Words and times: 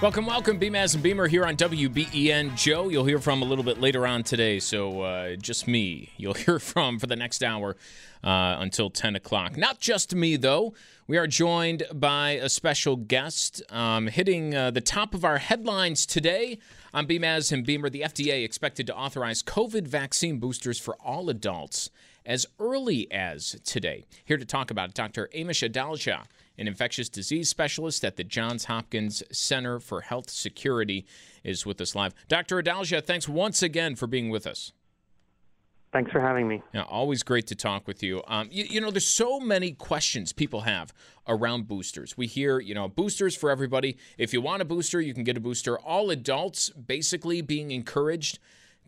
Welcome, 0.00 0.26
welcome, 0.26 0.60
Beamaz 0.60 0.94
and 0.94 1.02
Beamer 1.02 1.26
here 1.26 1.44
on 1.44 1.56
WBEN. 1.56 2.54
Joe, 2.56 2.88
you'll 2.88 3.04
hear 3.04 3.18
from 3.18 3.42
a 3.42 3.44
little 3.44 3.64
bit 3.64 3.80
later 3.80 4.06
on 4.06 4.22
today, 4.22 4.60
so 4.60 5.00
uh, 5.00 5.34
just 5.34 5.66
me. 5.66 6.12
You'll 6.16 6.34
hear 6.46 6.60
from 6.60 7.00
for 7.00 7.08
the 7.08 7.16
next 7.16 7.42
hour 7.42 7.76
uh, 8.22 8.58
until 8.60 8.90
10 8.90 9.16
o'clock. 9.16 9.56
Not 9.56 9.80
just 9.80 10.14
me, 10.14 10.36
though. 10.36 10.72
We 11.08 11.16
are 11.18 11.26
joined 11.26 11.82
by 11.92 12.30
a 12.30 12.48
special 12.48 12.94
guest 12.94 13.60
um, 13.70 14.06
hitting 14.06 14.54
uh, 14.54 14.70
the 14.70 14.80
top 14.80 15.14
of 15.14 15.24
our 15.24 15.38
headlines 15.38 16.06
today. 16.06 16.60
On 16.94 17.04
Beamaz 17.04 17.50
and 17.50 17.66
Beamer, 17.66 17.90
the 17.90 18.02
FDA 18.02 18.44
expected 18.44 18.86
to 18.86 18.96
authorize 18.96 19.42
COVID 19.42 19.88
vaccine 19.88 20.38
boosters 20.38 20.78
for 20.78 20.94
all 21.04 21.28
adults 21.28 21.90
as 22.28 22.46
early 22.60 23.10
as 23.10 23.58
today. 23.64 24.04
Here 24.26 24.36
to 24.36 24.44
talk 24.44 24.70
about 24.70 24.90
it, 24.90 24.94
Dr. 24.94 25.30
Amish 25.34 25.68
Adalja, 25.68 26.26
an 26.58 26.68
infectious 26.68 27.08
disease 27.08 27.48
specialist 27.48 28.04
at 28.04 28.16
the 28.16 28.22
Johns 28.22 28.66
Hopkins 28.66 29.22
Center 29.32 29.80
for 29.80 30.02
Health 30.02 30.28
Security, 30.28 31.06
is 31.42 31.64
with 31.64 31.80
us 31.80 31.94
live. 31.94 32.14
Dr. 32.28 32.62
Adalja, 32.62 33.02
thanks 33.02 33.28
once 33.28 33.62
again 33.62 33.96
for 33.96 34.06
being 34.06 34.28
with 34.28 34.46
us. 34.46 34.72
Thanks 35.90 36.12
for 36.12 36.20
having 36.20 36.46
me. 36.46 36.62
Yeah, 36.74 36.82
always 36.82 37.22
great 37.22 37.46
to 37.46 37.54
talk 37.54 37.86
with 37.86 38.02
you. 38.02 38.22
Um, 38.28 38.48
you. 38.52 38.64
You 38.64 38.82
know, 38.82 38.90
there's 38.90 39.06
so 39.06 39.40
many 39.40 39.72
questions 39.72 40.34
people 40.34 40.60
have 40.60 40.92
around 41.26 41.66
boosters. 41.66 42.14
We 42.14 42.26
hear, 42.26 42.60
you 42.60 42.74
know, 42.74 42.88
boosters 42.88 43.34
for 43.34 43.48
everybody. 43.50 43.96
If 44.18 44.34
you 44.34 44.42
want 44.42 44.60
a 44.60 44.66
booster, 44.66 45.00
you 45.00 45.14
can 45.14 45.24
get 45.24 45.38
a 45.38 45.40
booster. 45.40 45.78
All 45.78 46.10
adults 46.10 46.68
basically 46.68 47.40
being 47.40 47.70
encouraged 47.70 48.38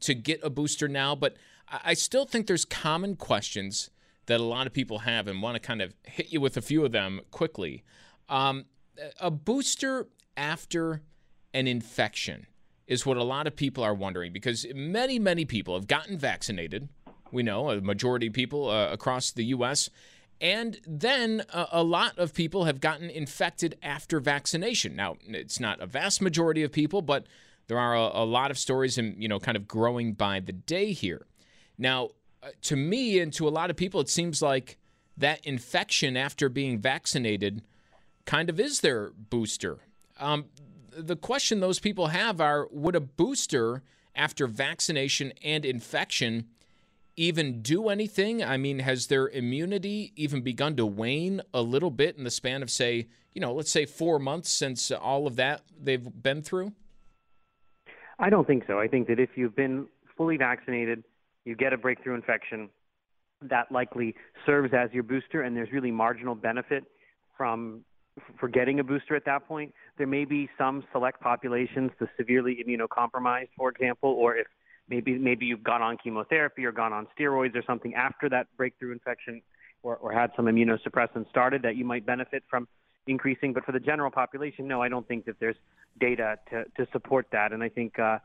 to 0.01 0.15
get 0.15 0.41
a 0.43 0.51
booster 0.51 0.89
now, 0.89 1.15
but 1.15 1.37
I 1.71 1.95
still 1.95 2.25
think 2.25 2.47
there's 2.47 2.65
common 2.65 3.17
questions 3.17 3.91
that 4.27 4.41
a 4.41 4.45
lot 4.45 4.67
of 4.67 4.73
people 4.73 5.01
have 5.01 5.29
and 5.29 5.43
want 5.43 5.55
to 5.55 5.61
kind 5.61 5.83
of 5.83 5.95
hit 6.05 6.33
you 6.33 6.41
with 6.41 6.57
a 6.57 6.63
few 6.63 6.85
of 6.85 6.93
them 6.93 7.21
quickly. 7.31 7.85
Um, 8.29 8.67
a 9.21 9.31
booster 9.31 10.09
after 10.37 11.03
an 11.55 11.67
infection 11.67 12.47
is 12.87 13.07
what 13.07 13.17
a 13.17 13.25
lot 13.25 13.47
of 13.47 13.55
people 13.55 13.85
are 13.85 13.95
wondering 13.95 14.33
because 14.33 14.67
many, 14.75 15.19
many 15.19 15.45
people 15.45 15.75
have 15.75 15.87
gotten 15.87 16.19
vaccinated. 16.19 16.89
We 17.31 17.43
know 17.43 17.71
a 17.71 17.81
majority 17.81 18.27
of 18.27 18.33
people 18.33 18.69
uh, 18.69 18.89
across 18.91 19.31
the 19.31 19.45
U.S. 19.47 19.91
And 20.41 20.81
then 20.87 21.45
a, 21.53 21.67
a, 21.73 21.83
lot 21.85 22.19
of 22.19 22.35
people 22.35 22.65
have 22.65 22.81
gotten 22.81 23.09
infected 23.09 23.77
after 23.83 24.19
vaccination. 24.19 24.97
Now, 24.97 25.17
it's 25.29 25.61
not 25.61 25.81
a 25.81 25.87
vast 25.87 26.21
majority 26.21 26.63
of 26.63 26.73
people, 26.73 27.03
but 27.03 27.27
there 27.71 27.79
are 27.79 27.95
a, 27.95 28.23
a 28.23 28.25
lot 28.25 28.51
of 28.51 28.59
stories 28.59 28.99
and, 28.99 29.15
you 29.23 29.29
know, 29.29 29.39
kind 29.39 29.57
of 29.57 29.69
growing 29.69 30.13
by 30.13 30.41
the 30.41 30.53
day 30.53 30.93
here. 30.93 31.25
Now, 31.79 32.09
uh, 32.43 32.49
to 32.63 32.75
me 32.75 33.21
and 33.21 33.33
to 33.35 33.47
a 33.47 33.49
lot 33.49 33.71
of 33.71 33.77
people, 33.77 34.01
it 34.01 34.09
seems 34.09 34.43
like 34.43 34.77
that 35.17 35.47
infection 35.47 36.17
after 36.17 36.49
being 36.49 36.81
vaccinated 36.81 37.63
kind 38.25 38.51
of 38.51 38.59
is 38.59 38.81
their 38.81 39.13
booster. 39.13 39.79
Um, 40.19 40.47
the 40.91 41.15
question 41.15 41.61
those 41.61 41.79
people 41.79 42.09
have 42.09 42.41
are 42.41 42.67
would 42.73 42.97
a 42.97 43.01
booster 43.01 43.85
after 44.17 44.49
vaccination 44.49 45.33
and 45.41 45.65
infection 45.65 46.47
even 47.15 47.63
do 47.63 47.89
anything? 47.89 48.43
I 48.43 48.57
mean, 48.57 48.81
has 48.81 49.07
their 49.07 49.29
immunity 49.29 50.13
even 50.17 50.41
begun 50.41 50.75
to 50.75 50.87
wane 50.87 51.41
a 51.55 51.63
little 51.63 51.93
bit 51.93 52.19
in 52.19 52.25
the 52.25 52.33
span 52.33 52.65
of, 52.65 52.71
say, 52.71 53.07
you 53.33 53.41
know, 53.41 53.53
let's 53.53 53.71
say 53.71 53.87
four 53.87 54.19
months 54.19 54.51
since 54.51 54.91
all 54.91 55.29
of 55.29 55.37
that 55.37 55.63
they've 55.81 56.09
been 56.21 56.43
through? 56.43 56.73
I 58.21 58.29
don't 58.29 58.47
think 58.47 58.65
so. 58.67 58.79
I 58.79 58.87
think 58.87 59.09
that 59.09 59.19
if 59.19 59.31
you've 59.35 59.57
been 59.57 59.87
fully 60.17 60.37
vaccinated, 60.37 61.03
you 61.47 61.57
get 61.57 61.73
a 61.73 61.79
breakthrough 61.79 62.15
infection, 62.15 62.69
that 63.43 63.73
likely 63.73 64.15
serves 64.45 64.75
as 64.75 64.91
your 64.93 65.03
booster, 65.03 65.43
and 65.43 65.57
there's 65.57 65.73
really 65.73 65.91
marginal 65.91 66.35
benefit 66.35 66.85
from 67.37 67.81
for 68.39 68.49
getting 68.49 68.81
a 68.81 68.85
booster 68.85 69.17
at 69.17 69.25
that 69.25 69.49
point. 69.49 69.73
There 69.97 70.07
may 70.07 70.27
be 70.27 70.51
some 70.59 70.85
select 70.93 71.23
populations, 71.23 71.91
the 71.99 72.09
severely 72.19 72.63
immunocompromised, 72.63 73.49
for 73.57 73.71
example, 73.71 74.11
or 74.11 74.37
if 74.37 74.47
maybe 74.91 75.17
maybe 75.17 75.47
you've 75.47 75.65
gone 75.65 75.81
on 75.81 75.97
chemotherapy 75.97 76.67
or 76.67 76.73
gone 76.73 76.93
on 76.93 77.07
steroids 77.19 77.57
or 77.57 77.63
something 77.67 77.95
after 77.95 78.29
that 78.29 78.49
breakthrough 78.59 78.93
infection, 78.93 79.41
or, 79.83 79.97
or 79.97 80.13
had 80.13 80.31
some 80.37 80.45
immunosuppressant 80.45 81.31
started 81.31 81.63
that 81.63 81.77
you 81.77 81.87
might 81.87 82.05
benefit 82.05 82.43
from 82.51 82.69
increasing. 83.07 83.53
But 83.53 83.65
for 83.65 83.73
the 83.73 83.81
general 83.81 84.11
population, 84.11 84.69
no, 84.69 84.83
I 84.83 84.89
don't 84.89 85.07
think 85.07 85.25
that 85.27 85.41
there's 85.41 85.57
data 85.99 86.39
to 86.51 86.65
to 86.77 86.91
support 86.93 87.27
that, 87.33 87.53
and 87.53 87.63
I 87.63 87.69
think. 87.69 87.99
Uh, 87.99 88.19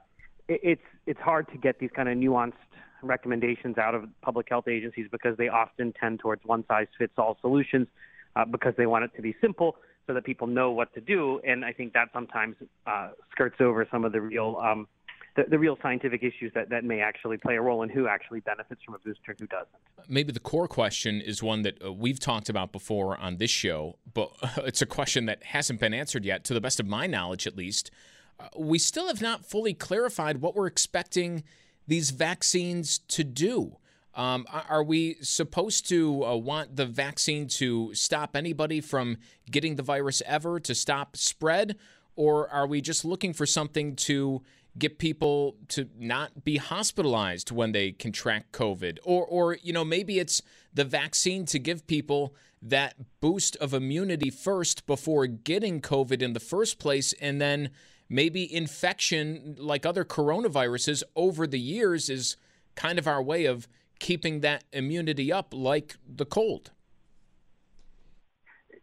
it's 0.47 0.81
it's 1.08 1.19
hard 1.19 1.47
to 1.52 1.58
get 1.58 1.80
these 1.80 1.90
kind 1.96 2.08
of 2.08 2.16
nuanced 2.18 2.53
recommendations 3.02 3.78
out 3.78 3.96
of 3.96 4.06
public 4.22 4.47
health 4.50 4.68
agencies 4.68 5.08
because 5.12 5.38
they 5.38 5.47
often 5.47 5.94
tend 6.00 6.19
towards 6.19 6.44
one 6.46 6.64
size 6.68 6.88
fits 6.97 7.14
all 7.18 7.38
solutions 7.41 7.88
uh, 8.35 8.46
because 8.46 8.74
they 8.78 8.85
want 8.85 9.03
it 9.03 9.12
to 9.16 9.22
be 9.22 9.35
simple 9.41 9.75
so 10.08 10.14
that 10.14 10.24
people 10.24 10.47
know 10.47 10.72
what 10.72 10.94
to 10.94 11.02
do. 11.02 11.40
And 11.46 11.66
I 11.66 11.74
think 11.74 11.94
that 11.94 12.09
sometimes 12.14 12.56
uh, 12.85 13.09
skirts 13.31 13.56
over 13.59 13.88
some 13.91 14.06
of 14.06 14.12
the 14.12 14.22
real 14.22 14.58
um, 14.64 14.88
the, 15.35 15.44
the, 15.50 15.59
real 15.59 15.78
scientific 15.81 16.23
issues 16.23 16.51
that, 16.56 16.69
that 16.69 16.84
may 16.84 17.01
actually 17.01 17.38
play 17.38 17.56
a 17.56 17.62
role 17.62 17.84
in 17.84 17.90
who 17.90 18.07
actually 18.07 18.40
benefits 18.40 18.81
from 18.84 18.96
a 18.96 19.00
booster 19.00 19.31
and 19.31 19.40
who 19.40 19.47
doesn't. 19.47 19.68
Maybe 20.07 20.31
the 20.31 20.40
core 20.40 20.68
question 20.68 21.22
is 21.22 21.44
one 21.44 21.63
that 21.63 21.84
uh, 21.84 21.91
we've 21.91 22.19
talked 22.19 22.50
about 22.50 22.72
before 22.72 23.18
on 23.18 23.38
this 23.38 23.51
show, 23.51 23.97
but 24.13 24.31
it's 24.57 24.81
a 24.81 24.85
question 24.85 25.25
that 25.25 25.44
hasn't 25.44 25.79
been 25.79 25.94
answered 25.94 26.25
yet, 26.25 26.44
to 26.46 26.53
the 26.53 26.62
best 26.62 26.79
of 26.79 26.88
my 26.88 27.07
knowledge 27.07 27.46
at 27.47 27.56
least. 27.57 27.91
Uh, 28.40 28.47
we 28.57 28.79
still 28.79 29.07
have 29.07 29.22
not 29.22 29.46
fully 29.46 29.73
clarified 29.73 30.41
what 30.41 30.56
we're 30.56 30.68
expecting 30.68 31.44
these 31.88 32.12
vaccines 32.12 33.00
to 33.00 33.23
do. 33.23 33.78
Um, 34.16 34.47
are 34.69 34.84
we 34.84 35.17
supposed 35.22 35.90
to 35.90 36.25
uh, 36.25 36.35
want 36.38 36.78
the 36.78 36.85
vaccine 36.85 37.47
to 37.50 37.94
stop 37.94 38.35
anybody 38.35 38.79
from 38.79 39.17
getting 39.52 39.75
the 39.75 39.84
virus 39.84 40.23
ever, 40.25 40.57
to 40.62 40.73
stop 40.73 41.17
spread? 41.17 41.75
Or 42.16 42.50
are 42.50 42.66
we 42.66 42.79
just 42.79 43.03
looking 43.03 43.34
for 43.34 43.46
something 43.46 43.96
to 43.97 44.41
get 44.78 44.97
people 44.97 45.56
to 45.69 45.88
not 45.97 46.44
be 46.44 46.58
hospitalized 46.58 47.52
when 47.52 47.72
they 47.72 47.91
contract 47.91 48.52
COVID? 48.52 49.00
Or, 49.03 49.26
or 49.26 49.58
you 49.61 49.73
know, 49.73 49.85
maybe 49.85 50.20
it's 50.20 50.41
the 50.73 50.84
vaccine 50.84 51.46
to 51.46 51.59
give 51.59 51.88
people 51.88 52.35
that 52.61 52.96
boost 53.22 53.55
of 53.58 53.73
immunity 53.73 54.29
first 54.29 54.85
before 54.85 55.28
getting 55.28 55.82
COVID 55.82 56.22
in 56.22 56.34
the 56.34 56.40
first 56.40 56.79
place, 56.79 57.14
and 57.22 57.40
then 57.40 57.70
maybe 58.09 58.53
infection, 58.53 59.55
like 59.59 59.85
other 59.85 60.03
coronaviruses, 60.03 61.03
over 61.16 61.46
the 61.47 61.59
years 61.59 62.09
is 62.09 62.38
kind 62.76 63.00
of 63.00 63.08
our 63.08 63.22
way 63.22 63.46
of 63.46 63.67
keeping 64.00 64.41
that 64.41 64.64
immunity 64.73 65.32
up, 65.32 65.53
like 65.53 65.96
the 66.08 66.26
cold. 66.26 66.72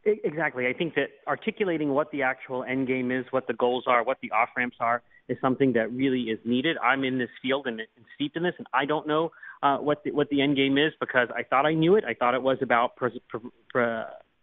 Exactly. 0.05 0.67
I 0.67 0.73
think 0.73 0.95
that 0.95 1.11
articulating 1.29 1.91
what 1.91 2.11
the 2.11 2.23
actual 2.23 2.65
end 2.65 2.89
game 2.89 3.13
is, 3.13 3.25
what 3.31 3.47
the 3.47 3.53
goals 3.53 3.85
are, 3.87 4.03
what 4.03 4.19
the 4.21 4.33
off 4.33 4.49
ramps 4.57 4.79
are, 4.81 5.03
is 5.29 5.39
something 5.41 5.73
that 5.75 5.93
really 5.93 6.23
is 6.23 6.39
needed. 6.45 6.77
I'm 6.79 7.05
in 7.05 7.19
this 7.19 7.31
field 7.41 7.67
and, 7.67 7.81
and 7.81 8.05
steeped 8.15 8.37
in 8.37 8.43
this, 8.43 8.55
and 8.59 8.67
I 8.73 8.85
don't 8.85 9.07
know 9.07 9.31
uh, 9.63 9.79
what 9.79 10.03
the, 10.05 10.11
what 10.11 10.29
the 10.31 10.43
end 10.43 10.57
game 10.57 10.79
is 10.79 10.93
because 11.01 11.29
I 11.35 11.43
thought 11.43 11.67
I 11.67 11.75
knew 11.75 11.97
it. 11.97 12.05
I 12.05 12.15
thought 12.15 12.35
it 12.35 12.43
was 12.43 12.59
about 12.61 12.97
pres- 12.97 13.13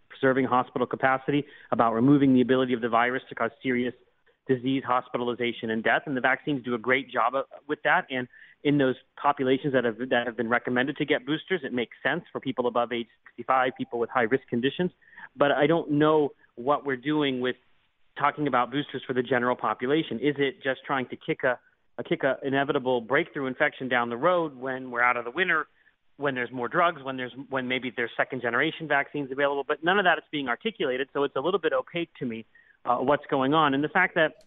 preserving 0.10 0.46
hospital 0.46 0.88
capacity, 0.88 1.46
about 1.72 1.94
removing 1.94 2.34
the 2.34 2.42
ability 2.42 2.74
of 2.74 2.82
the 2.82 2.90
virus 2.90 3.24
to 3.30 3.36
cause 3.36 3.52
serious 3.62 3.94
disease, 4.48 4.84
hospitalization, 4.86 5.70
and 5.70 5.84
death. 5.84 6.04
And 6.06 6.18
the 6.18 6.22
vaccines 6.22 6.64
do 6.64 6.74
a 6.74 6.78
great 6.78 7.12
job 7.12 7.34
with 7.68 7.80
that. 7.84 8.06
And 8.10 8.28
in 8.64 8.78
those 8.78 8.96
populations 9.22 9.74
that 9.74 9.86
have 9.86 9.98
that 10.10 10.26
have 10.26 10.36
been 10.36 10.50
recommended 10.50 10.98
to 10.98 11.06
get 11.06 11.26
boosters, 11.26 11.62
it 11.64 11.72
makes 11.72 11.96
sense 12.04 12.24
for 12.32 12.42
people 12.42 12.68
above 12.68 12.92
age 12.92 13.08
65, 13.38 13.74
people 13.78 14.00
with 14.00 14.10
high 14.10 14.24
risk 14.24 14.48
conditions. 14.50 14.92
But 15.36 15.52
I 15.52 15.68
don't 15.68 15.92
know 15.92 16.30
what 16.56 16.86
we're 16.86 16.98
doing 16.98 17.40
with 17.40 17.56
talking 18.20 18.48
about 18.48 18.72
boosters 18.72 19.02
for 19.08 19.14
the 19.14 19.24
general 19.24 19.56
population. 19.56 20.20
Is 20.20 20.36
it 20.38 20.62
just 20.64 20.82
trying 20.86 21.08
to 21.08 21.16
kick 21.16 21.44
a, 21.44 21.58
a 21.98 22.04
kick 22.04 22.24
a 22.24 22.38
inevitable 22.44 23.02
breakthrough 23.02 23.48
infection 23.48 23.88
down 23.88 24.10
the 24.10 24.18
road 24.18 24.56
when 24.56 24.92
we're 24.92 25.02
out 25.02 25.18
of 25.18 25.26
the 25.26 25.32
winter? 25.32 25.68
when 26.20 26.36
there's 26.36 26.52
more 26.52 26.68
drugs, 26.68 27.02
when 27.02 27.16
there's 27.16 27.32
when 27.50 27.66
maybe 27.70 27.94
there's 27.96 28.12
second 28.18 28.42
generation 28.42 28.90
vaccines 28.90 29.32
available, 29.32 29.64
but 29.66 29.82
none 29.86 29.98
of 29.98 30.04
that 30.04 30.18
is 30.18 30.24
being 30.32 30.50
articulated. 30.50 31.08
So 31.14 31.24
it's 31.24 31.36
a 31.38 31.40
little 31.40 31.62
bit 31.62 31.72
opaque 31.72 32.10
to 32.20 32.26
me 32.26 32.46
uh, 32.84 32.98
what's 32.98 33.26
going 33.28 33.54
on. 33.54 33.74
And 33.74 33.82
the 33.82 33.90
fact 33.90 34.16
that 34.16 34.44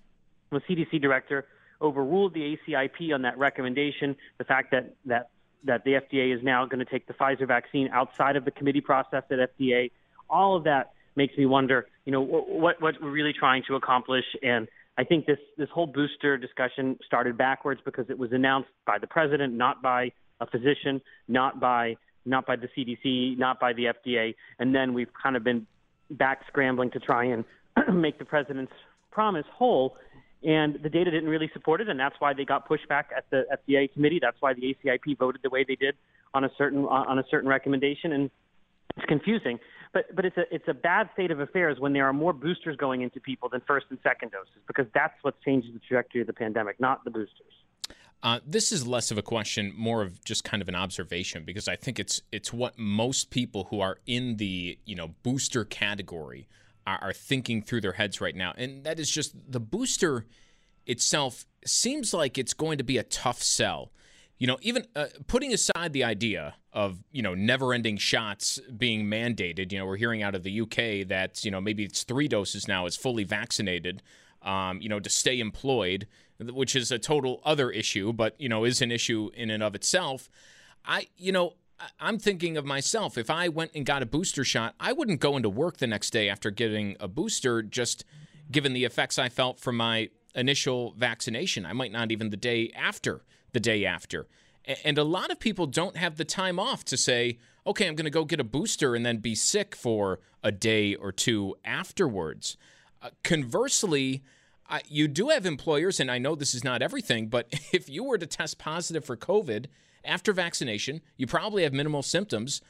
the 0.50 0.60
CDC 0.68 1.00
director 1.00 1.46
overruled 1.80 2.34
the 2.34 2.58
ACIP 2.68 3.14
on 3.14 3.22
that 3.22 3.38
recommendation, 3.38 4.14
the 4.36 4.44
fact 4.44 4.70
that 4.72 4.94
that 5.06 5.30
that 5.64 5.82
the 5.84 5.92
FDA 5.92 6.36
is 6.36 6.42
now 6.44 6.66
going 6.66 6.84
to 6.84 6.84
take 6.84 7.06
the 7.06 7.14
Pfizer 7.14 7.48
vaccine 7.48 7.88
outside 7.88 8.36
of 8.36 8.44
the 8.44 8.50
committee 8.50 8.82
process 8.82 9.22
at 9.30 9.38
FDA, 9.56 9.90
all 10.28 10.56
of 10.56 10.64
that 10.64 10.92
makes 11.16 11.36
me 11.36 11.46
wonder, 11.46 11.86
you 12.04 12.12
know, 12.12 12.20
what 12.20 12.80
what 12.80 12.94
we're 13.02 13.10
really 13.10 13.32
trying 13.32 13.62
to 13.68 13.74
accomplish. 13.76 14.24
And 14.42 14.68
I 14.98 15.04
think 15.04 15.26
this 15.26 15.38
this 15.56 15.68
whole 15.72 15.86
booster 15.86 16.36
discussion 16.36 16.98
started 17.06 17.36
backwards 17.36 17.80
because 17.84 18.06
it 18.08 18.18
was 18.18 18.32
announced 18.32 18.70
by 18.86 18.98
the 18.98 19.06
president, 19.06 19.54
not 19.54 19.82
by 19.82 20.12
a 20.40 20.46
physician, 20.46 21.00
not 21.28 21.60
by 21.60 21.96
not 22.24 22.46
by 22.46 22.56
the 22.56 22.68
CDC, 22.76 23.38
not 23.38 23.58
by 23.58 23.72
the 23.72 23.86
FDA, 23.86 24.34
and 24.58 24.74
then 24.74 24.94
we've 24.94 25.12
kind 25.20 25.36
of 25.36 25.42
been 25.42 25.66
back 26.10 26.42
scrambling 26.46 26.90
to 26.92 27.00
try 27.00 27.24
and 27.24 27.44
make 27.92 28.18
the 28.18 28.24
president's 28.24 28.72
promise 29.10 29.46
whole. 29.52 29.96
And 30.44 30.80
the 30.82 30.88
data 30.88 31.10
didn't 31.10 31.28
really 31.28 31.50
support 31.52 31.80
it, 31.80 31.88
and 31.88 31.98
that's 31.98 32.16
why 32.18 32.34
they 32.34 32.44
got 32.44 32.68
pushback 32.68 33.04
at 33.16 33.30
the 33.30 33.44
FDA 33.52 33.92
committee. 33.92 34.18
That's 34.20 34.36
why 34.40 34.54
the 34.54 34.74
ACIP 34.74 35.16
voted 35.16 35.40
the 35.42 35.50
way 35.50 35.64
they 35.66 35.76
did 35.76 35.94
on 36.34 36.44
a 36.44 36.50
certain 36.58 36.84
on 36.84 37.18
a 37.18 37.24
certain 37.30 37.48
recommendation, 37.48 38.12
and 38.12 38.30
it's 38.96 39.06
confusing. 39.06 39.58
But 39.92 40.14
but 40.14 40.24
it's 40.24 40.36
a 40.36 40.54
it's 40.54 40.68
a 40.68 40.74
bad 40.74 41.10
state 41.12 41.30
of 41.30 41.40
affairs 41.40 41.78
when 41.78 41.92
there 41.92 42.06
are 42.06 42.12
more 42.12 42.32
boosters 42.32 42.76
going 42.76 43.02
into 43.02 43.20
people 43.20 43.48
than 43.48 43.60
first 43.66 43.86
and 43.90 43.98
second 44.02 44.32
doses, 44.32 44.62
because 44.66 44.86
that's 44.94 45.14
what 45.22 45.40
changes 45.42 45.72
the 45.74 45.80
trajectory 45.80 46.22
of 46.22 46.26
the 46.26 46.32
pandemic, 46.32 46.80
not 46.80 47.04
the 47.04 47.10
boosters. 47.10 47.52
Uh, 48.22 48.38
this 48.46 48.70
is 48.70 48.86
less 48.86 49.10
of 49.10 49.18
a 49.18 49.22
question, 49.22 49.72
more 49.76 50.00
of 50.00 50.24
just 50.24 50.44
kind 50.44 50.62
of 50.62 50.68
an 50.68 50.76
observation, 50.76 51.44
because 51.44 51.66
I 51.66 51.76
think 51.76 51.98
it's 51.98 52.22
it's 52.30 52.52
what 52.52 52.78
most 52.78 53.30
people 53.30 53.64
who 53.64 53.80
are 53.80 53.98
in 54.06 54.36
the 54.36 54.78
you 54.84 54.94
know 54.94 55.08
booster 55.22 55.64
category 55.64 56.48
are, 56.86 56.98
are 57.02 57.12
thinking 57.12 57.62
through 57.62 57.80
their 57.80 57.92
heads 57.92 58.20
right 58.20 58.36
now, 58.36 58.54
and 58.56 58.84
that 58.84 59.00
is 59.00 59.10
just 59.10 59.34
the 59.50 59.60
booster 59.60 60.26
itself 60.86 61.46
seems 61.66 62.14
like 62.14 62.38
it's 62.38 62.54
going 62.54 62.78
to 62.78 62.84
be 62.84 62.96
a 62.96 63.02
tough 63.02 63.42
sell. 63.42 63.90
You 64.42 64.48
know, 64.48 64.58
even 64.62 64.88
uh, 64.96 65.06
putting 65.28 65.52
aside 65.52 65.92
the 65.92 66.02
idea 66.02 66.56
of 66.72 66.98
you 67.12 67.22
know 67.22 67.32
never-ending 67.32 67.98
shots 67.98 68.58
being 68.76 69.06
mandated. 69.06 69.70
You 69.70 69.78
know, 69.78 69.86
we're 69.86 69.98
hearing 69.98 70.20
out 70.20 70.34
of 70.34 70.42
the 70.42 70.62
UK 70.62 71.06
that 71.06 71.44
you 71.44 71.52
know 71.52 71.60
maybe 71.60 71.84
it's 71.84 72.02
three 72.02 72.26
doses 72.26 72.66
now 72.66 72.86
is 72.86 72.96
fully 72.96 73.22
vaccinated. 73.22 74.02
Um, 74.42 74.82
you 74.82 74.88
know, 74.88 74.98
to 74.98 75.08
stay 75.08 75.38
employed 75.38 76.08
which 76.50 76.74
is 76.74 76.90
a 76.90 76.98
total 76.98 77.40
other 77.44 77.70
issue, 77.70 78.12
but 78.12 78.34
you 78.36 78.48
know 78.48 78.64
is 78.64 78.82
an 78.82 78.90
issue 78.90 79.30
in 79.34 79.48
and 79.48 79.62
of 79.62 79.76
itself. 79.76 80.28
I 80.84 81.06
you 81.16 81.30
know 81.30 81.54
I'm 82.00 82.18
thinking 82.18 82.56
of 82.56 82.64
myself. 82.64 83.16
If 83.16 83.30
I 83.30 83.48
went 83.48 83.70
and 83.76 83.86
got 83.86 84.02
a 84.02 84.06
booster 84.06 84.42
shot, 84.42 84.74
I 84.80 84.92
wouldn't 84.92 85.20
go 85.20 85.36
into 85.36 85.48
work 85.48 85.76
the 85.76 85.86
next 85.86 86.10
day 86.10 86.28
after 86.28 86.50
getting 86.50 86.96
a 86.98 87.06
booster, 87.06 87.62
just 87.62 88.04
given 88.50 88.72
the 88.72 88.84
effects 88.84 89.20
I 89.20 89.28
felt 89.28 89.60
from 89.60 89.76
my 89.76 90.10
initial 90.34 90.94
vaccination. 90.96 91.64
I 91.64 91.74
might 91.74 91.92
not 91.92 92.10
even 92.10 92.30
the 92.30 92.36
day 92.36 92.72
after 92.74 93.22
the 93.52 93.60
day 93.60 93.84
after. 93.84 94.26
And 94.84 94.96
a 94.96 95.04
lot 95.04 95.30
of 95.30 95.40
people 95.40 95.66
don't 95.66 95.96
have 95.96 96.16
the 96.16 96.24
time 96.24 96.58
off 96.58 96.84
to 96.86 96.96
say, 96.96 97.38
okay, 97.66 97.86
I'm 97.86 97.94
going 97.94 98.04
to 98.04 98.10
go 98.10 98.24
get 98.24 98.40
a 98.40 98.44
booster 98.44 98.94
and 98.94 99.04
then 99.04 99.18
be 99.18 99.34
sick 99.34 99.74
for 99.74 100.20
a 100.42 100.52
day 100.52 100.94
or 100.94 101.12
two 101.12 101.56
afterwards. 101.64 102.56
Uh, 103.00 103.10
conversely, 103.24 104.22
I, 104.68 104.82
you 104.88 105.08
do 105.08 105.28
have 105.28 105.46
employers, 105.46 106.00
and 106.00 106.10
I 106.10 106.18
know 106.18 106.34
this 106.34 106.54
is 106.54 106.64
not 106.64 106.82
everything, 106.82 107.28
but 107.28 107.48
if 107.72 107.88
you 107.88 108.04
were 108.04 108.18
to 108.18 108.26
test 108.26 108.58
positive 108.58 109.04
for 109.04 109.16
COVID 109.16 109.66
after 110.04 110.32
vaccination, 110.32 111.00
you 111.16 111.26
probably 111.26 111.62
have 111.62 111.72
minimal 111.72 112.02
symptoms. 112.02 112.60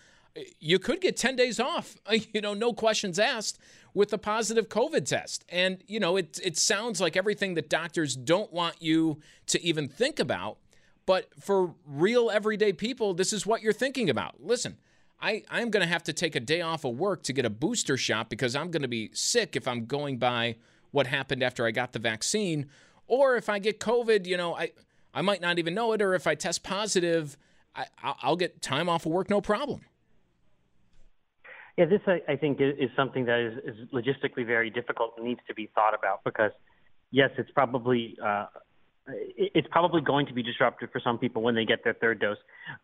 You 0.58 0.78
could 0.78 1.00
get 1.00 1.16
10 1.16 1.36
days 1.36 1.60
off, 1.60 1.96
you 2.32 2.40
know, 2.40 2.54
no 2.54 2.72
questions 2.72 3.18
asked 3.18 3.58
with 3.94 4.12
a 4.12 4.18
positive 4.18 4.68
COVID 4.68 5.06
test. 5.06 5.44
And, 5.48 5.82
you 5.86 6.00
know, 6.00 6.16
it, 6.16 6.40
it 6.42 6.56
sounds 6.56 7.00
like 7.00 7.16
everything 7.16 7.54
that 7.54 7.68
doctors 7.68 8.16
don't 8.16 8.52
want 8.52 8.80
you 8.80 9.20
to 9.46 9.62
even 9.62 9.88
think 9.88 10.18
about. 10.18 10.58
But 11.06 11.28
for 11.40 11.74
real 11.86 12.30
everyday 12.30 12.72
people, 12.72 13.14
this 13.14 13.32
is 13.32 13.46
what 13.46 13.62
you're 13.62 13.72
thinking 13.72 14.08
about. 14.08 14.36
Listen, 14.42 14.76
I, 15.20 15.42
I'm 15.50 15.70
going 15.70 15.82
to 15.82 15.88
have 15.88 16.02
to 16.04 16.12
take 16.12 16.34
a 16.36 16.40
day 16.40 16.60
off 16.60 16.84
of 16.84 16.96
work 16.96 17.22
to 17.24 17.32
get 17.32 17.44
a 17.44 17.50
booster 17.50 17.96
shot 17.96 18.28
because 18.28 18.56
I'm 18.56 18.70
going 18.70 18.82
to 18.82 18.88
be 18.88 19.10
sick 19.12 19.56
if 19.56 19.66
I'm 19.68 19.86
going 19.86 20.18
by 20.18 20.56
what 20.90 21.06
happened 21.06 21.42
after 21.42 21.66
I 21.66 21.70
got 21.70 21.92
the 21.92 21.98
vaccine. 21.98 22.66
Or 23.06 23.36
if 23.36 23.48
I 23.48 23.58
get 23.58 23.80
COVID, 23.80 24.26
you 24.26 24.36
know, 24.36 24.54
I, 24.54 24.72
I 25.14 25.22
might 25.22 25.40
not 25.40 25.58
even 25.58 25.74
know 25.74 25.92
it. 25.92 26.02
Or 26.02 26.14
if 26.14 26.26
I 26.26 26.34
test 26.34 26.62
positive, 26.62 27.36
I, 27.74 27.86
I'll 28.02 28.36
get 28.36 28.62
time 28.62 28.88
off 28.88 29.06
of 29.06 29.12
work, 29.12 29.30
no 29.30 29.40
problem. 29.40 29.82
Yeah, 31.76 31.86
this 31.86 32.02
I, 32.06 32.20
I 32.28 32.36
think 32.36 32.60
is 32.60 32.90
something 32.94 33.24
that 33.24 33.40
is, 33.40 33.58
is, 33.64 33.88
logistically 33.92 34.46
very 34.46 34.68
difficult 34.68 35.14
and 35.16 35.26
needs 35.26 35.40
to 35.48 35.54
be 35.54 35.70
thought 35.74 35.94
about 35.94 36.22
because, 36.22 36.50
yes, 37.10 37.30
it's 37.38 37.50
probably 37.52 38.16
uh, 38.22 38.46
it's 39.06 39.66
probably 39.70 40.00
going 40.00 40.26
to 40.26 40.32
be 40.32 40.42
disruptive 40.42 40.90
for 40.92 41.00
some 41.00 41.18
people 41.18 41.42
when 41.42 41.54
they 41.54 41.64
get 41.64 41.82
their 41.82 41.94
third 41.94 42.20
dose. 42.20 42.36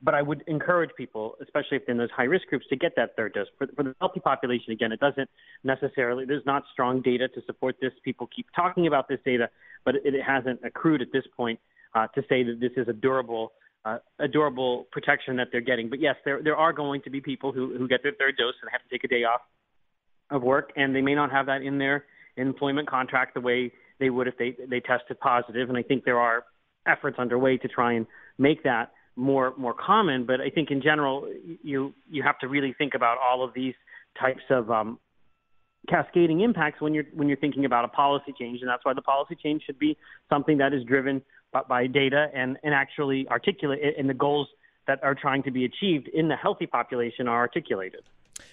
But 0.03 0.15
I 0.15 0.23
would 0.23 0.43
encourage 0.47 0.91
people, 0.97 1.37
especially 1.41 1.77
if 1.77 1.87
they're 1.87 1.93
in 1.93 1.99
those 1.99 2.11
high 2.11 2.25
risk 2.25 2.49
groups, 2.49 2.67
to 2.71 2.77
get 2.77 2.97
that 2.97 3.15
third 3.17 3.35
dose. 3.35 3.47
For, 3.57 3.69
for 3.77 3.85
the 3.85 3.95
healthy 4.01 4.21
population, 4.21 4.73
again, 4.73 4.91
it 4.91 5.01
doesn't 5.01 5.31
necessarily, 5.63 6.25
there's 6.25 6.45
not 6.45 6.65
strong 6.73 7.03
data 7.03 7.29
to 7.29 7.41
support 7.47 7.77
this. 7.81 7.93
People 8.05 8.29
keep 8.35 8.47
talking 8.55 8.87
about 8.87 9.09
this 9.09 9.21
data, 9.25 9.49
but 9.85 9.95
it, 9.95 10.15
it 10.15 10.23
hasn't 10.23 10.61
accrued 10.65 11.03
at 11.03 11.13
this 11.13 11.25
point 11.37 11.61
uh, 11.95 12.09
to 12.09 12.23
say 12.29 12.43
that 12.43 12.59
this 12.61 12.73
is 12.77 12.89
a 12.89 12.93
durable. 12.93 13.53
Uh, 13.85 13.99
a 14.19 14.27
durable 14.27 14.89
protection 14.91 15.37
that 15.37 15.49
they're 15.53 15.61
getting, 15.61 15.89
but 15.89 16.01
yes, 16.01 16.17
there 16.25 16.43
there 16.43 16.57
are 16.57 16.73
going 16.73 17.01
to 17.01 17.11
be 17.11 17.21
people 17.21 17.53
who 17.53 17.79
who 17.79 17.87
get 17.87 18.03
their 18.03 18.13
third 18.19 18.37
dose 18.37 18.55
and 18.61 18.69
have 18.73 18.83
to 18.83 18.89
take 18.91 19.05
a 19.05 19.09
day 19.09 19.23
off 19.23 19.41
of 20.31 20.43
work, 20.43 20.73
and 20.77 20.95
they 20.97 21.01
may 21.01 21.15
not 21.15 21.31
have 21.31 21.47
that 21.47 21.63
in 21.63 21.79
their 21.79 22.05
employment 22.37 22.89
contract 22.89 23.35
the 23.35 23.41
way 23.41 23.71
they 23.99 24.11
would 24.11 24.29
if 24.29 24.37
they 24.39 24.57
they 24.69 24.81
tested 24.81 25.19
positive. 25.21 25.69
And 25.69 25.79
I 25.79 25.83
think 25.83 26.05
there 26.05 26.19
are 26.19 26.45
efforts 26.87 27.19
underway 27.19 27.57
to 27.59 27.69
try 27.69 27.93
and 27.95 28.07
make 28.39 28.63
that 28.65 28.93
more 29.17 29.55
more 29.57 29.75
common. 29.75 30.25
But 30.27 30.41
I 30.41 30.51
think 30.51 30.71
in 30.71 30.81
general, 30.83 31.29
you 31.63 31.95
you 32.11 32.23
have 32.23 32.39
to 32.41 32.49
really 32.49 32.75
think 32.77 32.95
about 32.95 33.19
all 33.19 33.45
of 33.45 33.53
these 33.55 33.75
types 34.19 34.43
of 34.51 34.71
um, 34.71 34.99
cascading 35.89 36.41
impacts 36.41 36.81
when 36.81 36.95
you're 36.95 37.07
when 37.15 37.29
you're 37.29 37.37
thinking 37.39 37.65
about 37.65 37.85
a 37.85 37.89
policy 37.89 38.33
change, 38.39 38.61
and 38.61 38.69
that's 38.69 38.85
why 38.85 38.95
the 38.95 39.03
policy 39.03 39.37
change 39.43 39.63
should 39.65 39.79
be 39.79 39.97
something 40.29 40.59
that 40.59 40.73
is 40.73 40.85
driven 40.85 41.23
by, 41.53 41.63
by 41.69 41.87
data 41.87 42.29
and 42.35 42.59
and 42.63 42.75
actually 42.75 43.27
articulate 43.29 43.81
and 43.99 44.09
the 44.09 44.15
goals 44.15 44.49
that 44.87 45.03
are 45.03 45.15
trying 45.15 45.43
to 45.43 45.51
be 45.51 45.65
achieved 45.65 46.09
in 46.09 46.29
the 46.29 46.37
healthy 46.37 46.67
population 46.67 47.29
are 47.29 47.39
articulated. 47.39 48.01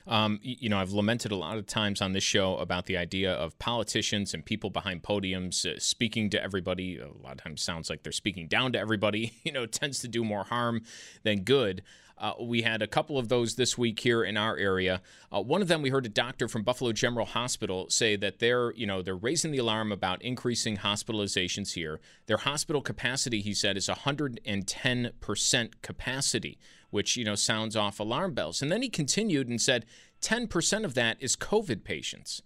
Um, 0.08 0.39
you 0.42 0.70
know, 0.70 0.80
I've 0.80 0.92
lamented 0.92 1.32
a 1.32 1.36
lot 1.36 1.58
of 1.58 1.65
times 1.65 2.01
on 2.01 2.13
this 2.13 2.24
show 2.24 2.58
about 2.58 2.86
the 2.86 2.98
idea 2.98 3.34
of 3.34 3.58
politicians 3.60 4.34
and 4.34 4.46
people 4.46 4.70
behind 4.70 5.04
podiums 5.04 5.65
uh, 5.65 5.80
speaking 5.80 6.30
to 6.32 6.42
everybody. 6.42 6.98
A 6.98 7.08
lot 7.08 7.34
of 7.34 7.44
times 7.44 7.62
sounds 7.62 7.89
like 7.89 8.04
they're 8.04 8.12
speaking 8.12 8.48
down 8.48 8.72
to 8.74 8.80
everybody. 8.80 9.34
You 9.46 9.51
know, 9.51 9.68
tends 9.68 10.00
to 10.00 10.08
do 10.08 10.24
more 10.24 10.44
harm 10.44 10.82
than 11.24 11.42
good. 11.42 11.84
Uh, 12.18 12.34
we 12.42 12.62
had 12.62 12.82
a 12.82 12.88
couple 12.88 13.18
of 13.18 13.27
those 13.27 13.56
this 13.56 13.77
week 13.77 14.00
here 14.00 14.24
in 14.24 14.38
our 14.38 14.58
area. 14.58 15.01
Uh, 15.34 15.42
one 15.42 15.62
of 15.62 15.68
them, 15.68 15.82
we 15.82 15.89
heard 15.89 16.06
a 16.06 16.10
doctor 16.10 16.48
from 16.48 16.63
Buffalo 16.63 16.94
General 16.94 17.25
Hospital 17.25 17.89
say 17.89 18.15
that 18.15 18.39
they're, 18.39 18.72
you 18.74 18.86
know, 18.86 19.01
they're 19.01 19.15
raising 19.15 19.51
the 19.51 19.58
alarm 19.58 19.92
about 19.92 20.22
increasing 20.22 20.77
hospitalizations 20.77 21.74
here. 21.74 22.00
Their 22.27 22.38
hospital 22.38 22.82
capacity, 22.82 23.42
he 23.42 23.54
said, 23.54 23.75
is 23.75 23.89
110% 23.89 25.72
capacity, 25.82 26.58
which, 26.96 27.18
you 27.18 27.25
know, 27.25 27.36
sounds 27.36 27.75
off 27.75 28.00
alarm 28.00 28.34
bells. 28.34 28.62
And 28.62 28.72
then 28.72 28.82
he 28.82 28.88
continued 28.88 29.50
and 29.50 29.60
said 29.60 29.86
10% 30.22 30.86
of 30.86 30.94
that 30.94 31.18
is 31.20 31.36
COVID 31.36 31.84
patients. 31.84 32.42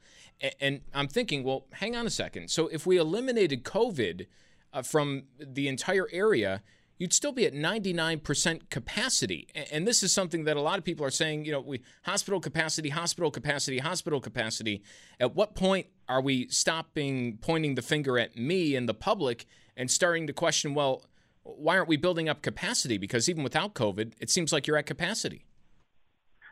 And 0.59 0.81
I'm 0.91 1.07
thinking, 1.07 1.43
well, 1.43 1.67
hang 1.73 1.95
on 1.95 2.07
a 2.07 2.09
second. 2.09 2.49
So 2.49 2.67
if 2.67 2.87
we 2.87 2.97
eliminated 2.97 3.63
COVID 3.63 4.25
uh, 4.73 4.81
from 4.81 5.25
the 5.39 5.67
entire 5.67 6.07
area, 6.11 6.63
you'd 6.97 7.13
still 7.13 7.31
be 7.31 7.45
at 7.45 7.53
99% 7.53 8.71
capacity. 8.71 9.47
And 9.71 9.87
this 9.87 10.01
is 10.01 10.11
something 10.11 10.45
that 10.45 10.57
a 10.57 10.61
lot 10.61 10.79
of 10.79 10.83
people 10.83 11.05
are 11.05 11.11
saying, 11.11 11.45
you 11.45 11.51
know, 11.51 11.61
we 11.61 11.81
hospital 12.03 12.39
capacity, 12.39 12.89
hospital 12.89 13.29
capacity, 13.29 13.77
hospital 13.77 14.19
capacity. 14.19 14.81
At 15.19 15.35
what 15.35 15.53
point 15.53 15.85
are 16.07 16.21
we 16.21 16.47
stopping 16.49 17.37
pointing 17.37 17.75
the 17.75 17.83
finger 17.83 18.17
at 18.17 18.35
me 18.35 18.75
and 18.75 18.89
the 18.89 18.95
public 18.95 19.45
and 19.77 19.91
starting 19.91 20.25
to 20.25 20.33
question, 20.33 20.73
well, 20.73 21.05
why 21.57 21.77
aren't 21.77 21.89
we 21.89 21.97
building 21.97 22.29
up 22.29 22.41
capacity? 22.41 22.97
Because 22.97 23.29
even 23.29 23.43
without 23.43 23.73
COVID, 23.73 24.13
it 24.19 24.29
seems 24.29 24.51
like 24.51 24.67
you're 24.67 24.77
at 24.77 24.85
capacity. 24.85 25.45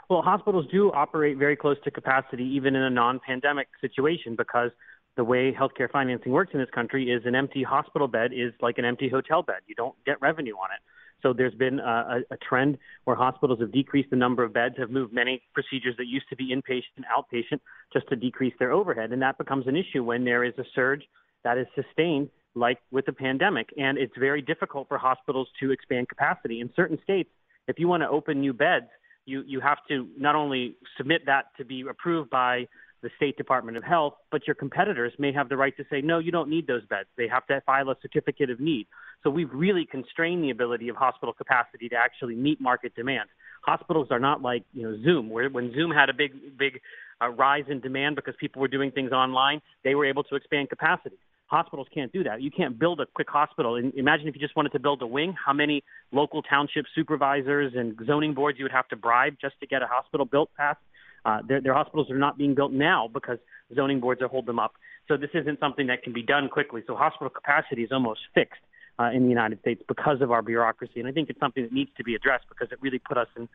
Well, 0.09 0.21
hospitals 0.21 0.65
do 0.71 0.91
operate 0.91 1.37
very 1.37 1.55
close 1.55 1.77
to 1.83 1.91
capacity, 1.91 2.43
even 2.43 2.75
in 2.75 2.81
a 2.83 2.89
non 2.89 3.19
pandemic 3.25 3.67
situation, 3.81 4.35
because 4.37 4.71
the 5.17 5.23
way 5.23 5.51
healthcare 5.51 5.89
financing 5.91 6.31
works 6.31 6.51
in 6.53 6.59
this 6.59 6.69
country 6.69 7.11
is 7.11 7.23
an 7.25 7.35
empty 7.35 7.63
hospital 7.63 8.07
bed 8.07 8.31
is 8.33 8.53
like 8.61 8.77
an 8.77 8.85
empty 8.85 9.09
hotel 9.09 9.41
bed. 9.41 9.57
You 9.65 9.75
don't 9.75 9.95
get 10.05 10.21
revenue 10.21 10.53
on 10.53 10.69
it. 10.71 10.79
So 11.23 11.33
there's 11.33 11.55
been 11.55 11.79
a, 11.79 12.19
a 12.29 12.37
trend 12.37 12.77
where 13.05 13.15
hospitals 13.15 13.59
have 13.59 13.71
decreased 13.71 14.11
the 14.11 14.15
number 14.15 14.43
of 14.43 14.53
beds, 14.53 14.75
have 14.77 14.91
moved 14.91 15.11
many 15.11 15.41
procedures 15.53 15.95
that 15.97 16.05
used 16.05 16.29
to 16.29 16.35
be 16.35 16.55
inpatient 16.55 16.95
and 16.95 17.05
outpatient 17.05 17.59
just 17.91 18.07
to 18.09 18.15
decrease 18.15 18.53
their 18.59 18.71
overhead. 18.71 19.11
And 19.11 19.21
that 19.23 19.39
becomes 19.39 19.67
an 19.67 19.75
issue 19.75 20.03
when 20.03 20.23
there 20.23 20.43
is 20.43 20.53
a 20.59 20.63
surge 20.75 21.03
that 21.43 21.57
is 21.57 21.65
sustained, 21.73 22.29
like 22.57 22.79
with 22.91 23.05
the 23.05 23.13
pandemic. 23.13 23.69
And 23.77 23.97
it's 23.97 24.15
very 24.17 24.41
difficult 24.41 24.87
for 24.87 24.97
hospitals 24.97 25.47
to 25.59 25.71
expand 25.71 26.09
capacity. 26.09 26.59
In 26.61 26.69
certain 26.75 26.99
states, 27.03 27.29
if 27.67 27.79
you 27.79 27.87
want 27.87 28.03
to 28.03 28.09
open 28.09 28.41
new 28.41 28.53
beds, 28.53 28.87
you, 29.25 29.43
you 29.45 29.59
have 29.59 29.79
to 29.89 30.07
not 30.17 30.35
only 30.35 30.75
submit 30.97 31.25
that 31.25 31.45
to 31.57 31.65
be 31.65 31.83
approved 31.89 32.29
by 32.29 32.67
the 33.03 33.09
State 33.17 33.37
Department 33.37 33.77
of 33.77 33.83
Health, 33.83 34.15
but 34.31 34.47
your 34.47 34.55
competitors 34.55 35.13
may 35.19 35.31
have 35.31 35.49
the 35.49 35.57
right 35.57 35.75
to 35.77 35.83
say, 35.89 36.01
no, 36.01 36.17
you 36.19 36.31
don't 36.31 36.49
need 36.49 36.65
those 36.65 36.85
beds. 36.87 37.07
They 37.15 37.27
have 37.27 37.45
to 37.47 37.61
file 37.61 37.89
a 37.89 37.95
certificate 38.01 38.49
of 38.49 38.59
need. 38.59 38.87
So 39.23 39.29
we've 39.29 39.51
really 39.53 39.85
constrained 39.85 40.43
the 40.43 40.49
ability 40.49 40.89
of 40.89 40.95
hospital 40.95 41.33
capacity 41.33 41.89
to 41.89 41.95
actually 41.95 42.35
meet 42.35 42.59
market 42.59 42.95
demand. 42.95 43.29
Hospitals 43.61 44.07
are 44.11 44.19
not 44.19 44.41
like 44.41 44.63
you 44.73 44.83
know 44.83 44.97
Zoom, 45.03 45.29
where 45.29 45.49
when 45.49 45.73
Zoom 45.73 45.91
had 45.91 46.09
a 46.09 46.13
big 46.13 46.57
big 46.57 46.79
uh, 47.21 47.29
rise 47.29 47.65
in 47.67 47.81
demand 47.81 48.15
because 48.15 48.35
people 48.39 48.61
were 48.61 48.67
doing 48.67 48.91
things 48.91 49.11
online, 49.11 49.61
they 49.83 49.95
were 49.95 50.05
able 50.05 50.23
to 50.23 50.35
expand 50.35 50.69
capacity. 50.69 51.17
Hospitals 51.47 51.87
can't 51.93 52.11
do 52.11 52.23
that. 52.23 52.41
You 52.41 52.51
can't 52.51 52.77
build 52.77 52.99
a 52.99 53.05
quick 53.05 53.29
hospital. 53.29 53.75
And 53.75 53.93
imagine 53.95 54.27
if 54.27 54.35
you 54.35 54.41
just 54.41 54.55
wanted 54.55 54.73
to 54.73 54.79
build 54.79 55.01
a 55.01 55.07
wing, 55.07 55.33
how 55.45 55.53
many 55.53 55.83
local 56.11 56.41
township 56.41 56.85
supervisors 56.93 57.73
and 57.75 57.97
zoning 58.05 58.33
boards 58.33 58.57
you 58.59 58.65
would 58.65 58.71
have 58.71 58.87
to 58.89 58.95
bribe 58.95 59.37
just 59.41 59.59
to 59.61 59.67
get 59.67 59.81
a 59.81 59.87
hospital 59.87 60.25
built 60.25 60.49
past 60.57 60.79
uh, 61.27 61.41
their, 61.45 61.61
their 61.61 61.73
hospitals 61.73 62.09
are 62.09 62.17
not 62.17 62.37
being 62.37 62.55
built 62.55 62.71
now 62.71 63.09
because 63.13 63.37
zoning 63.75 63.99
boards 63.99 64.21
are 64.21 64.29
holding 64.29 64.47
them 64.47 64.59
up. 64.59 64.73
So 65.09 65.17
this 65.17 65.29
isn't 65.33 65.59
something 65.59 65.87
that 65.87 66.01
can 66.01 66.13
be 66.13 66.23
done 66.23 66.47
quickly. 66.47 66.83
So 66.87 66.95
hospital 66.95 67.29
capacity 67.29 67.83
is 67.83 67.91
almost 67.91 68.21
fixed 68.33 68.61
uh, 68.97 69.11
in 69.13 69.23
the 69.23 69.29
United 69.29 69.59
States 69.59 69.83
because 69.87 70.21
of 70.21 70.31
our 70.31 70.41
bureaucracy. 70.41 70.99
And 71.01 71.07
I 71.07 71.11
think 71.11 71.29
it's 71.29 71.39
something 71.39 71.63
that 71.63 71.73
needs 71.73 71.91
to 71.97 72.03
be 72.03 72.15
addressed 72.15 72.45
because 72.47 72.71
it 72.71 72.79
really 72.81 72.99
put 72.99 73.17
us 73.17 73.27
in, 73.35 73.49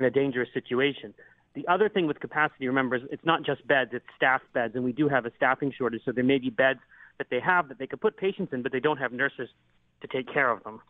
in 0.00 0.06
a 0.06 0.10
dangerous 0.10 0.48
situation. 0.54 1.12
The 1.54 1.66
other 1.68 1.90
thing 1.90 2.06
with 2.06 2.18
capacity, 2.18 2.66
remember, 2.66 2.96
is 2.96 3.02
it's 3.10 3.24
not 3.24 3.42
just 3.42 3.66
beds, 3.66 3.90
it's 3.92 4.04
staff 4.16 4.40
beds. 4.54 4.74
And 4.74 4.82
we 4.82 4.92
do 4.92 5.08
have 5.08 5.26
a 5.26 5.32
staffing 5.36 5.72
shortage. 5.76 6.02
So 6.06 6.12
there 6.12 6.24
may 6.24 6.38
be 6.38 6.50
beds 6.50 6.80
that 7.18 7.28
they 7.30 7.40
have 7.40 7.68
that 7.68 7.78
they 7.78 7.86
could 7.86 8.00
put 8.00 8.16
patients 8.16 8.52
in, 8.52 8.62
but 8.62 8.72
they 8.72 8.80
don't 8.80 8.98
have 8.98 9.12
nurses 9.12 9.48
to 10.00 10.08
take 10.08 10.32
care 10.32 10.50
of 10.50 10.62
them. 10.64 10.80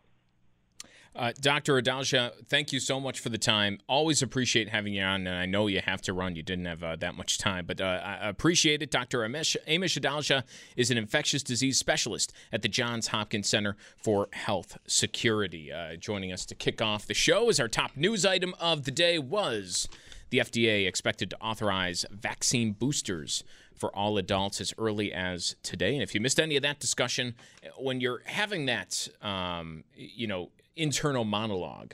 Uh, 1.15 1.33
Dr. 1.41 1.81
Adalja, 1.81 2.31
thank 2.47 2.71
you 2.71 2.79
so 2.79 2.99
much 2.99 3.19
for 3.19 3.29
the 3.29 3.37
time. 3.37 3.79
Always 3.87 4.21
appreciate 4.21 4.69
having 4.69 4.93
you 4.93 5.01
on, 5.01 5.25
and 5.25 5.35
I 5.35 5.47
know 5.47 5.65
you 5.65 5.81
have 5.81 6.01
to 6.03 6.13
run. 6.13 6.35
You 6.35 6.43
didn't 6.43 6.65
have 6.65 6.83
uh, 6.83 6.95
that 6.97 7.15
much 7.15 7.39
time, 7.39 7.65
but 7.65 7.81
uh, 7.81 7.99
I 8.03 8.29
appreciate 8.29 8.83
it. 8.83 8.91
Dr. 8.91 9.19
Amish, 9.19 9.57
Amish 9.67 9.99
Adalja 9.99 10.43
is 10.77 10.91
an 10.91 10.97
infectious 10.97 11.41
disease 11.41 11.79
specialist 11.79 12.31
at 12.53 12.61
the 12.61 12.67
Johns 12.67 13.07
Hopkins 13.07 13.49
Center 13.49 13.75
for 13.97 14.29
Health 14.33 14.77
Security. 14.85 15.71
Uh, 15.71 15.95
joining 15.95 16.31
us 16.31 16.45
to 16.45 16.55
kick 16.55 16.79
off 16.79 17.07
the 17.07 17.15
show 17.15 17.49
as 17.49 17.59
our 17.59 17.67
top 17.67 17.97
news 17.97 18.23
item 18.23 18.53
of 18.59 18.83
the 18.83 18.91
day 18.91 19.17
was 19.17 19.89
the 20.29 20.37
FDA 20.37 20.87
expected 20.87 21.31
to 21.31 21.41
authorize 21.41 22.05
vaccine 22.11 22.73
boosters 22.73 23.43
for 23.79 23.95
all 23.95 24.17
adults 24.17 24.59
as 24.59 24.73
early 24.77 25.13
as 25.13 25.55
today. 25.63 25.93
And 25.93 26.03
if 26.03 26.13
you 26.13 26.19
missed 26.19 26.39
any 26.39 26.57
of 26.57 26.63
that 26.63 26.79
discussion, 26.79 27.35
when 27.77 28.01
you're 28.01 28.21
having 28.25 28.65
that, 28.65 29.07
um, 29.21 29.85
you 29.95 30.27
know, 30.27 30.49
internal 30.75 31.23
monologue, 31.23 31.93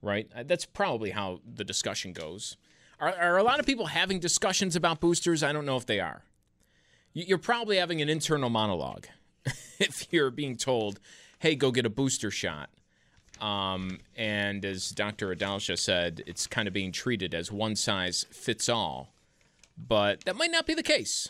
right? 0.00 0.30
Uh, 0.34 0.44
that's 0.44 0.64
probably 0.64 1.10
how 1.10 1.40
the 1.54 1.64
discussion 1.64 2.12
goes. 2.12 2.56
Are, 3.00 3.12
are 3.12 3.36
a 3.36 3.42
lot 3.42 3.60
of 3.60 3.66
people 3.66 3.86
having 3.86 4.20
discussions 4.20 4.76
about 4.76 5.00
boosters? 5.00 5.42
I 5.42 5.52
don't 5.52 5.66
know 5.66 5.76
if 5.76 5.84
they 5.84 6.00
are. 6.00 6.22
You're 7.12 7.38
probably 7.38 7.78
having 7.78 8.00
an 8.00 8.08
internal 8.08 8.50
monologue 8.50 9.06
if 9.78 10.06
you're 10.12 10.30
being 10.30 10.56
told, 10.56 11.00
hey, 11.40 11.56
go 11.56 11.70
get 11.70 11.86
a 11.86 11.90
booster 11.90 12.30
shot. 12.30 12.70
Um, 13.40 13.98
and 14.16 14.64
as 14.64 14.90
Dr. 14.90 15.34
Adalja 15.34 15.78
said, 15.78 16.22
it's 16.26 16.46
kind 16.46 16.68
of 16.68 16.74
being 16.74 16.92
treated 16.92 17.34
as 17.34 17.50
one 17.52 17.76
size 17.76 18.26
fits 18.30 18.68
all. 18.68 19.12
But 19.76 20.24
that 20.24 20.36
might 20.36 20.50
not 20.50 20.66
be 20.66 20.74
the 20.74 20.82
case. 20.82 21.28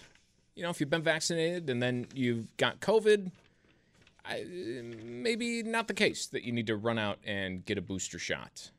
You 0.54 0.62
know, 0.62 0.70
if 0.70 0.80
you've 0.80 0.90
been 0.90 1.02
vaccinated 1.02 1.68
and 1.68 1.82
then 1.82 2.06
you've 2.14 2.56
got 2.56 2.80
COVID, 2.80 3.30
I, 4.24 4.44
maybe 5.04 5.62
not 5.62 5.88
the 5.88 5.94
case 5.94 6.26
that 6.26 6.44
you 6.44 6.52
need 6.52 6.66
to 6.68 6.76
run 6.76 6.98
out 6.98 7.18
and 7.24 7.64
get 7.64 7.78
a 7.78 7.82
booster 7.82 8.18
shot. 8.18 8.70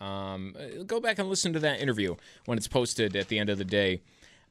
Um, 0.00 0.56
go 0.86 1.00
back 1.00 1.18
and 1.18 1.28
listen 1.28 1.52
to 1.52 1.60
that 1.60 1.80
interview 1.80 2.16
when 2.46 2.58
it's 2.58 2.68
posted 2.68 3.14
at 3.16 3.28
the 3.28 3.38
end 3.38 3.50
of 3.50 3.58
the 3.58 3.64
day. 3.64 4.02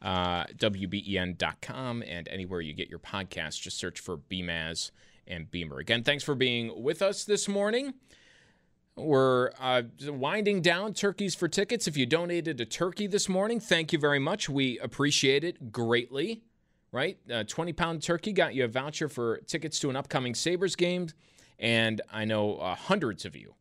Uh, 0.01 0.45
WBEN.com 0.57 2.03
and 2.07 2.27
anywhere 2.29 2.59
you 2.59 2.73
get 2.73 2.89
your 2.89 2.99
podcast, 2.99 3.61
just 3.61 3.77
search 3.77 3.99
for 3.99 4.17
Beamaz 4.17 4.89
and 5.27 5.51
Beamer. 5.51 5.77
Again, 5.77 6.03
thanks 6.03 6.23
for 6.23 6.33
being 6.33 6.81
with 6.81 7.03
us 7.03 7.23
this 7.23 7.47
morning. 7.47 7.93
We're 8.95 9.51
uh, 9.59 9.83
winding 10.07 10.61
down 10.61 10.93
turkeys 10.93 11.33
for 11.33 11.47
tickets. 11.47 11.87
If 11.87 11.97
you 11.97 12.05
donated 12.05 12.59
a 12.61 12.65
turkey 12.65 13.07
this 13.07 13.29
morning, 13.29 13.59
thank 13.59 13.93
you 13.93 13.99
very 13.99 14.19
much. 14.19 14.49
We 14.49 14.77
appreciate 14.79 15.43
it 15.43 15.71
greatly 15.71 16.43
right? 16.91 17.17
A 17.29 17.43
20 17.43 17.73
pound 17.73 18.03
turkey 18.03 18.33
got 18.33 18.53
you 18.53 18.65
a 18.65 18.67
voucher 18.67 19.07
for 19.07 19.37
tickets 19.47 19.79
to 19.79 19.89
an 19.89 19.95
upcoming 19.95 20.35
Sabres 20.35 20.75
game. 20.75 21.07
And 21.59 22.01
I 22.11 22.25
know 22.25 22.57
uh, 22.57 22.75
hundreds 22.75 23.25
of 23.25 23.35
you. 23.35 23.53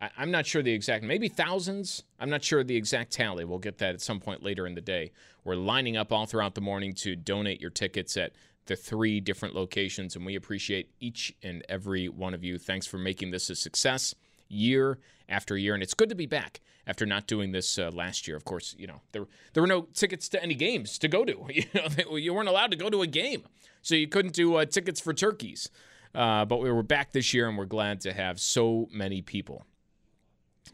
I- 0.00 0.10
I'm 0.16 0.30
not 0.30 0.46
sure 0.46 0.62
the 0.62 0.72
exact, 0.72 1.04
maybe 1.04 1.28
thousands. 1.28 2.02
I'm 2.18 2.30
not 2.30 2.42
sure 2.44 2.62
the 2.62 2.76
exact 2.76 3.12
tally. 3.12 3.44
We'll 3.44 3.58
get 3.58 3.78
that 3.78 3.94
at 3.94 4.00
some 4.00 4.20
point 4.20 4.42
later 4.42 4.66
in 4.66 4.74
the 4.74 4.80
day. 4.80 5.12
We're 5.44 5.54
lining 5.54 5.96
up 5.96 6.12
all 6.12 6.26
throughout 6.26 6.54
the 6.54 6.60
morning 6.60 6.94
to 6.94 7.16
donate 7.16 7.60
your 7.60 7.70
tickets 7.70 8.16
at 8.16 8.32
the 8.66 8.76
three 8.76 9.20
different 9.20 9.54
locations. 9.54 10.14
And 10.14 10.26
we 10.26 10.34
appreciate 10.34 10.90
each 11.00 11.34
and 11.42 11.64
every 11.68 12.08
one 12.08 12.34
of 12.34 12.44
you. 12.44 12.58
Thanks 12.58 12.86
for 12.86 12.98
making 12.98 13.30
this 13.30 13.48
a 13.50 13.54
success 13.54 14.14
year 14.48 14.98
after 15.28 15.56
year. 15.56 15.74
And 15.74 15.82
it's 15.82 15.94
good 15.94 16.08
to 16.08 16.14
be 16.14 16.26
back 16.26 16.60
after 16.86 17.04
not 17.04 17.26
doing 17.26 17.52
this 17.52 17.78
uh, 17.78 17.90
last 17.92 18.26
year. 18.26 18.36
Of 18.36 18.44
course, 18.44 18.74
you 18.78 18.86
know 18.86 19.00
there 19.12 19.26
there 19.52 19.62
were 19.62 19.68
no 19.68 19.82
tickets 19.94 20.28
to 20.30 20.42
any 20.42 20.54
games 20.54 20.98
to 20.98 21.08
go 21.08 21.24
to. 21.24 21.46
You 21.54 21.64
know, 21.74 22.16
you 22.16 22.34
weren't 22.34 22.48
allowed 22.48 22.70
to 22.70 22.76
go 22.76 22.90
to 22.90 23.02
a 23.02 23.06
game, 23.06 23.44
so 23.82 23.94
you 23.94 24.08
couldn't 24.08 24.34
do 24.34 24.56
uh, 24.56 24.64
tickets 24.64 25.00
for 25.00 25.12
turkeys. 25.12 25.70
Uh, 26.14 26.44
but 26.44 26.58
we 26.58 26.70
were 26.70 26.82
back 26.82 27.12
this 27.12 27.34
year, 27.34 27.48
and 27.48 27.58
we're 27.58 27.66
glad 27.66 28.00
to 28.00 28.12
have 28.12 28.40
so 28.40 28.88
many 28.90 29.20
people 29.20 29.66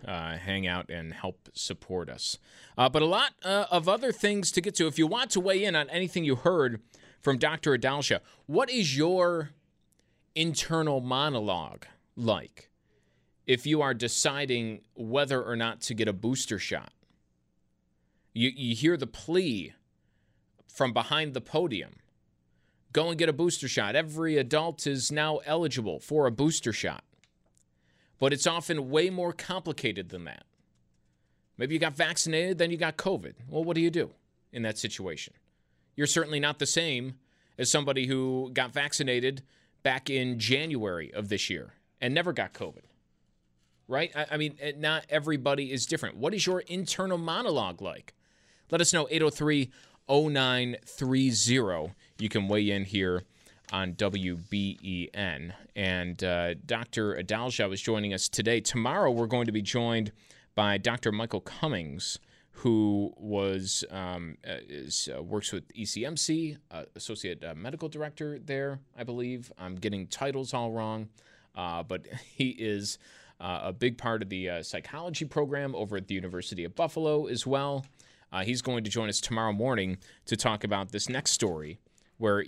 uh, 0.07 0.37
hang 0.37 0.67
out 0.67 0.91
and 0.91 1.13
help 1.13 1.49
support 1.55 2.09
us. 2.09 2.39
Uh, 2.79 2.89
but 2.89 3.03
a 3.03 3.07
lot 3.07 3.33
uh, 3.45 3.67
of 3.71 3.89
other 3.89 4.13
things 4.13 4.51
to 4.53 4.61
get 4.61 4.75
to. 4.77 4.87
If 4.87 4.99
you 4.99 5.07
want 5.07 5.31
to 5.31 5.41
weigh 5.41 5.65
in 5.65 5.75
on 5.75 5.91
anything 5.91 6.25
you 6.25 6.37
heard 6.37 6.81
from 7.21 7.39
Dr. 7.39 7.77
Adalja, 7.77 8.21
what 8.47 8.71
is 8.71 8.97
your 8.97 9.51
internal 10.35 11.01
monologue 11.01 11.87
like? 12.17 12.71
If 13.47 13.67
you 13.67 13.83
are 13.83 13.95
deciding 13.95 14.81
whether 14.95 15.43
or 15.43 15.57
not 15.57 15.81
to 15.83 15.95
get 15.95 16.09
a 16.09 16.13
booster 16.13 16.59
shot. 16.59 16.93
You, 18.33 18.51
you 18.55 18.75
hear 18.75 18.97
the 18.97 19.07
plea 19.07 19.75
from 20.67 20.93
behind 20.93 21.35
the 21.35 21.41
podium 21.41 21.97
go 22.95 23.11
and 23.11 23.19
get 23.19 23.29
a 23.29 23.35
booster 23.35 23.69
shot. 23.69 23.97
Every 23.97 24.39
adult 24.39 24.87
is 24.87 25.13
now 25.13 25.39
eligible 25.45 26.01
for 26.01 26.27
a 26.27 26.31
booster 26.31 26.73
shot. 26.73 27.05
But 28.19 28.33
it's 28.33 28.47
often 28.47 28.89
way 28.89 29.11
more 29.11 29.33
complicated 29.33 30.09
than 30.09 30.25
that. 30.25 30.45
Maybe 31.59 31.75
you 31.75 31.81
got 31.81 31.95
vaccinated, 31.95 32.59
then 32.59 32.71
you 32.71 32.77
got 32.77 32.97
COVID. 32.97 33.35
Well, 33.49 33.65
what 33.65 33.75
do 33.75 33.81
you 33.81 33.91
do 33.91 34.11
in 34.53 34.63
that 34.63 34.79
situation? 34.79 35.35
You're 35.97 36.07
certainly 36.07 36.41
not 36.41 36.59
the 36.59 36.67
same 36.67 37.17
as 37.59 37.71
somebody 37.71 38.07
who 38.07 38.51
got 38.53 38.73
vaccinated 38.73 39.43
back 39.83 40.09
in 40.09 40.39
January 40.39 41.13
of 41.13 41.29
this 41.29 41.51
year 41.51 41.75
and 42.01 42.15
never 42.15 42.33
got 42.33 42.55
COVID 42.55 42.85
right? 43.89 44.11
I, 44.15 44.27
I 44.33 44.37
mean, 44.37 44.57
eh, 44.61 44.73
not 44.77 45.05
everybody 45.09 45.73
is 45.73 45.87
different. 45.87 46.17
What 46.17 46.35
is 46.35 46.47
your 46.47 46.61
internal 46.61 47.19
monologue 47.19 47.81
like? 47.83 48.15
Let 48.71 48.81
us 48.81 48.93
know 48.93 49.07
803 49.11 49.71
0930. 50.09 51.95
You 52.19 52.29
can 52.29 52.49
weigh 52.49 52.71
in 52.71 52.85
here 52.85 53.23
on 53.73 53.95
WBEN. 53.95 55.53
And 55.75 56.23
uh, 56.25 56.55
Dr. 56.67 57.17
Adalja 57.17 57.69
was 57.69 57.81
joining 57.81 58.15
us 58.15 58.29
today. 58.29 58.61
Tomorrow, 58.61 59.11
we're 59.11 59.27
going 59.27 59.47
to 59.47 59.53
be 59.53 59.63
joined 59.63 60.13
by 60.55 60.79
Dr. 60.79 61.11
Michael 61.11 61.41
Cummings, 61.41 62.19
who 62.51 63.13
was 63.17 63.85
um, 63.91 64.37
uh, 64.47 64.57
is, 64.69 65.09
uh, 65.17 65.23
works 65.23 65.53
with 65.53 65.73
ECMC, 65.75 66.57
uh, 66.71 66.85
associate 66.95 67.43
uh, 67.43 67.55
medical 67.55 67.89
director 67.89 68.39
there, 68.39 68.79
I 68.97 69.03
believe. 69.03 69.53
I'm 69.59 69.75
getting 69.75 70.07
titles 70.07 70.55
all 70.55 70.71
wrong, 70.71 71.09
uh, 71.57 71.83
but 71.83 72.07
he 72.37 72.51
is 72.51 72.99
uh, 73.45 73.61
a 73.65 73.73
big 73.75 73.99
part 73.99 74.23
of 74.23 74.31
the 74.31 74.49
uh, 74.49 74.63
psychology 74.63 75.27
program 75.27 75.75
over 75.75 75.99
at 75.99 76.09
the 76.09 76.15
University 76.15 76.65
of 76.65 76.75
Buffalo 76.75 77.27
as 77.27 77.47
well. 77.47 77.85
Uh, 78.33 78.43
he's 78.43 78.63
going 78.63 78.83
to 78.85 78.91
join 78.91 79.11
us 79.11 79.21
tomorrow 79.21 79.53
morning 79.53 79.99
to 80.25 80.35
talk 80.35 80.65
about 80.65 80.93
this 80.93 81.11
next 81.11 81.33
story, 81.33 81.79
where, 82.17 82.43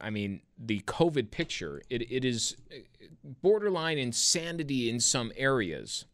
I 0.00 0.08
mean, 0.08 0.40
the 0.58 0.80
COVID 0.80 1.30
picture, 1.30 1.82
it, 1.90 2.10
it 2.10 2.24
is 2.24 2.56
uh, 2.72 2.78
borderline 3.42 3.98
insanity 3.98 4.88
in 4.88 4.98
some 4.98 5.30
areas. 5.36 6.06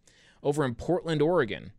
Over 0.42 0.64
in 0.64 0.74
Portland, 0.74 1.22
Oregon, 1.22 1.70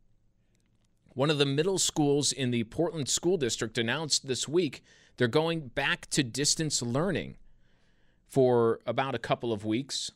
one 1.09 1.29
of 1.29 1.39
the 1.39 1.45
middle 1.45 1.77
schools 1.77 2.31
in 2.31 2.51
the 2.51 2.63
Portland 2.63 3.09
School 3.09 3.37
District 3.37 3.77
announced 3.77 4.25
this 4.25 4.47
week 4.47 4.83
They're 5.17 5.27
going 5.27 5.69
back 5.69 6.09
to 6.11 6.23
distance 6.23 6.81
learning 6.81 7.37
for 8.27 8.79
about 8.85 9.15
a 9.15 9.19
couple 9.19 9.51
of 9.51 9.65
weeks 9.65 10.11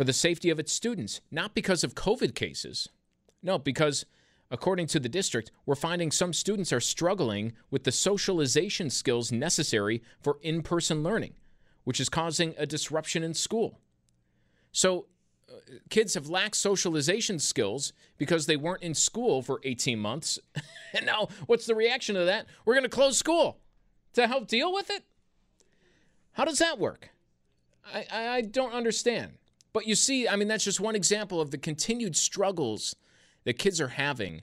for 0.00 0.04
the 0.04 0.12
safety 0.14 0.48
of 0.48 0.58
its 0.58 0.72
students, 0.72 1.20
not 1.30 1.54
because 1.54 1.84
of 1.84 1.94
COVID 1.94 2.34
cases. 2.34 2.88
No, 3.42 3.58
because 3.58 4.06
according 4.50 4.86
to 4.86 4.98
the 4.98 5.10
district, 5.10 5.50
we're 5.66 5.74
finding 5.74 6.10
some 6.10 6.32
students 6.32 6.72
are 6.72 6.80
struggling 6.80 7.52
with 7.70 7.84
the 7.84 7.92
socialization 7.92 8.88
skills 8.88 9.30
necessary 9.30 10.02
for 10.22 10.38
in 10.40 10.62
person 10.62 11.02
learning, 11.02 11.34
which 11.84 12.00
is 12.00 12.08
causing 12.08 12.54
a 12.56 12.64
disruption 12.64 13.22
in 13.22 13.34
school. 13.34 13.78
So, 14.72 15.04
uh, 15.50 15.56
kids 15.90 16.14
have 16.14 16.30
lacked 16.30 16.56
socialization 16.56 17.38
skills 17.38 17.92
because 18.16 18.46
they 18.46 18.56
weren't 18.56 18.82
in 18.82 18.94
school 18.94 19.42
for 19.42 19.60
18 19.64 19.98
months. 19.98 20.38
and 20.94 21.04
now, 21.04 21.28
what's 21.44 21.66
the 21.66 21.74
reaction 21.74 22.14
to 22.14 22.24
that? 22.24 22.46
We're 22.64 22.72
going 22.72 22.84
to 22.84 22.88
close 22.88 23.18
school 23.18 23.58
to 24.14 24.26
help 24.26 24.48
deal 24.48 24.72
with 24.72 24.88
it? 24.88 25.04
How 26.32 26.46
does 26.46 26.58
that 26.58 26.78
work? 26.78 27.10
I, 27.92 28.06
I 28.10 28.40
don't 28.40 28.72
understand. 28.72 29.32
But 29.72 29.86
you 29.86 29.94
see, 29.94 30.28
I 30.28 30.36
mean, 30.36 30.48
that's 30.48 30.64
just 30.64 30.80
one 30.80 30.96
example 30.96 31.40
of 31.40 31.50
the 31.50 31.58
continued 31.58 32.16
struggles 32.16 32.96
that 33.44 33.58
kids 33.58 33.80
are 33.80 33.88
having, 33.88 34.42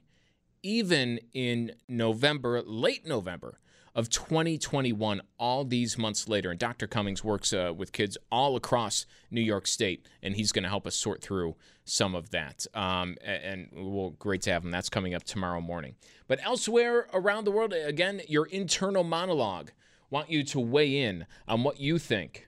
even 0.64 1.20
in 1.34 1.74
November, 1.88 2.62
late 2.62 3.06
November 3.06 3.60
of 3.98 4.10
2021, 4.10 5.22
all 5.40 5.66
these 5.66 5.98
months 5.98 6.30
later. 6.30 6.52
And 6.52 6.60
Dr. 6.60 6.86
Cummings 6.86 7.24
works 7.24 7.52
uh, 7.52 7.74
with 7.76 7.92
kids 7.92 8.16
all 8.32 8.56
across 8.56 9.08
New 9.32 9.42
York 9.42 9.66
State, 9.66 10.06
and 10.22 10.36
he's 10.36 10.52
going 10.52 10.62
to 10.64 10.70
help 10.70 10.86
us 10.86 10.96
sort 10.96 11.20
through 11.22 11.56
some 11.84 12.14
of 12.14 12.30
that. 12.30 12.68
Um, 12.76 13.18
and 13.24 13.70
well, 13.74 14.12
great 14.12 14.44
to 14.44 14.52
have 14.52 14.64
him. 14.64 14.70
That's 14.70 14.90
coming 14.90 15.16
up 15.16 15.24
tomorrow 15.24 15.62
morning. 15.62 15.96
But 16.28 16.40
elsewhere 16.44 17.08
around 17.12 17.46
the 17.46 17.52
world, 17.52 17.74
again, 17.74 18.22
your 18.28 18.46
internal 18.46 19.04
monologue. 19.04 19.72
Want 20.10 20.30
you 20.30 20.44
to 20.46 20.60
weigh 20.62 21.02
in 21.02 21.26
on 21.50 21.64
what 21.64 21.82
you 21.82 21.98
think, 21.98 22.47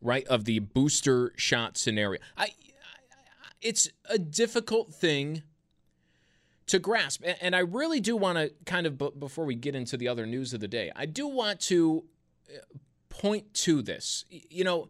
right, 0.00 0.26
of 0.26 0.44
the 0.44 0.58
booster 0.58 1.32
shot 1.36 1.76
scenario. 1.76 2.20
I, 2.36 2.44
I 2.44 2.48
it's 3.60 3.90
a 4.08 4.18
difficult 4.18 4.94
thing 4.94 5.42
to 6.70 6.78
grasp. 6.78 7.24
And 7.40 7.56
I 7.56 7.58
really 7.60 8.00
do 8.00 8.16
want 8.16 8.38
to 8.38 8.52
kind 8.64 8.86
of, 8.86 8.96
before 9.18 9.44
we 9.44 9.56
get 9.56 9.74
into 9.74 9.96
the 9.96 10.06
other 10.06 10.24
news 10.24 10.54
of 10.54 10.60
the 10.60 10.68
day, 10.68 10.92
I 10.94 11.04
do 11.04 11.26
want 11.26 11.60
to 11.62 12.04
uh, 12.48 12.60
point 13.08 13.52
to 13.54 13.82
this. 13.82 14.24
You 14.30 14.62
know, 14.62 14.88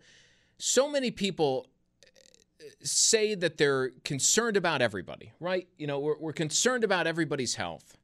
so 0.58 0.90
many 0.90 1.10
people 1.10 1.68
uh, 2.04 2.64
say 2.82 3.34
that 3.34 3.56
they're 3.56 3.92
concerned 4.04 4.58
about 4.58 4.82
everybody, 4.82 5.32
right? 5.40 5.68
You 5.78 5.86
know, 5.86 5.98
we're, 5.98 6.18
we're 6.18 6.34
concerned 6.34 6.84
about 6.84 7.06
everybody's 7.06 7.54
health. 7.54 7.96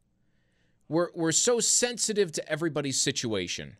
We're, 0.88 1.10
we're 1.14 1.32
so 1.32 1.60
sensitive 1.60 2.32
to 2.32 2.48
everybody's 2.50 2.98
situation. 2.98 3.76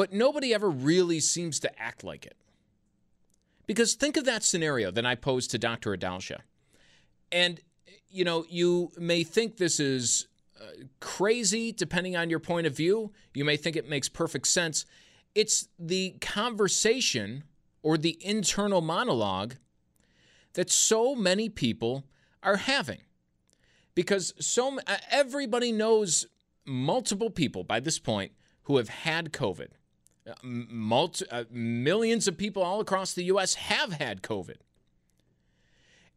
But 0.00 0.14
nobody 0.14 0.54
ever 0.54 0.70
really 0.70 1.20
seems 1.20 1.60
to 1.60 1.78
act 1.78 2.02
like 2.02 2.24
it. 2.24 2.34
Because 3.66 3.92
think 3.92 4.16
of 4.16 4.24
that 4.24 4.42
scenario 4.42 4.90
that 4.90 5.04
I 5.04 5.14
posed 5.14 5.50
to 5.50 5.58
Dr. 5.58 5.94
Adalja. 5.94 6.38
And, 7.30 7.60
you 8.08 8.24
know, 8.24 8.46
you 8.48 8.92
may 8.96 9.24
think 9.24 9.58
this 9.58 9.78
is 9.78 10.26
uh, 10.58 10.64
crazy 11.00 11.70
depending 11.70 12.16
on 12.16 12.30
your 12.30 12.38
point 12.38 12.66
of 12.66 12.74
view. 12.74 13.12
You 13.34 13.44
may 13.44 13.58
think 13.58 13.76
it 13.76 13.90
makes 13.90 14.08
perfect 14.08 14.46
sense. 14.46 14.86
It's 15.34 15.68
the 15.78 16.12
conversation 16.22 17.44
or 17.82 17.98
the 17.98 18.16
internal 18.26 18.80
monologue 18.80 19.56
that 20.54 20.70
so 20.70 21.14
many 21.14 21.50
people 21.50 22.04
are 22.42 22.56
having 22.56 23.02
because 23.94 24.32
so 24.40 24.78
uh, 24.86 24.96
everybody 25.10 25.72
knows 25.72 26.24
multiple 26.64 27.28
people 27.28 27.64
by 27.64 27.80
this 27.80 27.98
point 27.98 28.32
who 28.62 28.78
have 28.78 28.88
had 28.88 29.34
COVID. 29.34 29.72
Uh, 30.30 30.34
multi, 30.42 31.24
uh, 31.30 31.44
millions 31.50 32.28
of 32.28 32.36
people 32.36 32.62
all 32.62 32.80
across 32.80 33.12
the 33.12 33.24
U.S. 33.24 33.54
have 33.54 33.92
had 33.92 34.22
COVID. 34.22 34.56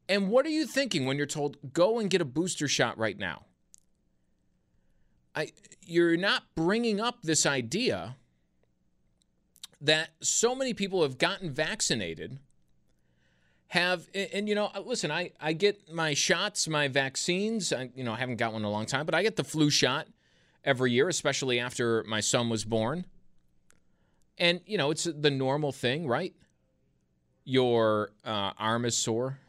And 0.07 0.29
what 0.29 0.45
are 0.45 0.49
you 0.49 0.65
thinking 0.65 1.05
when 1.05 1.17
you're 1.17 1.25
told 1.25 1.57
go 1.73 1.99
and 1.99 2.09
get 2.09 2.21
a 2.21 2.25
booster 2.25 2.67
shot 2.67 2.97
right 2.97 3.17
now? 3.17 3.45
I, 5.35 5.51
you're 5.85 6.17
not 6.17 6.43
bringing 6.55 6.99
up 6.99 7.23
this 7.23 7.45
idea 7.45 8.17
that 9.81 10.09
so 10.21 10.55
many 10.55 10.73
people 10.73 11.01
have 11.01 11.17
gotten 11.17 11.51
vaccinated 11.51 12.39
have 13.67 14.07
and, 14.13 14.47
you 14.47 14.53
know 14.53 14.69
listen 14.85 15.09
I, 15.09 15.31
I 15.41 15.53
get 15.53 15.91
my 15.91 16.13
shots 16.13 16.67
my 16.67 16.87
vaccines 16.87 17.73
I, 17.73 17.89
you 17.95 18.03
know 18.03 18.13
i 18.13 18.17
haven't 18.17 18.35
got 18.35 18.53
one 18.53 18.61
in 18.61 18.65
a 18.65 18.69
long 18.69 18.85
time 18.85 19.03
but 19.03 19.15
i 19.15 19.23
get 19.23 19.35
the 19.35 19.43
flu 19.43 19.71
shot 19.71 20.07
every 20.63 20.91
year 20.91 21.09
especially 21.09 21.59
after 21.59 22.03
my 22.03 22.19
son 22.19 22.49
was 22.49 22.65
born 22.65 23.05
and 24.37 24.61
you 24.65 24.77
know 24.77 24.91
it's 24.91 25.03
the 25.03 25.31
normal 25.31 25.71
thing 25.71 26.07
right? 26.07 26.33
Your 27.45 28.11
uh, 28.23 28.51
arm 28.57 28.85
is 28.85 28.97
sore 28.97 29.39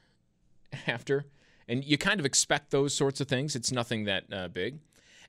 after 0.87 1.27
and 1.69 1.85
you 1.85 1.97
kind 1.97 2.21
of 2.21 2.27
expect 2.27 2.71
those 2.71 2.93
sorts 2.93 3.21
of 3.21 3.29
things. 3.29 3.57
It's 3.57 3.73
nothing 3.73 4.05
that 4.05 4.25
uh, 4.33 4.49
big. 4.49 4.79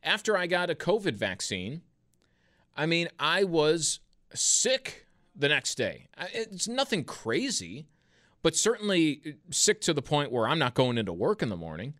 After 0.04 0.38
i 0.38 0.46
got 0.46 0.70
a 0.70 0.76
covid 0.76 1.16
vaccine 1.16 1.82
i 2.78 2.86
mean 2.86 3.08
i 3.20 3.44
was 3.44 4.00
sick 4.34 5.06
the 5.36 5.50
next 5.50 5.76
day. 5.76 6.08
It's 6.34 6.68
nothing 6.68 7.04
crazy 7.04 7.88
but 8.42 8.56
certainly 8.56 9.38
sick 9.50 9.82
to 9.82 9.92
the 9.92 10.04
point 10.04 10.32
where 10.32 10.48
I'm 10.48 10.60
not 10.60 10.76
going 10.76 11.00
into 11.00 11.12
work 11.12 11.42
in 11.42 11.50
the 11.50 11.58
morning. 11.58 11.96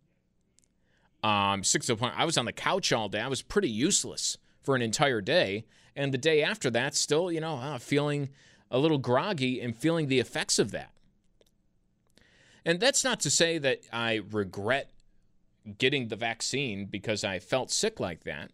Um, 1.24 1.64
sick 1.64 1.82
to 1.82 1.88
the 1.88 1.96
point 1.96 2.14
I 2.16 2.24
was 2.24 2.38
on 2.38 2.46
the 2.46 2.54
couch 2.54 2.94
all 2.94 3.10
day. 3.10 3.20
I 3.20 3.28
was 3.28 3.42
pretty 3.42 3.70
useless 3.70 4.38
for 4.62 4.76
an 4.76 4.84
entire 4.84 5.22
day, 5.22 5.66
and 5.96 6.14
the 6.14 6.18
day 6.18 6.44
after 6.44 6.70
that, 6.72 6.96
still, 6.96 7.32
you 7.32 7.40
know, 7.40 7.56
uh, 7.56 7.78
feeling 7.78 8.30
a 8.70 8.80
little 8.80 8.98
groggy 8.98 9.62
and 9.62 9.76
feeling 9.76 10.08
the 10.08 10.20
effects 10.20 10.60
of 10.60 10.72
that. 10.72 10.92
And 12.66 12.80
that's 12.80 13.04
not 13.04 13.20
to 13.22 13.30
say 13.30 13.58
that 13.60 13.82
I 13.94 14.22
regret 14.32 14.92
getting 15.78 16.08
the 16.08 16.16
vaccine 16.16 16.86
because 16.86 17.24
I 17.24 17.40
felt 17.40 17.72
sick 17.72 18.00
like 18.00 18.24
that. 18.24 18.52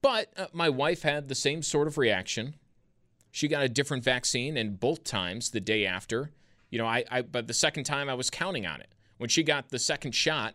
But 0.00 0.32
uh, 0.36 0.46
my 0.52 0.68
wife 0.68 1.02
had 1.02 1.28
the 1.28 1.34
same 1.34 1.62
sort 1.62 1.88
of 1.88 1.98
reaction. 1.98 2.54
She 3.30 3.48
got 3.48 3.64
a 3.64 3.68
different 3.68 4.04
vaccine, 4.04 4.56
and 4.56 4.78
both 4.78 5.04
times 5.04 5.50
the 5.50 5.60
day 5.60 5.84
after, 5.84 6.30
you 6.70 6.78
know, 6.78 6.86
I, 6.86 7.04
I 7.10 7.22
but 7.22 7.46
the 7.46 7.54
second 7.54 7.84
time 7.84 8.08
I 8.08 8.14
was 8.14 8.30
counting 8.30 8.66
on 8.66 8.80
it. 8.80 8.88
When 9.16 9.28
she 9.28 9.42
got 9.42 9.70
the 9.70 9.78
second 9.78 10.12
shot 10.12 10.54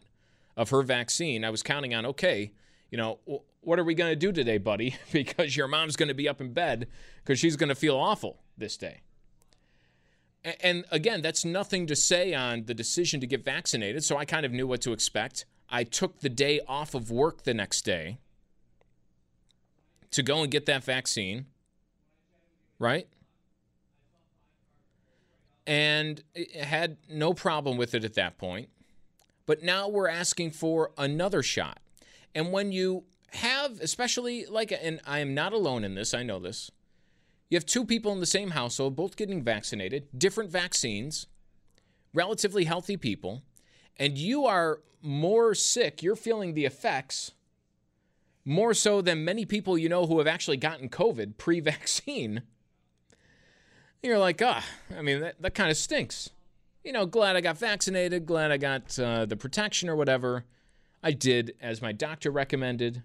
of 0.56 0.70
her 0.70 0.82
vaccine, 0.84 1.44
I 1.44 1.50
was 1.50 1.62
counting 1.62 1.94
on, 1.94 2.06
okay, 2.06 2.54
you 2.90 2.98
know, 2.98 3.20
what 3.64 3.80
are 3.80 3.84
we 3.84 3.94
going 3.96 4.12
to 4.12 4.16
do 4.16 4.32
today, 4.32 4.58
buddy? 4.58 4.96
because 5.12 5.56
your 5.56 5.68
mom's 5.68 5.96
going 5.96 6.10
to 6.10 6.14
be 6.14 6.28
up 6.28 6.42
in 6.42 6.54
bed 6.54 6.88
because 7.24 7.40
she's 7.40 7.56
going 7.56 7.70
to 7.70 7.76
feel 7.76 7.98
awful 7.98 8.40
this 8.58 8.78
day. 8.78 9.02
And 10.62 10.84
again, 10.92 11.22
that's 11.22 11.46
nothing 11.46 11.88
to 11.88 11.96
say 11.96 12.34
on 12.34 12.66
the 12.66 12.74
decision 12.74 13.22
to 13.22 13.28
get 13.28 13.46
vaccinated. 13.46 14.04
So 14.04 14.18
I 14.18 14.26
kind 14.26 14.46
of 14.46 14.52
knew 14.52 14.68
what 14.68 14.82
to 14.82 14.92
expect. 14.92 15.46
I 15.70 15.86
took 15.86 16.20
the 16.20 16.30
day 16.30 16.60
off 16.68 16.94
of 16.94 17.10
work 17.10 17.44
the 17.44 17.54
next 17.54 17.84
day 17.84 18.18
to 20.12 20.22
go 20.22 20.42
and 20.44 20.52
get 20.52 20.66
that 20.66 20.84
vaccine, 20.84 21.46
right? 22.78 23.08
and 25.66 26.22
had 26.60 26.98
no 27.10 27.34
problem 27.34 27.78
with 27.78 27.94
it 27.94 28.04
at 28.04 28.14
that 28.16 28.38
point. 28.38 28.70
But 29.46 29.64
now 29.64 29.88
we're 29.88 30.10
asking 30.10 30.52
for 30.52 30.92
another 30.98 31.44
shot. 31.44 31.80
And 32.36 32.52
when 32.52 32.72
you 32.72 33.04
have, 33.34 33.80
especially 33.80 34.46
like, 34.46 34.72
and 34.72 35.00
I 35.06 35.20
am 35.20 35.34
not 35.34 35.54
alone 35.54 35.84
in 35.84 35.96
this, 35.96 36.14
I 36.14 36.24
know 36.24 36.40
this. 36.40 36.72
You 37.50 37.58
have 37.58 37.66
two 37.66 37.86
people 37.86 38.12
in 38.12 38.20
the 38.20 38.26
same 38.26 38.52
household, 38.52 38.96
both 38.96 39.16
getting 39.16 39.44
vaccinated, 39.44 40.08
different 40.18 40.50
vaccines, 40.50 41.28
relatively 42.14 42.64
healthy 42.64 42.98
people, 42.98 43.44
and 43.98 44.18
you 44.18 44.46
are 44.46 44.80
more 45.02 45.54
sick, 45.54 46.02
you're 46.02 46.16
feeling 46.16 46.54
the 46.54 46.66
effects 46.66 47.32
more 48.46 48.74
so 48.74 49.02
than 49.02 49.24
many 49.24 49.46
people 49.46 49.78
you 49.78 49.88
know 49.88 50.06
who 50.06 50.18
have 50.18 50.28
actually 50.28 50.58
gotten 50.58 50.90
COVID 50.90 51.38
pre 51.38 51.60
vaccine 51.60 52.44
you're 54.04 54.20
like, 54.20 54.42
ah, 54.44 54.64
I 54.96 55.02
mean, 55.02 55.22
that, 55.22 55.42
that 55.42 55.56
kind 55.56 55.72
of 55.72 55.78
stinks. 55.78 56.30
You 56.84 56.92
know, 56.92 57.06
glad 57.06 57.38
I 57.38 57.42
got 57.42 57.58
vaccinated, 57.58 58.26
glad 58.26 58.52
I 58.52 58.58
got 58.58 59.00
uh, 59.00 59.26
the 59.26 59.38
protection 59.38 59.90
or 59.90 59.96
whatever. 59.96 60.44
I 61.02 61.12
did 61.12 61.56
as 61.62 61.82
my 61.82 61.94
doctor 61.94 62.30
recommended. 62.30 63.02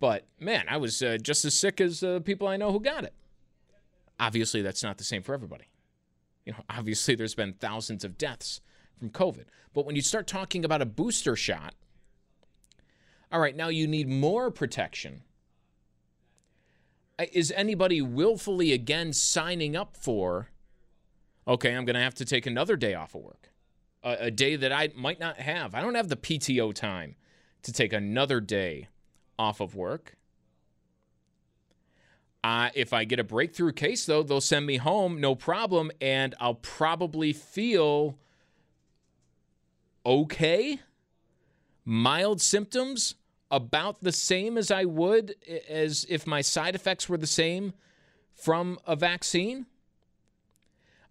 But 0.00 0.26
man, 0.38 0.66
I 0.68 0.76
was 0.76 1.02
uh, 1.02 1.18
just 1.20 1.44
as 1.44 1.54
sick 1.54 1.80
as 1.80 2.02
uh, 2.02 2.20
people 2.20 2.46
I 2.46 2.56
know 2.56 2.72
who 2.72 2.80
got 2.80 3.04
it. 3.04 3.14
Obviously, 4.20 4.62
that's 4.62 4.82
not 4.82 4.98
the 4.98 5.04
same 5.04 5.22
for 5.22 5.34
everybody. 5.34 5.66
You 6.44 6.52
know, 6.52 6.58
obviously, 6.70 7.14
there's 7.14 7.34
been 7.34 7.54
thousands 7.54 8.04
of 8.04 8.18
deaths 8.18 8.60
from 8.98 9.10
COVID. 9.10 9.44
But 9.74 9.86
when 9.86 9.96
you 9.96 10.02
start 10.02 10.26
talking 10.26 10.64
about 10.64 10.82
a 10.82 10.86
booster 10.86 11.36
shot, 11.36 11.74
all 13.30 13.40
right, 13.40 13.54
now 13.54 13.68
you 13.68 13.86
need 13.86 14.08
more 14.08 14.50
protection 14.50 15.22
is 17.32 17.52
anybody 17.56 18.00
willfully 18.00 18.72
again 18.72 19.12
signing 19.12 19.74
up 19.74 19.96
for, 19.96 20.50
okay, 21.46 21.74
I'm 21.74 21.84
going 21.84 21.94
to 21.94 22.02
have 22.02 22.14
to 22.16 22.24
take 22.24 22.46
another 22.46 22.76
day 22.76 22.94
off 22.94 23.14
of 23.14 23.22
work, 23.22 23.50
a, 24.02 24.16
a, 24.20 24.30
day 24.30 24.56
that 24.56 24.72
I 24.72 24.90
might 24.94 25.18
not 25.18 25.38
have? 25.38 25.74
I 25.74 25.80
don't 25.80 25.96
have 25.96 26.08
the 26.08 26.16
PTO 26.16 26.72
time 26.72 27.16
to 27.62 27.72
take 27.72 27.92
another 27.92 28.40
day 28.40 28.88
off 29.38 29.60
of 29.60 29.74
work. 29.74 30.16
Uh, 32.44 32.70
if 32.74 32.92
I 32.92 33.04
get 33.04 33.18
a 33.18 33.24
breakthrough 33.24 33.72
case, 33.72 34.06
though, 34.06 34.22
they'll 34.22 34.40
send 34.40 34.64
me 34.66 34.76
home, 34.76 35.20
no 35.20 35.34
problem, 35.34 35.90
and 36.00 36.34
I'll 36.40 36.54
probably 36.54 37.32
feel 37.32 38.16
okay, 40.06 40.80
mild 41.84 42.40
symptoms, 42.40 43.16
about 43.50 44.02
the 44.02 44.12
same 44.12 44.56
as 44.58 44.70
I 44.70 44.84
would 44.84 45.34
as 45.68 46.06
if 46.08 46.26
my 46.26 46.40
side 46.40 46.74
effects 46.74 47.08
were 47.08 47.16
the 47.16 47.26
same 47.26 47.72
from 48.34 48.78
a 48.86 48.94
vaccine. 48.94 49.66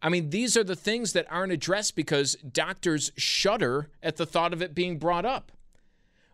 I 0.02 0.10
mean, 0.10 0.30
these 0.30 0.56
are 0.56 0.64
the 0.64 0.76
things 0.76 1.14
that 1.14 1.26
aren't 1.30 1.52
addressed 1.52 1.96
because 1.96 2.36
doctors 2.36 3.12
shudder 3.18 3.90
at 4.04 4.18
the 4.18 4.26
thought 4.26 4.54
of 4.54 4.62
it 4.62 4.76
being 4.76 4.98
brought 4.98 5.26
up. 5.26 5.52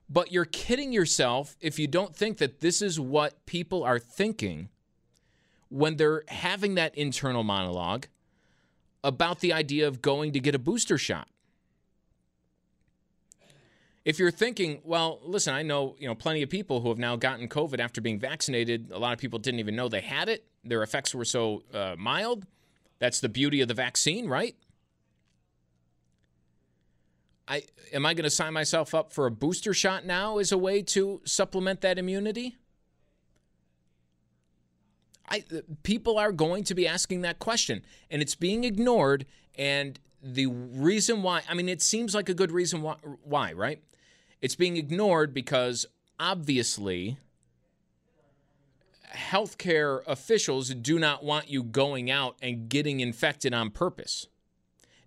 But 0.10 0.32
you're 0.32 0.46
kidding 0.46 0.92
yourself 0.92 1.56
if 1.60 1.80
you 1.80 1.88
don't 1.88 2.16
think 2.16 2.38
that 2.38 2.60
this 2.60 2.82
is 2.82 3.00
what 3.00 3.46
people 3.46 3.84
are 3.84 4.00
thinking 4.00 4.70
when 5.70 5.98
they're 5.98 6.24
having 6.28 6.76
that 6.76 6.96
internal 6.96 7.44
monologue 7.44 8.06
about 9.04 9.39
the 9.39 9.52
idea 9.52 9.88
of 9.88 10.02
going 10.02 10.32
to 10.34 10.39
get 10.39 10.56
a 10.56 10.60
booster 10.60 10.98
shot. 10.98 11.28
If 14.06 14.20
you're 14.20 14.32
thinking, 14.32 14.82
well, 14.84 15.20
listen, 15.24 15.54
I 15.54 15.62
know, 15.62 15.96
you 15.98 16.08
know, 16.08 16.16
plenty 16.16 16.42
of 16.42 16.50
people 16.50 16.82
who 16.82 16.89
have 16.89 16.98
now 16.98 17.16
gotten 17.16 17.48
COVID 17.48 17.80
after 17.80 18.02
being 18.02 18.20
vaccinated. 18.20 18.92
A 18.92 19.00
lot 19.00 19.13
of 19.13 19.20
people 19.20 19.39
didn't 19.39 19.62
even 19.62 19.76
know 19.76 19.88
they 19.88 20.02
had 20.02 20.28
it. 20.28 20.46
Their 20.63 20.84
effects 20.84 21.16
were 21.16 21.26
so 21.26 21.63
uh, 21.74 21.96
mild. 21.98 22.46
That's 23.00 23.20
the 23.20 23.30
beauty 23.30 23.62
of 23.62 23.68
the 23.68 23.74
vaccine, 23.74 24.28
right? 24.28 24.56
I 27.47 27.63
am 27.91 28.06
I 28.06 28.13
going 28.13 28.23
to 28.23 28.29
sign 28.29 28.53
myself 28.53 28.95
up 28.95 29.12
for 29.12 29.25
a 29.25 29.32
booster 29.32 29.73
shot 29.73 30.06
now 30.06 30.38
as 30.38 30.51
a 30.51 30.58
way 30.58 30.82
to 30.84 31.21
supplement 31.25 31.82
that 31.82 31.97
immunity? 31.97 32.58
I 35.27 35.43
uh, 35.53 35.62
people 35.84 36.17
are 36.17 36.32
going 36.32 36.63
to 36.65 36.75
be 36.75 36.88
asking 36.88 37.21
that 37.21 37.39
question 37.39 37.84
and 38.10 38.21
it's 38.21 38.36
being 38.36 38.63
ignored 38.63 39.25
and 39.58 39.99
the 40.21 40.47
reason 40.47 41.21
why 41.21 41.41
I 41.49 41.53
mean 41.53 41.69
it 41.69 41.82
seems 41.82 42.15
like 42.15 42.29
a 42.29 42.34
good 42.34 42.51
reason 42.51 42.82
why, 42.82 42.95
why 43.23 43.53
right? 43.53 43.82
It's 44.41 44.56
being 44.56 44.77
ignored 44.77 45.34
because 45.34 45.86
obviously 46.19 47.17
healthcare 49.13 50.01
officials 50.08 50.69
do 50.69 50.97
not 50.97 51.23
want 51.23 51.49
you 51.49 51.63
going 51.63 52.10
out 52.10 52.38
and 52.41 52.67
getting 52.67 52.99
infected 52.99 53.53
on 53.53 53.69
purpose. 53.69 54.27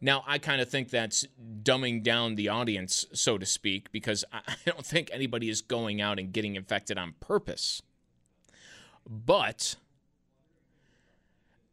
Now, 0.06 0.22
I 0.24 0.38
kind 0.38 0.60
of 0.60 0.68
think 0.68 0.90
that's 0.90 1.26
dumbing 1.64 2.04
down 2.04 2.36
the 2.36 2.48
audience, 2.48 3.06
so 3.12 3.38
to 3.38 3.44
speak, 3.44 3.90
because 3.90 4.24
I 4.32 4.54
don't 4.64 4.86
think 4.86 5.10
anybody 5.12 5.48
is 5.48 5.60
going 5.60 6.00
out 6.00 6.20
and 6.20 6.32
getting 6.32 6.54
infected 6.54 6.96
on 6.96 7.14
purpose. 7.18 7.82
But 9.04 9.74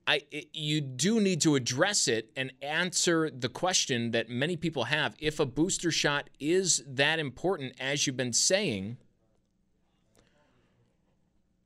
I, 0.08 0.24
it, 0.32 0.48
you 0.52 0.82
do 0.82 1.22
need 1.22 1.41
to 1.41 1.54
address 1.54 2.08
it 2.08 2.32
and 2.36 2.52
answer 2.60 3.30
the 3.30 3.50
question 3.50 4.10
that 4.12 4.30
many 4.30 4.58
people 4.58 4.86
have. 4.86 5.15
If 5.19 5.39
a 5.39 5.46
booster 5.46 5.91
shot 5.91 6.32
is 6.39 6.84
that 6.88 7.19
important, 7.19 7.76
as 7.80 8.08
you've 8.08 8.17
been 8.17 8.34
saying, 8.34 8.98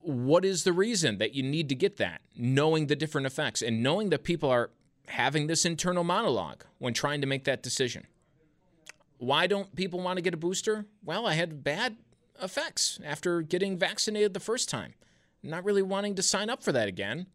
what 0.01 0.43
is 0.43 0.65
the 0.65 0.73
reason 0.73 1.17
that 1.19 1.33
you 1.33 1.43
need 1.43 1.69
to 1.69 1.75
get 1.75 1.95
that? 1.95 2.19
Knowing 2.35 2.87
the 2.87 2.95
different 2.97 3.25
effects 3.25 3.61
and 3.61 3.81
knowing 3.81 4.09
that 4.09 4.25
people 4.25 4.49
are 4.49 4.69
having 5.07 5.47
this 5.47 5.65
internal 5.65 6.03
monologue 6.03 6.65
when 6.79 6.93
trying 6.93 7.21
to 7.21 7.27
make 7.27 7.45
that 7.45 7.63
decision. 7.63 8.05
Why 9.17 9.47
don't 9.47 9.75
people 9.75 9.99
want 9.99 10.17
to 10.17 10.21
get 10.21 10.33
a 10.33 10.37
booster? 10.37 10.85
Well, 11.03 11.25
I 11.25 11.33
had 11.33 11.63
bad 11.63 11.97
effects 12.41 12.99
after 13.03 13.41
getting 13.41 13.77
vaccinated 13.77 14.33
the 14.33 14.39
first 14.39 14.69
time. 14.69 14.93
Not 15.41 15.63
really 15.63 15.81
wanting 15.81 16.15
to 16.15 16.21
sign 16.21 16.49
up 16.49 16.61
for 16.61 16.71
that 16.71 16.87
again. 16.87 17.27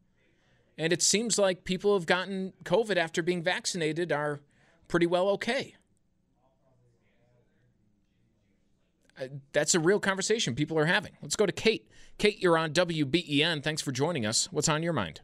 And 0.78 0.92
it 0.92 1.02
seems 1.02 1.38
like 1.38 1.64
people 1.64 1.90
who 1.90 1.94
have 1.94 2.06
gotten 2.06 2.52
COVID 2.64 2.96
after 2.96 3.22
being 3.22 3.42
vaccinated 3.42 4.12
are 4.12 4.40
pretty 4.88 5.06
well 5.06 5.28
okay. 5.30 5.74
Uh, 9.20 9.26
that's 9.52 9.74
a 9.74 9.80
real 9.80 10.00
conversation 10.00 10.54
people 10.54 10.78
are 10.78 10.86
having. 10.86 11.12
Let's 11.20 11.36
go 11.36 11.46
to 11.46 11.52
Kate. 11.52 11.88
Kate, 12.18 12.40
you're 12.42 12.56
on 12.56 12.72
WBEN. 12.72 13.62
Thanks 13.62 13.82
for 13.82 13.92
joining 13.92 14.24
us. 14.24 14.50
What's 14.52 14.68
on 14.68 14.82
your 14.82 14.92
mind? 14.92 15.20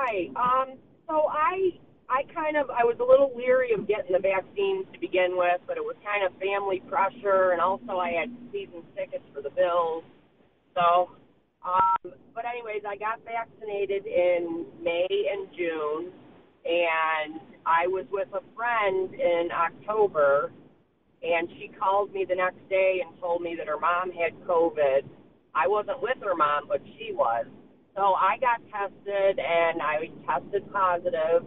Hi. 0.00 0.32
Um, 0.32 0.78
so 1.06 1.28
I 1.28 1.76
I 2.08 2.22
kind 2.32 2.56
of 2.56 2.70
I 2.70 2.84
was 2.84 2.96
a 3.00 3.04
little 3.04 3.36
leery 3.36 3.74
of 3.76 3.86
getting 3.86 4.12
the 4.12 4.18
vaccine 4.18 4.86
to 4.94 4.98
begin 4.98 5.36
with, 5.36 5.60
but 5.66 5.76
it 5.76 5.84
was 5.84 5.94
kind 6.00 6.24
of 6.24 6.32
family 6.40 6.80
pressure, 6.88 7.52
and 7.52 7.60
also 7.60 8.00
I 8.00 8.12
had 8.16 8.32
season 8.50 8.80
tickets 8.96 9.24
for 9.34 9.42
the 9.42 9.50
Bills. 9.50 10.04
So, 10.72 11.12
um, 11.68 12.16
but 12.34 12.48
anyways, 12.48 12.80
I 12.88 12.96
got 12.96 13.20
vaccinated 13.28 14.06
in 14.06 14.64
May 14.82 15.04
and 15.04 15.48
June, 15.52 16.08
and 16.64 17.40
I 17.66 17.86
was 17.86 18.06
with 18.10 18.28
a 18.32 18.40
friend 18.56 19.12
in 19.12 19.50
October, 19.52 20.50
and 21.22 21.46
she 21.60 21.68
called 21.76 22.14
me 22.14 22.24
the 22.24 22.36
next 22.36 22.66
day 22.70 23.04
and 23.04 23.20
told 23.20 23.42
me 23.42 23.54
that 23.58 23.66
her 23.66 23.78
mom 23.78 24.12
had 24.12 24.32
COVID. 24.48 25.04
I 25.54 25.68
wasn't 25.68 26.00
with 26.00 26.16
her 26.24 26.34
mom, 26.34 26.68
but 26.68 26.80
she 26.96 27.12
was. 27.12 27.44
So 27.96 28.14
I 28.14 28.36
got 28.40 28.60
tested 28.70 29.38
and 29.38 29.82
I 29.82 30.10
tested 30.26 30.70
positive. 30.72 31.44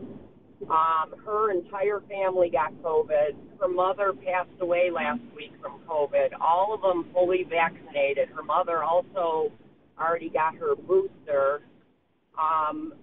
Um, 0.69 1.13
her 1.25 1.51
entire 1.51 2.01
family 2.09 2.49
got 2.49 2.73
COVID. 2.81 3.35
Her 3.59 3.67
mother 3.67 4.13
passed 4.13 4.49
away 4.61 4.89
last 4.91 5.21
week 5.35 5.51
from 5.61 5.79
COVID. 5.87 6.29
All 6.39 6.73
of 6.73 6.81
them 6.81 7.11
fully 7.13 7.45
vaccinated. 7.49 8.29
Her 8.29 8.43
mother 8.43 8.83
also 8.83 9.51
already 9.99 10.29
got 10.29 10.55
her 10.55 10.75
booster. 10.75 11.61
Um, 12.39 12.93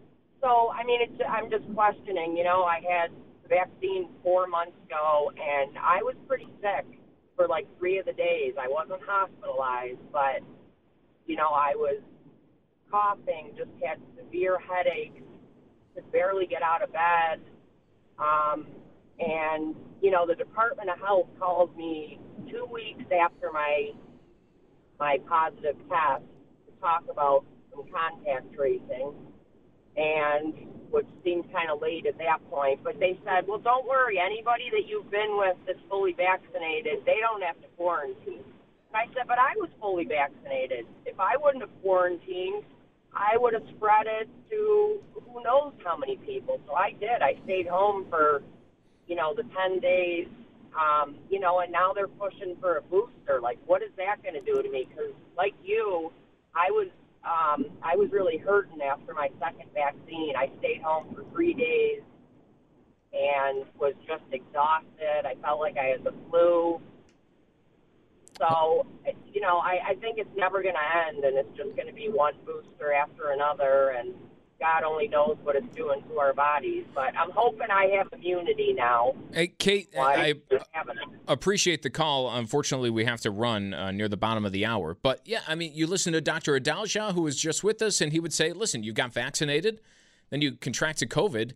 so 0.40 0.70
I 0.70 0.84
mean, 0.84 1.00
it's, 1.02 1.20
I'm 1.28 1.50
just 1.50 1.64
questioning. 1.74 2.36
You 2.36 2.44
know, 2.44 2.64
I 2.64 2.80
had 2.80 3.10
the 3.42 3.48
vaccine 3.48 4.08
four 4.22 4.46
months 4.46 4.76
ago, 4.86 5.32
and 5.36 5.76
I 5.78 6.02
was 6.02 6.14
pretty 6.26 6.48
sick 6.60 6.86
for 7.36 7.46
like 7.46 7.66
three 7.78 7.98
of 7.98 8.06
the 8.06 8.12
days. 8.12 8.54
I 8.58 8.68
wasn't 8.68 9.00
hospitalized, 9.06 10.00
but 10.12 10.40
you 11.26 11.36
know, 11.36 11.50
I 11.50 11.74
was 11.76 12.00
coughing, 12.90 13.52
just 13.56 13.70
had 13.84 13.98
severe 14.16 14.58
headaches, 14.58 15.22
could 15.94 16.10
barely 16.12 16.46
get 16.46 16.62
out 16.62 16.82
of 16.82 16.92
bed. 16.92 17.40
Um, 18.18 18.66
and, 19.18 19.74
you 20.02 20.10
know, 20.10 20.26
the 20.26 20.34
Department 20.34 20.90
of 20.90 20.98
Health 20.98 21.28
called 21.38 21.76
me 21.76 22.18
two 22.50 22.66
weeks 22.70 23.04
after 23.12 23.52
my 23.52 23.90
my 24.98 25.16
positive 25.26 25.76
test 25.88 26.24
to 26.66 26.72
talk 26.80 27.04
about 27.10 27.44
some 27.72 27.84
contact 27.88 28.52
tracing, 28.54 29.14
and 29.96 30.52
which 30.90 31.06
seemed 31.24 31.50
kind 31.52 31.70
of 31.70 31.80
late 31.80 32.04
at 32.04 32.18
that 32.18 32.38
point. 32.50 32.80
But 32.84 33.00
they 33.00 33.18
said, 33.24 33.46
well, 33.48 33.58
don't 33.58 33.88
worry, 33.88 34.18
anybody 34.18 34.68
that 34.72 34.86
you've 34.86 35.10
been 35.10 35.38
with 35.38 35.56
that's 35.66 35.78
fully 35.88 36.12
vaccinated, 36.12 37.04
they 37.06 37.16
don't 37.20 37.42
have 37.42 37.56
to 37.62 37.68
quarantine. 37.78 38.44
I 38.92 39.06
said, 39.14 39.24
but 39.26 39.38
I 39.38 39.54
was 39.56 39.70
fully 39.80 40.04
vaccinated. 40.04 40.84
If 41.06 41.18
I 41.18 41.36
wouldn't 41.40 41.62
have 41.62 41.72
quarantined, 41.80 42.64
I 43.14 43.36
would 43.36 43.54
have 43.54 43.64
spread 43.76 44.06
it 44.06 44.28
to 44.50 45.00
who 45.14 45.42
knows 45.42 45.72
how 45.84 45.96
many 45.96 46.16
people. 46.16 46.60
So 46.66 46.74
I 46.74 46.92
did. 46.92 47.22
I 47.22 47.34
stayed 47.44 47.66
home 47.66 48.06
for, 48.08 48.42
you 49.06 49.16
know, 49.16 49.34
the 49.34 49.42
10 49.42 49.80
days, 49.80 50.28
um, 50.78 51.16
you 51.28 51.40
know, 51.40 51.60
and 51.60 51.72
now 51.72 51.92
they're 51.92 52.08
pushing 52.08 52.56
for 52.60 52.76
a 52.76 52.82
booster. 52.82 53.40
Like, 53.42 53.58
what 53.66 53.82
is 53.82 53.90
that 53.96 54.22
going 54.22 54.34
to 54.34 54.40
do 54.40 54.62
to 54.62 54.70
me? 54.70 54.86
Because, 54.88 55.12
like 55.36 55.54
you, 55.62 56.12
I 56.54 56.70
was, 56.70 56.88
um, 57.24 57.66
I 57.82 57.96
was 57.96 58.10
really 58.12 58.38
hurting 58.38 58.80
after 58.80 59.12
my 59.12 59.28
second 59.40 59.70
vaccine. 59.74 60.34
I 60.36 60.50
stayed 60.58 60.82
home 60.82 61.14
for 61.14 61.24
three 61.32 61.54
days 61.54 62.02
and 63.12 63.66
was 63.78 63.94
just 64.06 64.22
exhausted. 64.32 65.26
I 65.26 65.34
felt 65.42 65.60
like 65.60 65.76
I 65.76 65.86
had 65.86 66.04
the 66.04 66.14
flu. 66.28 66.80
So, 68.40 68.86
you 69.32 69.42
know, 69.42 69.58
I, 69.58 69.80
I 69.90 69.94
think 69.96 70.18
it's 70.18 70.34
never 70.34 70.62
going 70.62 70.74
to 70.74 71.08
end, 71.08 71.24
and 71.24 71.36
it's 71.36 71.56
just 71.56 71.76
going 71.76 71.88
to 71.88 71.92
be 71.92 72.08
one 72.08 72.34
booster 72.46 72.92
after 72.92 73.32
another, 73.32 73.90
and 73.90 74.14
God 74.58 74.82
only 74.82 75.08
knows 75.08 75.36
what 75.42 75.56
it's 75.56 75.74
doing 75.76 76.02
to 76.08 76.18
our 76.18 76.32
bodies. 76.32 76.84
But 76.94 77.14
I'm 77.16 77.30
hoping 77.30 77.68
I 77.70 77.86
have 77.98 78.08
immunity 78.12 78.72
now. 78.72 79.14
Hey, 79.32 79.48
Kate, 79.48 79.88
I, 79.98 80.34
I 80.50 80.84
appreciate 81.28 81.82
the 81.82 81.90
call. 81.90 82.34
Unfortunately, 82.34 82.88
we 82.90 83.04
have 83.04 83.20
to 83.22 83.30
run 83.30 83.74
uh, 83.74 83.90
near 83.90 84.08
the 84.08 84.16
bottom 84.16 84.46
of 84.46 84.52
the 84.52 84.64
hour. 84.64 84.96
But 85.00 85.20
yeah, 85.26 85.40
I 85.46 85.54
mean, 85.54 85.72
you 85.74 85.86
listen 85.86 86.14
to 86.14 86.20
Dr. 86.22 86.58
Adalja, 86.58 87.12
who 87.12 87.22
was 87.22 87.40
just 87.40 87.62
with 87.62 87.82
us, 87.82 88.00
and 88.00 88.12
he 88.12 88.20
would 88.20 88.32
say, 88.32 88.52
listen, 88.52 88.82
you 88.82 88.92
got 88.94 89.12
vaccinated, 89.12 89.80
then 90.30 90.40
you 90.40 90.52
contracted 90.52 91.10
COVID. 91.10 91.52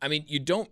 I 0.00 0.08
mean, 0.08 0.24
you 0.26 0.38
don't, 0.38 0.70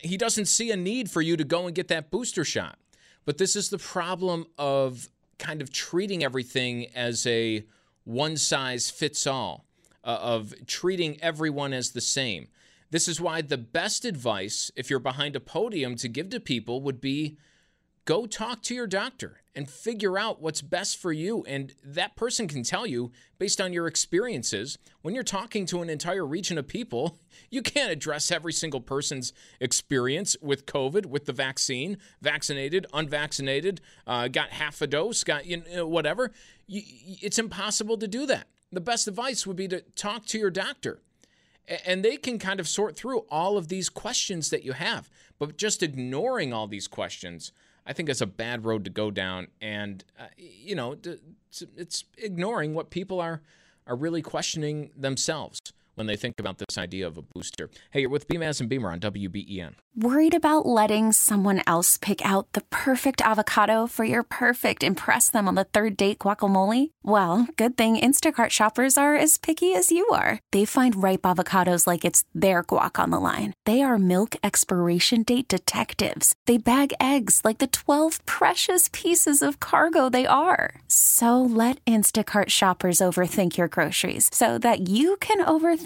he 0.00 0.18
doesn't 0.18 0.46
see 0.46 0.70
a 0.70 0.76
need 0.76 1.10
for 1.10 1.22
you 1.22 1.36
to 1.38 1.44
go 1.44 1.66
and 1.66 1.74
get 1.74 1.88
that 1.88 2.10
booster 2.10 2.44
shot. 2.44 2.78
But 3.26 3.36
this 3.36 3.56
is 3.56 3.68
the 3.68 3.78
problem 3.78 4.46
of 4.56 5.08
kind 5.38 5.60
of 5.60 5.70
treating 5.70 6.24
everything 6.24 6.86
as 6.94 7.26
a 7.26 7.66
one 8.04 8.36
size 8.38 8.88
fits 8.88 9.26
all, 9.26 9.66
uh, 10.04 10.18
of 10.22 10.54
treating 10.66 11.20
everyone 11.20 11.74
as 11.74 11.90
the 11.90 12.00
same. 12.00 12.48
This 12.90 13.08
is 13.08 13.20
why 13.20 13.42
the 13.42 13.58
best 13.58 14.04
advice, 14.04 14.70
if 14.76 14.88
you're 14.88 15.00
behind 15.00 15.34
a 15.34 15.40
podium 15.40 15.96
to 15.96 16.08
give 16.08 16.30
to 16.30 16.40
people, 16.40 16.80
would 16.82 17.00
be 17.00 17.36
go 18.06 18.24
talk 18.24 18.62
to 18.62 18.74
your 18.74 18.86
doctor 18.86 19.42
and 19.54 19.68
figure 19.68 20.18
out 20.18 20.40
what's 20.40 20.62
best 20.62 20.96
for 20.96 21.12
you. 21.12 21.42
And 21.44 21.74
that 21.84 22.14
person 22.14 22.46
can 22.46 22.62
tell 22.62 22.86
you, 22.86 23.10
based 23.38 23.60
on 23.60 23.72
your 23.72 23.86
experiences, 23.86 24.78
when 25.02 25.14
you're 25.14 25.24
talking 25.24 25.66
to 25.66 25.82
an 25.82 25.90
entire 25.90 26.24
region 26.24 26.56
of 26.56 26.68
people, 26.68 27.18
you 27.50 27.62
can't 27.62 27.90
address 27.90 28.30
every 28.30 28.52
single 28.52 28.80
person's 28.80 29.32
experience 29.60 30.36
with 30.40 30.66
COVID, 30.66 31.06
with 31.06 31.26
the 31.26 31.32
vaccine, 31.32 31.98
vaccinated, 32.22 32.86
unvaccinated, 32.94 33.80
uh, 34.06 34.28
got 34.28 34.50
half 34.50 34.80
a 34.80 34.86
dose, 34.86 35.24
got 35.24 35.44
you 35.44 35.62
know, 35.74 35.86
whatever. 35.86 36.32
It's 36.68 37.38
impossible 37.38 37.98
to 37.98 38.08
do 38.08 38.24
that. 38.26 38.46
The 38.72 38.80
best 38.80 39.08
advice 39.08 39.46
would 39.46 39.56
be 39.56 39.68
to 39.68 39.80
talk 39.96 40.26
to 40.26 40.38
your 40.38 40.50
doctor 40.50 41.00
and 41.84 42.04
they 42.04 42.16
can 42.16 42.38
kind 42.38 42.60
of 42.60 42.68
sort 42.68 42.96
through 42.96 43.20
all 43.28 43.56
of 43.56 43.68
these 43.68 43.88
questions 43.88 44.50
that 44.50 44.64
you 44.64 44.72
have. 44.72 45.10
But 45.38 45.58
just 45.58 45.82
ignoring 45.82 46.52
all 46.52 46.66
these 46.66 46.88
questions, 46.88 47.52
I 47.86 47.92
think 47.92 48.08
is 48.08 48.20
a 48.20 48.26
bad 48.26 48.64
road 48.64 48.84
to 48.84 48.90
go 48.90 49.10
down. 49.10 49.48
And, 49.60 50.04
uh, 50.18 50.26
you 50.36 50.74
know, 50.74 50.96
it's 51.76 52.04
ignoring 52.18 52.74
what 52.74 52.90
people 52.90 53.20
are, 53.20 53.42
are 53.86 53.96
really 53.96 54.22
questioning 54.22 54.90
themselves 54.96 55.60
when 55.96 56.06
they 56.06 56.16
think 56.16 56.38
about 56.38 56.58
this 56.58 56.78
idea 56.78 57.06
of 57.06 57.18
a 57.18 57.22
booster. 57.22 57.68
Hey, 57.90 58.00
you're 58.02 58.10
with 58.10 58.28
Beamaz 58.28 58.60
and 58.60 58.68
Beamer 58.68 58.90
on 58.90 59.00
WBEN. 59.00 59.74
Worried 59.96 60.34
about 60.34 60.66
letting 60.66 61.12
someone 61.12 61.62
else 61.66 61.96
pick 61.96 62.22
out 62.24 62.52
the 62.52 62.60
perfect 62.68 63.22
avocado 63.22 63.86
for 63.86 64.04
your 64.04 64.22
perfect 64.22 64.82
impress 64.82 65.30
them 65.30 65.48
on 65.48 65.54
the 65.54 65.64
third 65.64 65.96
date 65.96 66.18
guacamole? 66.18 66.90
Well, 67.02 67.48
good 67.56 67.78
thing 67.78 67.96
Instacart 67.96 68.50
shoppers 68.50 68.98
are 68.98 69.16
as 69.16 69.38
picky 69.38 69.74
as 69.74 69.90
you 69.90 70.06
are. 70.08 70.38
They 70.52 70.66
find 70.66 71.02
ripe 71.02 71.22
avocados 71.22 71.86
like 71.86 72.04
it's 72.04 72.24
their 72.34 72.62
guac 72.62 73.00
on 73.02 73.08
the 73.08 73.18
line. 73.18 73.54
They 73.64 73.80
are 73.80 73.98
milk 73.98 74.36
expiration 74.44 75.22
date 75.22 75.48
detectives. 75.48 76.34
They 76.44 76.58
bag 76.58 76.92
eggs 77.00 77.40
like 77.42 77.56
the 77.56 77.66
12 77.66 78.26
precious 78.26 78.90
pieces 78.92 79.40
of 79.40 79.60
cargo 79.60 80.10
they 80.10 80.26
are. 80.26 80.74
So 80.88 81.40
let 81.40 81.82
Instacart 81.86 82.50
shoppers 82.50 82.98
overthink 82.98 83.56
your 83.56 83.68
groceries 83.68 84.28
so 84.30 84.58
that 84.58 84.90
you 84.90 85.16
can 85.20 85.42
overthink 85.42 85.85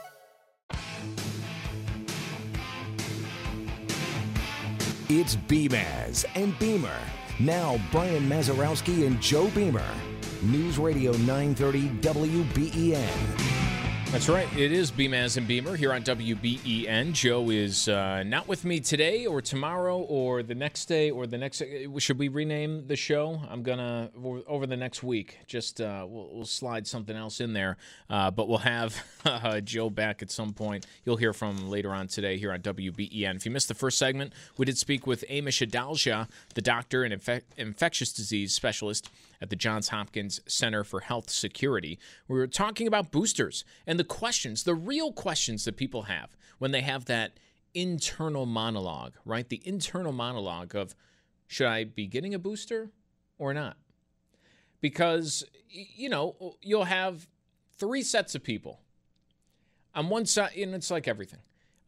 It's 5.13 5.35
Beamaz 5.35 6.23
and 6.35 6.57
Beamer. 6.57 6.97
Now, 7.37 7.77
Brian 7.91 8.29
Mazarowski 8.29 9.05
and 9.05 9.19
Joe 9.21 9.49
Beamer. 9.49 9.83
News 10.41 10.77
Radio 10.77 11.11
930 11.11 11.89
WBEN. 11.99 13.70
That's 14.11 14.27
right. 14.27 14.57
It 14.57 14.73
is 14.73 14.91
Beamaz 14.91 15.37
and 15.37 15.47
Beamer 15.47 15.77
here 15.77 15.93
on 15.93 16.03
WBEN. 16.03 17.13
Joe 17.13 17.49
is 17.49 17.87
uh, 17.87 18.23
not 18.23 18.45
with 18.45 18.65
me 18.65 18.81
today 18.81 19.25
or 19.25 19.41
tomorrow 19.41 19.99
or 19.99 20.43
the 20.43 20.53
next 20.53 20.87
day 20.87 21.11
or 21.11 21.25
the 21.25 21.37
next. 21.37 21.61
Uh, 21.61 21.97
should 21.97 22.19
we 22.19 22.27
rename 22.27 22.87
the 22.87 22.97
show? 22.97 23.41
I'm 23.49 23.63
gonna 23.63 24.11
over 24.47 24.67
the 24.67 24.75
next 24.75 25.01
week. 25.01 25.37
Just 25.47 25.79
uh, 25.79 26.05
we'll, 26.09 26.29
we'll, 26.33 26.45
slide 26.45 26.87
something 26.87 27.15
else 27.15 27.39
in 27.39 27.53
there, 27.53 27.77
uh, 28.09 28.29
but 28.29 28.49
we'll 28.49 28.57
have 28.57 29.01
uh, 29.25 29.61
Joe 29.61 29.89
back 29.89 30.21
at 30.21 30.29
some 30.29 30.51
point. 30.51 30.85
You'll 31.05 31.15
hear 31.15 31.31
from 31.31 31.69
later 31.69 31.91
on 31.91 32.07
today 32.07 32.37
here 32.37 32.51
on 32.51 32.59
WBEN. 32.59 33.37
If 33.37 33.45
you 33.45 33.51
missed 33.51 33.69
the 33.69 33.75
first 33.75 33.97
segment, 33.97 34.33
we 34.57 34.65
did 34.65 34.77
speak 34.77 35.07
with 35.07 35.23
Amish 35.29 35.65
Adalja, 35.65 36.27
the 36.53 36.61
doctor 36.61 37.05
and 37.05 37.13
infectious 37.57 38.11
disease 38.11 38.53
specialist 38.53 39.09
at 39.41 39.49
the 39.49 39.55
Johns 39.55 39.89
Hopkins 39.89 40.39
Center 40.47 40.83
for 40.83 40.99
Health 40.99 41.29
Security. 41.29 41.97
We 42.27 42.37
were 42.37 42.47
talking 42.47 42.87
about 42.87 43.11
boosters 43.11 43.65
and 43.87 43.99
the 43.99 44.03
questions, 44.03 44.63
the 44.63 44.75
real 44.75 45.11
questions 45.11 45.65
that 45.65 45.77
people 45.77 46.03
have 46.03 46.37
when 46.59 46.71
they 46.71 46.81
have 46.81 47.05
that 47.05 47.39
internal 47.73 48.45
monologue, 48.45 49.13
right? 49.25 49.47
The 49.49 49.61
internal 49.65 50.11
monologue 50.11 50.75
of 50.75 50.95
should 51.47 51.67
I 51.67 51.85
be 51.85 52.05
getting 52.05 52.33
a 52.33 52.39
booster 52.39 52.91
or 53.37 53.53
not? 53.53 53.77
Because, 54.79 55.43
you 55.69 56.09
know, 56.09 56.55
you'll 56.61 56.85
have 56.85 57.27
three 57.77 58.03
sets 58.03 58.35
of 58.35 58.43
people. 58.43 58.79
On 59.93 60.07
one 60.07 60.25
side, 60.25 60.55
and 60.55 60.73
it's 60.73 60.89
like 60.89 61.07
everything. 61.07 61.39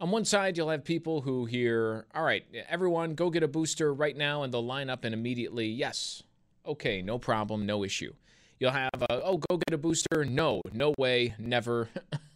On 0.02 0.12
one 0.12 0.26
side, 0.26 0.58
you'll 0.58 0.70
have 0.70 0.84
people 0.84 1.22
who 1.22 1.46
hear, 1.46 2.06
all 2.14 2.24
right, 2.24 2.44
everyone 2.68 3.16
go 3.16 3.30
get 3.30 3.44
a 3.44 3.48
booster 3.48 3.94
right 3.94 4.18
now, 4.18 4.44
and 4.44 4.54
they'll 4.54 4.66
line 4.66 4.90
up 4.90 5.06
and 5.06 5.14
immediately, 5.14 5.68
yes, 5.68 6.24
Okay, 6.66 7.02
no 7.02 7.18
problem, 7.18 7.66
no 7.66 7.84
issue. 7.84 8.14
You'll 8.60 8.72
have, 8.72 9.02
a, 9.10 9.22
oh, 9.24 9.38
go 9.38 9.58
get 9.58 9.74
a 9.74 9.78
booster. 9.78 10.24
No, 10.24 10.62
no 10.72 10.94
way, 10.98 11.36
never, 11.38 11.90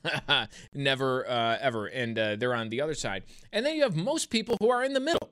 never, 0.74 1.30
uh, 1.30 1.58
ever. 1.62 1.86
And 1.88 2.20
uh, 2.20 2.36
they're 2.36 2.54
on 2.54 2.70
the 2.70 2.82
other 2.82 2.96
side. 2.96 3.24
And 3.54 3.66
then 3.66 3.76
you 3.76 3.84
have 3.84 3.96
most 3.96 4.30
people 4.30 4.58
who 4.60 4.70
are 4.70 4.84
in 4.84 4.94
the 4.94 5.00
middle. 5.00 5.30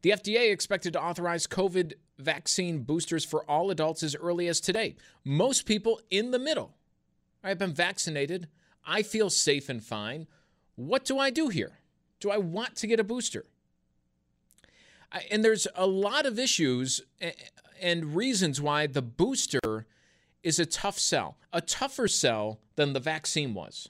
The 0.00 0.10
FDA 0.10 0.52
expected 0.52 0.92
to 0.94 1.02
authorize 1.02 1.46
COVID 1.46 1.94
vaccine 2.18 2.82
boosters 2.82 3.24
for 3.24 3.42
all 3.50 3.70
adults 3.70 4.02
as 4.02 4.14
early 4.14 4.48
as 4.48 4.60
today. 4.60 4.96
Most 5.24 5.66
people 5.66 6.00
in 6.10 6.30
the 6.30 6.38
middle. 6.38 6.74
I've 7.42 7.58
been 7.58 7.74
vaccinated. 7.74 8.48
I 8.86 9.02
feel 9.02 9.28
safe 9.28 9.68
and 9.68 9.82
fine. 9.82 10.26
What 10.76 11.04
do 11.04 11.18
I 11.18 11.30
do 11.30 11.48
here? 11.48 11.80
Do 12.20 12.30
I 12.30 12.38
want 12.38 12.76
to 12.76 12.86
get 12.86 13.00
a 13.00 13.04
booster? 13.04 13.44
And 15.30 15.44
there's 15.44 15.66
a 15.74 15.86
lot 15.86 16.26
of 16.26 16.38
issues 16.38 17.02
and 17.80 18.16
reasons 18.16 18.60
why 18.60 18.86
the 18.86 19.02
booster 19.02 19.86
is 20.42 20.58
a 20.58 20.66
tough 20.66 20.98
sell, 20.98 21.36
a 21.52 21.60
tougher 21.60 22.06
sell 22.08 22.60
than 22.76 22.92
the 22.92 23.00
vaccine 23.00 23.54
was. 23.54 23.88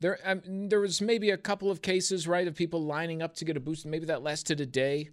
There, 0.00 0.18
um, 0.24 0.68
there 0.68 0.80
was 0.80 1.00
maybe 1.00 1.30
a 1.30 1.36
couple 1.36 1.70
of 1.70 1.80
cases, 1.80 2.26
right, 2.26 2.48
of 2.48 2.56
people 2.56 2.82
lining 2.82 3.22
up 3.22 3.34
to 3.36 3.44
get 3.44 3.56
a 3.56 3.60
booster. 3.60 3.88
Maybe 3.88 4.06
that 4.06 4.22
lasted 4.22 4.60
a 4.60 4.66
day. 4.66 5.10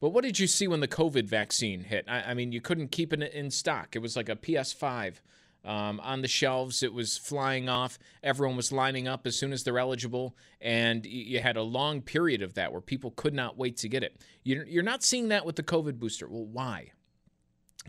But 0.00 0.10
what 0.10 0.24
did 0.24 0.40
you 0.40 0.48
see 0.48 0.66
when 0.66 0.80
the 0.80 0.88
COVID 0.88 1.26
vaccine 1.26 1.84
hit? 1.84 2.04
I, 2.08 2.22
I 2.22 2.34
mean, 2.34 2.50
you 2.50 2.60
couldn't 2.60 2.88
keep 2.88 3.12
it 3.12 3.22
in 3.22 3.50
stock. 3.50 3.94
It 3.94 4.00
was 4.00 4.16
like 4.16 4.28
a 4.28 4.36
PS5 4.36 5.20
um, 5.64 6.00
on 6.00 6.22
the 6.22 6.28
shelves. 6.28 6.82
It 6.82 6.92
was 6.92 7.16
flying 7.16 7.68
off. 7.68 7.98
Everyone 8.22 8.56
was 8.56 8.72
lining 8.72 9.08
up 9.08 9.26
as 9.26 9.36
soon 9.36 9.52
as 9.52 9.64
they're 9.64 9.78
eligible. 9.78 10.36
And 10.60 11.04
you 11.06 11.40
had 11.40 11.56
a 11.56 11.62
long 11.62 12.02
period 12.02 12.42
of 12.42 12.54
that 12.54 12.72
where 12.72 12.80
people 12.80 13.12
could 13.12 13.34
not 13.34 13.56
wait 13.56 13.76
to 13.78 13.88
get 13.88 14.02
it. 14.02 14.20
You're 14.42 14.82
not 14.82 15.02
seeing 15.02 15.28
that 15.28 15.46
with 15.46 15.56
the 15.56 15.62
COVID 15.62 15.98
booster. 15.98 16.28
Well, 16.28 16.46
why? 16.46 16.92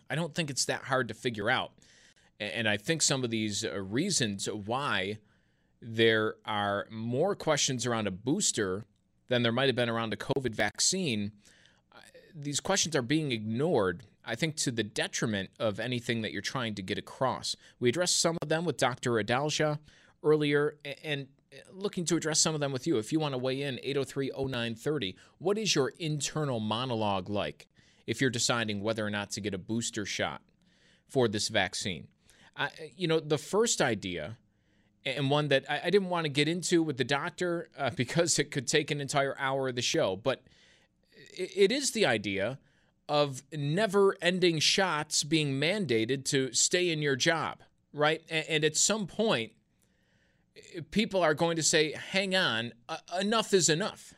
I 0.09 0.15
don't 0.15 0.33
think 0.33 0.49
it's 0.49 0.65
that 0.65 0.83
hard 0.83 1.07
to 1.09 1.13
figure 1.13 1.49
out. 1.49 1.71
And 2.39 2.67
I 2.67 2.77
think 2.77 3.01
some 3.01 3.23
of 3.23 3.29
these 3.29 3.63
uh, 3.63 3.81
reasons 3.81 4.47
why 4.47 5.19
there 5.81 6.35
are 6.45 6.87
more 6.91 7.35
questions 7.35 7.85
around 7.85 8.07
a 8.07 8.11
booster 8.11 8.85
than 9.27 9.43
there 9.43 9.51
might 9.51 9.67
have 9.67 9.75
been 9.75 9.89
around 9.89 10.13
a 10.13 10.17
COVID 10.17 10.53
vaccine, 10.53 11.31
uh, 11.93 11.99
these 12.33 12.59
questions 12.59 12.95
are 12.95 13.01
being 13.01 13.31
ignored, 13.31 14.03
I 14.25 14.35
think, 14.35 14.55
to 14.57 14.71
the 14.71 14.83
detriment 14.83 15.49
of 15.59 15.79
anything 15.79 16.21
that 16.21 16.31
you're 16.31 16.41
trying 16.41 16.75
to 16.75 16.81
get 16.81 16.97
across. 16.97 17.55
We 17.79 17.89
addressed 17.89 18.19
some 18.19 18.37
of 18.41 18.49
them 18.49 18.65
with 18.65 18.77
Dr. 18.77 19.11
Adalja 19.11 19.79
earlier, 20.23 20.77
and 21.03 21.27
uh, 21.53 21.57
looking 21.71 22.05
to 22.05 22.15
address 22.15 22.39
some 22.39 22.55
of 22.55 22.61
them 22.61 22.71
with 22.71 22.87
you. 22.87 22.97
If 22.97 23.11
you 23.11 23.19
want 23.19 23.33
to 23.33 23.37
weigh 23.37 23.61
in, 23.61 23.79
803 23.83 24.31
0930, 24.35 25.15
what 25.37 25.57
is 25.57 25.75
your 25.75 25.93
internal 25.99 26.59
monologue 26.59 27.29
like 27.29 27.67
if 28.07 28.19
you're 28.19 28.29
deciding 28.29 28.81
whether 28.81 29.05
or 29.05 29.09
not 29.09 29.31
to 29.31 29.41
get 29.41 29.53
a 29.53 29.57
booster 29.57 30.05
shot 30.05 30.41
for 31.07 31.27
this 31.27 31.49
vaccine? 31.49 32.07
I, 32.57 32.69
you 32.95 33.07
know, 33.07 33.19
the 33.19 33.37
first 33.37 33.81
idea, 33.81 34.37
and 35.05 35.29
one 35.29 35.49
that 35.49 35.65
I, 35.69 35.81
I 35.85 35.89
didn't 35.89 36.09
want 36.09 36.25
to 36.25 36.29
get 36.29 36.47
into 36.47 36.81
with 36.81 36.97
the 36.97 37.03
doctor 37.03 37.69
uh, 37.77 37.89
because 37.95 38.39
it 38.39 38.51
could 38.51 38.67
take 38.67 38.91
an 38.91 39.01
entire 39.01 39.35
hour 39.37 39.69
of 39.69 39.75
the 39.75 39.81
show, 39.81 40.15
but 40.15 40.41
it, 41.33 41.51
it 41.55 41.71
is 41.71 41.91
the 41.91 42.05
idea 42.05 42.59
of 43.07 43.43
never 43.53 44.15
ending 44.21 44.59
shots 44.59 45.23
being 45.23 45.59
mandated 45.59 46.25
to 46.25 46.51
stay 46.53 46.89
in 46.89 47.01
your 47.01 47.15
job, 47.15 47.59
right? 47.93 48.21
And, 48.29 48.45
and 48.49 48.63
at 48.63 48.75
some 48.75 49.07
point, 49.07 49.51
people 50.91 51.21
are 51.21 51.33
going 51.33 51.55
to 51.55 51.63
say, 51.63 51.93
hang 51.93 52.35
on, 52.35 52.73
uh, 52.89 52.97
enough 53.19 53.53
is 53.53 53.69
enough. 53.69 54.13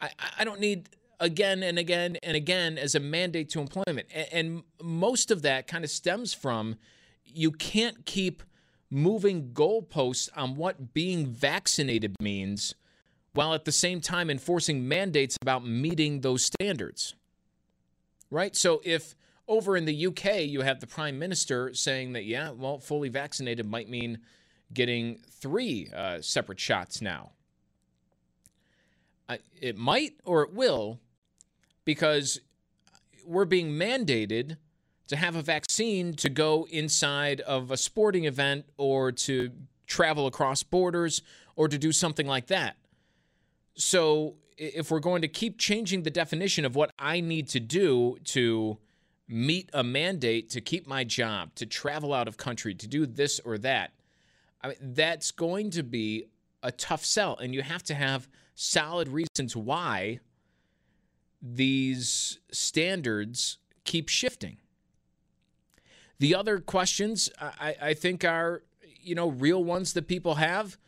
I, 0.00 0.10
I 0.38 0.44
don't 0.44 0.60
need 0.60 0.88
again 1.20 1.62
and 1.62 1.78
again 1.78 2.16
and 2.22 2.36
again 2.36 2.76
as 2.78 2.94
a 2.94 3.00
mandate 3.00 3.48
to 3.50 3.60
employment. 3.60 4.08
And, 4.12 4.28
and 4.32 4.62
most 4.82 5.30
of 5.30 5.42
that 5.42 5.66
kind 5.66 5.84
of 5.84 5.90
stems 5.90 6.34
from 6.34 6.76
you 7.24 7.52
can't 7.52 8.04
keep 8.04 8.42
moving 8.90 9.50
goalposts 9.52 10.28
on 10.36 10.56
what 10.56 10.92
being 10.92 11.26
vaccinated 11.26 12.14
means 12.20 12.74
while 13.34 13.54
at 13.54 13.64
the 13.64 13.72
same 13.72 14.00
time 14.00 14.30
enforcing 14.30 14.86
mandates 14.86 15.36
about 15.40 15.66
meeting 15.66 16.20
those 16.20 16.44
standards. 16.44 17.14
Right? 18.30 18.54
So 18.56 18.80
if 18.84 19.14
over 19.48 19.76
in 19.76 19.84
the 19.84 20.06
UK 20.06 20.42
you 20.42 20.62
have 20.62 20.80
the 20.80 20.86
prime 20.86 21.18
minister 21.18 21.74
saying 21.74 22.12
that, 22.12 22.24
yeah, 22.24 22.50
well, 22.50 22.78
fully 22.78 23.08
vaccinated 23.08 23.66
might 23.66 23.88
mean 23.88 24.18
getting 24.72 25.18
three 25.30 25.90
uh, 25.94 26.20
separate 26.20 26.60
shots 26.60 27.00
now. 27.00 27.32
it 29.60 29.78
might 29.78 30.12
or 30.24 30.42
it 30.42 30.52
will 30.52 30.98
because 31.84 32.40
we're 33.26 33.44
being 33.46 33.70
mandated 33.70 34.56
to 35.08 35.16
have 35.16 35.36
a 35.36 35.42
vaccine 35.42 36.14
to 36.14 36.28
go 36.28 36.66
inside 36.70 37.40
of 37.42 37.70
a 37.70 37.76
sporting 37.76 38.24
event 38.24 38.64
or 38.76 39.12
to 39.12 39.50
travel 39.86 40.26
across 40.26 40.62
borders 40.62 41.22
or 41.56 41.68
to 41.68 41.78
do 41.78 41.92
something 41.92 42.26
like 42.26 42.46
that. 42.46 42.76
So, 43.74 44.34
if 44.56 44.90
we're 44.90 45.00
going 45.00 45.22
to 45.22 45.28
keep 45.28 45.58
changing 45.58 46.02
the 46.02 46.10
definition 46.10 46.64
of 46.64 46.76
what 46.76 46.92
I 46.98 47.20
need 47.20 47.48
to 47.48 47.60
do 47.60 48.18
to 48.24 48.78
meet 49.26 49.70
a 49.72 49.82
mandate 49.82 50.50
to 50.50 50.60
keep 50.60 50.86
my 50.86 51.04
job, 51.04 51.54
to 51.56 51.66
travel 51.66 52.12
out 52.12 52.28
of 52.28 52.36
country, 52.36 52.74
to 52.74 52.86
do 52.86 53.06
this 53.06 53.40
or 53.40 53.58
that, 53.58 53.92
I 54.60 54.68
mean, 54.68 54.76
that's 54.80 55.30
going 55.30 55.70
to 55.70 55.82
be 55.82 56.26
a 56.62 56.70
tough 56.70 57.04
sell. 57.04 57.36
And 57.36 57.54
you 57.54 57.62
have 57.62 57.82
to 57.84 57.94
have 57.94 58.28
solid 58.54 59.08
reasons 59.08 59.56
why 59.56 60.20
these 61.40 62.38
standards 62.52 63.58
keep 63.84 64.08
shifting. 64.08 64.58
The 66.18 66.34
other 66.34 66.60
questions 66.60 67.28
I, 67.40 67.74
I 67.82 67.94
think 67.94 68.24
are, 68.24 68.62
you 69.00 69.16
know, 69.16 69.28
real 69.28 69.64
ones 69.64 69.92
that 69.94 70.06
people 70.06 70.36
have. 70.36 70.78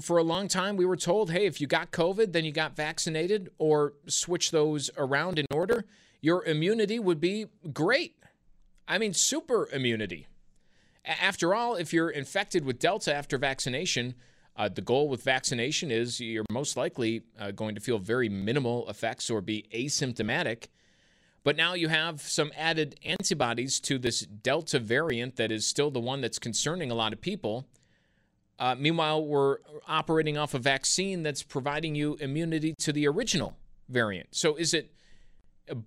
For 0.00 0.18
a 0.18 0.22
long 0.22 0.48
time, 0.48 0.76
we 0.76 0.84
were 0.84 0.96
told, 0.96 1.30
hey, 1.30 1.46
if 1.46 1.60
you 1.60 1.66
got 1.66 1.90
COVID, 1.90 2.32
then 2.32 2.44
you 2.44 2.52
got 2.52 2.76
vaccinated, 2.76 3.50
or 3.58 3.94
switch 4.06 4.50
those 4.50 4.90
around 4.96 5.38
in 5.38 5.46
order, 5.50 5.84
your 6.20 6.44
immunity 6.44 6.98
would 6.98 7.20
be 7.20 7.46
great. 7.72 8.16
I 8.86 8.98
mean, 8.98 9.14
super 9.14 9.68
immunity. 9.72 10.26
After 11.04 11.54
all, 11.54 11.74
if 11.74 11.92
you're 11.92 12.10
infected 12.10 12.64
with 12.64 12.78
Delta 12.78 13.14
after 13.14 13.36
vaccination, 13.36 14.14
uh, 14.56 14.68
the 14.68 14.80
goal 14.80 15.08
with 15.08 15.22
vaccination 15.22 15.90
is 15.90 16.20
you're 16.20 16.44
most 16.50 16.76
likely 16.76 17.22
uh, 17.38 17.50
going 17.50 17.74
to 17.74 17.80
feel 17.80 17.98
very 17.98 18.28
minimal 18.28 18.88
effects 18.88 19.28
or 19.28 19.40
be 19.40 19.66
asymptomatic. 19.74 20.68
But 21.42 21.56
now 21.56 21.74
you 21.74 21.88
have 21.88 22.22
some 22.22 22.52
added 22.56 22.98
antibodies 23.04 23.80
to 23.80 23.98
this 23.98 24.20
Delta 24.20 24.78
variant 24.78 25.36
that 25.36 25.52
is 25.52 25.66
still 25.66 25.90
the 25.90 26.00
one 26.00 26.20
that's 26.20 26.38
concerning 26.38 26.90
a 26.90 26.94
lot 26.94 27.12
of 27.12 27.20
people. 27.20 27.66
Uh, 28.58 28.74
meanwhile, 28.78 29.24
we're 29.24 29.58
operating 29.88 30.38
off 30.38 30.54
a 30.54 30.58
vaccine 30.58 31.22
that's 31.22 31.42
providing 31.42 31.94
you 31.94 32.16
immunity 32.20 32.74
to 32.78 32.92
the 32.92 33.06
original 33.08 33.56
variant. 33.88 34.28
So 34.30 34.54
is 34.56 34.74
it 34.74 34.92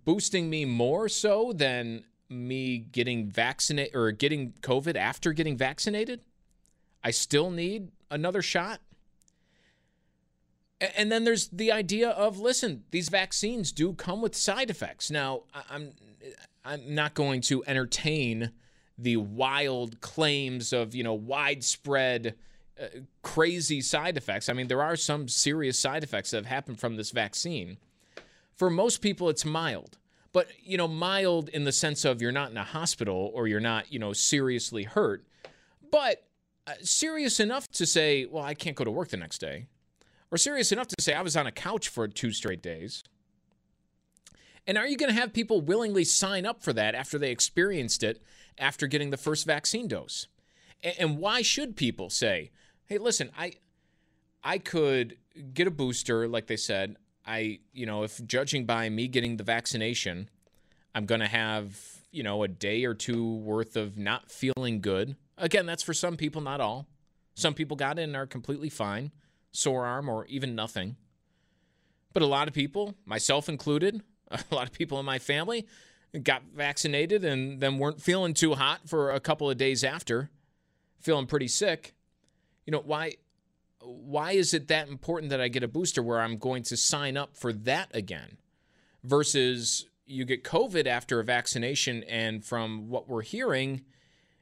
boosting 0.06 0.50
me 0.50 0.66
more 0.66 1.08
so 1.08 1.54
than 1.54 2.04
me 2.30 2.78
getting 2.78 3.30
vaccinated 3.30 3.96
or 3.96 4.12
getting 4.12 4.54
COVID 4.62 4.96
after 4.96 5.32
getting 5.34 5.56
vaccinated? 5.56 6.22
I 7.04 7.12
still 7.12 7.50
need 7.52 7.90
another 8.12 8.42
shot. 8.42 8.82
And 10.96 11.12
then 11.12 11.24
there's 11.24 11.48
the 11.48 11.72
idea 11.72 12.10
of 12.10 12.38
listen, 12.38 12.84
these 12.92 13.10
vaccines 13.10 13.72
do 13.72 13.94
come 13.94 14.22
with 14.22 14.36
side 14.36 14.70
effects. 14.70 15.10
Now, 15.10 15.44
I'm 15.70 15.94
I'm 16.64 16.94
not 16.94 17.14
going 17.14 17.42
to 17.42 17.64
entertain 17.66 18.52
the 18.98 19.18
wild 19.18 20.02
claims 20.02 20.74
of, 20.74 20.94
you 20.94 21.04
know, 21.04 21.14
widespread 21.14 22.36
crazy 23.22 23.82
side 23.82 24.18
effects. 24.18 24.50
I 24.50 24.54
mean, 24.54 24.68
there 24.68 24.84
are 24.84 24.96
some 24.96 25.28
serious 25.28 25.80
side 25.80 26.04
effects 26.04 26.32
that 26.32 26.38
have 26.38 26.46
happened 26.46 26.80
from 26.80 26.96
this 26.96 27.12
vaccine. 27.12 27.78
For 28.56 28.70
most 28.70 29.02
people 29.02 29.30
it's 29.30 29.46
mild. 29.46 29.98
But, 30.34 30.48
you 30.62 30.78
know, 30.78 30.88
mild 30.88 31.50
in 31.50 31.64
the 31.64 31.72
sense 31.72 32.06
of 32.06 32.22
you're 32.22 32.32
not 32.32 32.52
in 32.52 32.58
a 32.58 32.64
hospital 32.64 33.32
or 33.34 33.48
you're 33.48 33.60
not, 33.60 33.92
you 33.92 33.98
know, 33.98 34.14
seriously 34.14 34.84
hurt. 34.84 35.26
But 35.90 36.24
uh, 36.68 36.74
serious 36.82 37.40
enough 37.40 37.68
to 37.70 37.86
say, 37.86 38.26
well, 38.26 38.44
I 38.44 38.54
can't 38.54 38.76
go 38.76 38.84
to 38.84 38.92
work 38.92 39.10
the 39.10 39.18
next 39.18 39.40
day, 39.40 39.68
or 40.30 40.38
serious 40.38 40.72
enough 40.72 40.88
to 40.90 41.02
say, 41.02 41.14
I 41.14 41.22
was 41.22 41.38
on 41.38 41.48
a 41.48 41.52
couch 41.52 41.88
for 41.88 42.08
two 42.08 42.32
straight 42.32 42.62
days. 42.62 43.04
And 44.68 44.78
are 44.78 44.86
you 44.86 44.98
going 44.98 45.12
to 45.12 45.20
have 45.20 45.32
people 45.32 45.62
willingly 45.62 46.04
sign 46.04 46.46
up 46.46 46.62
for 46.62 46.74
that 46.74 46.94
after 46.94 47.18
they 47.18 47.32
experienced 47.32 48.04
it 48.04 48.22
after 48.58 48.86
getting 48.86 49.12
the 49.12 49.18
first 49.18 49.46
vaccine 49.46 49.88
dose? 49.88 50.28
And 51.00 51.18
why 51.18 51.42
should 51.42 51.78
people 51.78 52.10
say, 52.10 52.52
hey, 52.88 52.98
listen, 52.98 53.30
I, 53.38 53.54
I 54.44 54.58
could 54.58 55.18
get 55.54 55.68
a 55.68 55.72
booster, 55.72 56.28
like 56.28 56.48
they 56.48 56.58
said. 56.58 56.96
I, 57.26 57.60
you 57.74 57.86
know, 57.86 58.04
if 58.04 58.26
judging 58.26 58.66
by 58.66 58.90
me 58.90 59.08
getting 59.08 59.38
the 59.38 59.44
vaccination, 59.44 60.30
I'm 60.96 61.06
going 61.06 61.22
to 61.22 61.28
have, 61.28 61.78
you 62.12 62.24
know, 62.24 62.44
a 62.44 62.48
day 62.48 62.86
or 62.86 62.94
two 62.94 63.36
worth 63.36 63.76
of 63.76 63.98
not 63.98 64.32
feeling 64.32 64.82
good 64.82 65.16
Again, 65.38 65.68
that's 65.68 65.84
for 65.84 65.94
some 65.94 66.18
people, 66.18 66.42
not 66.42 66.62
all. 66.62 66.88
Some 67.36 67.54
people 67.54 67.78
got 67.78 68.00
it 68.00 68.04
and 68.04 68.16
are 68.16 68.26
completely 68.26 68.70
fine, 68.70 69.12
sore 69.52 69.86
arm 69.86 70.10
or 70.10 70.26
even 70.26 70.56
nothing. 70.56 70.96
But 72.14 72.24
a 72.24 72.28
lot 72.28 72.48
of 72.48 72.54
people, 72.54 72.96
myself 73.06 73.48
included, 73.48 74.02
a 74.32 74.40
lot 74.52 74.68
of 74.68 74.74
people 74.74 75.00
in 75.00 75.06
my 75.06 75.20
family 75.20 75.68
got 76.24 76.42
vaccinated 76.56 77.24
and 77.24 77.60
then 77.62 77.78
weren't 77.78 78.02
feeling 78.02 78.34
too 78.34 78.56
hot 78.56 78.82
for 78.88 79.12
a 79.12 79.20
couple 79.20 79.50
of 79.50 79.58
days 79.58 79.84
after, 79.84 80.32
feeling 81.00 81.28
pretty 81.28 81.48
sick. 81.48 81.94
You 82.68 82.72
know, 82.72 82.84
why 82.86 83.16
why 83.82 84.34
is 84.34 84.54
it 84.54 84.68
that 84.68 84.90
important 84.90 85.30
that 85.30 85.42
I 85.42 85.48
get 85.48 85.64
a 85.64 85.68
booster 85.68 86.04
where 86.04 86.20
I'm 86.20 86.38
going 86.38 86.64
to 86.64 86.78
sign 86.78 87.16
up 87.16 87.36
for 87.38 87.54
that 87.54 87.90
again 87.96 88.38
versus 89.04 89.88
you 90.06 90.26
get 90.26 90.44
COVID 90.44 90.86
after 90.86 91.20
a 91.20 91.24
vaccination 91.24 92.04
and 92.04 92.44
from 92.44 92.90
what 92.90 93.08
we're 93.08 93.22
hearing, 93.22 93.84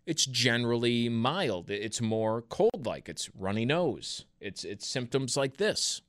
it's 0.06 0.26
generally 0.26 1.10
mild. 1.10 1.70
It's 1.70 2.02
more 2.02 2.42
cold 2.44 2.86
like. 2.86 3.10
It's 3.10 3.30
runny 3.38 3.66
nose. 3.66 4.26
It's 4.40 4.64
it's 4.64 4.88
symptoms 4.88 5.38
like 5.38 5.58
this. 5.58 6.02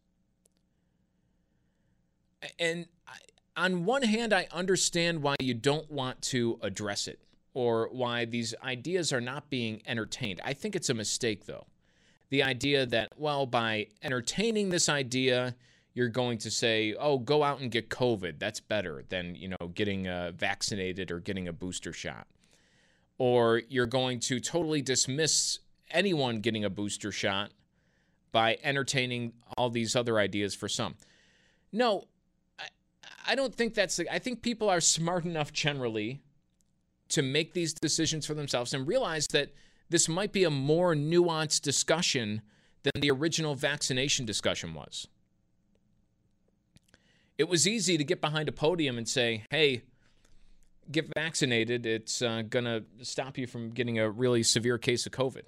And 2.59 2.87
on 3.57 3.85
one 3.85 4.03
hand, 4.03 4.33
I 4.33 4.49
understand 4.53 5.23
why 5.23 5.37
you 5.41 5.55
don't 5.55 5.91
want 5.91 6.23
to 6.23 6.59
address 6.63 7.09
it 7.09 7.21
or 7.55 7.89
why 7.91 8.25
these 8.27 8.55
ideas 8.63 9.13
are 9.13 9.21
not 9.21 9.51
being 9.51 9.83
entertained. 9.87 10.41
I 10.45 10.53
think 10.53 10.77
it's 10.77 10.91
a 10.91 10.95
mistake 10.95 11.47
though. 11.47 11.67
The 12.31 12.43
idea 12.43 12.87
that 12.87 13.13
well 13.17 13.47
by 13.47 13.87
entertaining 14.03 14.71
this 14.71 14.89
idea, 14.89 15.55
you're 15.95 16.09
going 16.09 16.39
to 16.39 16.51
say, 16.51 16.95
"Oh, 16.99 17.19
go 17.19 17.43
out 17.43 17.61
and 17.61 17.71
get 17.71 17.89
COVID. 17.89 18.39
That's 18.39 18.61
better 18.61 19.05
than, 19.09 19.35
you 19.35 19.49
know, 19.49 19.69
getting 19.75 20.09
uh, 20.09 20.33
vaccinated 20.35 21.11
or 21.11 21.21
getting 21.21 21.49
a 21.49 21.53
booster 21.53 21.93
shot." 21.93 22.27
or 23.19 23.63
you're 23.69 23.87
going 23.87 24.21
to 24.21 24.41
totally 24.41 24.83
dismiss 24.83 25.61
anyone 25.91 26.41
getting 26.41 26.65
a 26.65 26.71
booster 26.71 27.13
shot 27.13 27.51
by 28.33 28.59
entertaining 28.63 29.33
all 29.57 29.71
these 29.71 29.97
other 29.97 30.19
ideas 30.19 30.55
for 30.55 30.69
some. 30.69 30.95
No, 31.73 32.05
I 33.27 33.35
don't 33.35 33.55
think 33.55 33.75
that's. 33.75 34.01
I 34.11 34.19
think 34.19 34.43
people 34.43 34.69
are 34.69 34.81
smart 34.81 35.25
enough 35.25 35.53
generally 35.53 36.23
to 37.09 37.23
make 37.23 37.55
these 37.55 37.73
decisions 37.73 38.27
for 38.27 38.35
themselves 38.35 38.75
and 38.75 38.87
realize 38.87 39.27
that 39.29 39.53
this 39.89 40.09
might 40.09 40.33
be 40.33 40.45
a 40.45 40.51
more 40.51 40.95
nuanced 40.95 41.63
discussion 41.63 42.43
than 42.83 43.01
the 43.01 43.11
original 43.11 43.55
vaccination 43.55 44.27
discussion 44.27 44.75
was. 44.75 45.09
It 47.39 47.49
was 47.49 47.67
easy 47.67 47.99
to 47.99 48.05
get 48.05 48.21
behind 48.21 48.49
a 48.49 48.53
podium 48.53 48.97
and 48.97 49.09
say, 49.09 49.45
hey, 49.51 49.83
get 50.91 51.13
vaccinated. 51.15 51.85
It's 51.85 52.23
uh, 52.23 52.43
going 52.49 52.65
to 52.65 52.85
stop 53.03 53.37
you 53.37 53.47
from 53.47 53.71
getting 53.71 53.99
a 53.99 54.11
really 54.11 54.43
severe 54.43 54.79
case 54.79 55.07
of 55.07 55.13
COVID. 55.13 55.43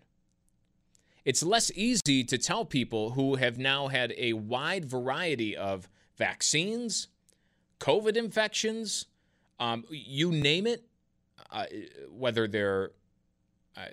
It's 1.24 1.43
less 1.43 1.70
easy 1.74 2.24
to 2.24 2.39
tell 2.39 2.64
people 2.64 3.11
who 3.11 3.36
have 3.36 3.59
now 3.59 3.89
had 3.89 4.14
a 4.16 4.32
wide 4.34 4.84
variety 4.84 5.57
of 5.57 5.89
vaccines, 6.16 7.09
COVID 7.80 8.16
infections, 8.16 9.07
um, 9.61 9.84
you 9.91 10.30
name 10.30 10.66
it, 10.66 10.84
uh, 11.51 11.66
whether 12.11 12.47
they're 12.47 12.93
uh, 13.76 13.86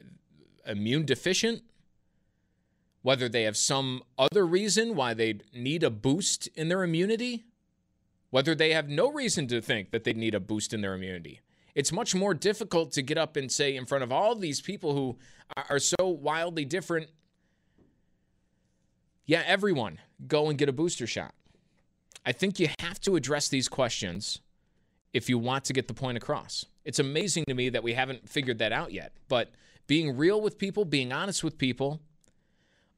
immune 0.65 1.05
deficient, 1.05 1.61
whether 3.01 3.29
they 3.29 3.43
have 3.43 3.55
some 3.55 4.01
other 4.17 4.45
reason 4.45 4.95
why 4.95 5.13
they 5.13 5.39
need 5.53 5.83
a 5.83 5.89
boost 5.89 6.47
in 6.55 6.69
their 6.69 6.83
immunity, 6.83 7.45
whether 8.31 8.55
they 8.55 8.73
have 8.73 8.89
no 8.89 9.11
reason 9.11 9.47
to 9.47 9.61
think 9.61 9.91
that 9.91 10.03
they 10.03 10.13
need 10.13 10.33
a 10.33 10.39
boost 10.39 10.73
in 10.73 10.81
their 10.81 10.95
immunity. 10.95 11.41
It's 11.75 11.91
much 11.91 12.15
more 12.15 12.33
difficult 12.33 12.91
to 12.93 13.01
get 13.01 13.17
up 13.17 13.35
and 13.35 13.51
say 13.51 13.75
in 13.75 13.85
front 13.85 14.03
of 14.03 14.11
all 14.11 14.33
these 14.33 14.61
people 14.61 14.93
who 14.95 15.17
are 15.69 15.79
so 15.79 16.07
wildly 16.07 16.65
different, 16.65 17.09
yeah, 19.25 19.43
everyone, 19.45 19.99
go 20.27 20.49
and 20.49 20.57
get 20.57 20.69
a 20.69 20.73
booster 20.73 21.05
shot. 21.05 21.33
I 22.25 22.31
think 22.31 22.59
you 22.59 22.69
have 22.79 22.99
to 23.01 23.15
address 23.15 23.49
these 23.49 23.67
questions 23.67 24.39
if 25.13 25.29
you 25.29 25.37
want 25.37 25.65
to 25.65 25.73
get 25.73 25.87
the 25.87 25.93
point 25.93 26.17
across. 26.17 26.65
It's 26.85 26.99
amazing 26.99 27.45
to 27.47 27.53
me 27.53 27.69
that 27.69 27.83
we 27.83 27.93
haven't 27.93 28.27
figured 28.27 28.59
that 28.59 28.71
out 28.71 28.91
yet. 28.91 29.13
But 29.27 29.51
being 29.87 30.15
real 30.17 30.41
with 30.41 30.57
people, 30.57 30.85
being 30.85 31.11
honest 31.11 31.43
with 31.43 31.57
people, 31.57 32.01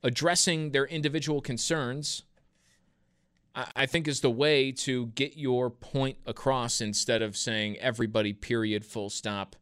addressing 0.04 0.72
their 0.72 0.86
individual 0.86 1.42
concerns, 1.42 2.24
I 3.76 3.88
think 3.88 4.08
is 4.08 4.22
the 4.22 4.30
way 4.30 4.72
to 4.72 5.08
get 5.08 5.36
your 5.36 5.72
point 5.72 6.18
across 6.28 6.80
instead 6.80 7.24
of 7.24 7.36
saying 7.36 7.78
everybody, 7.78 8.32
period, 8.32 8.86
full 8.86 9.10
stop, 9.10 9.56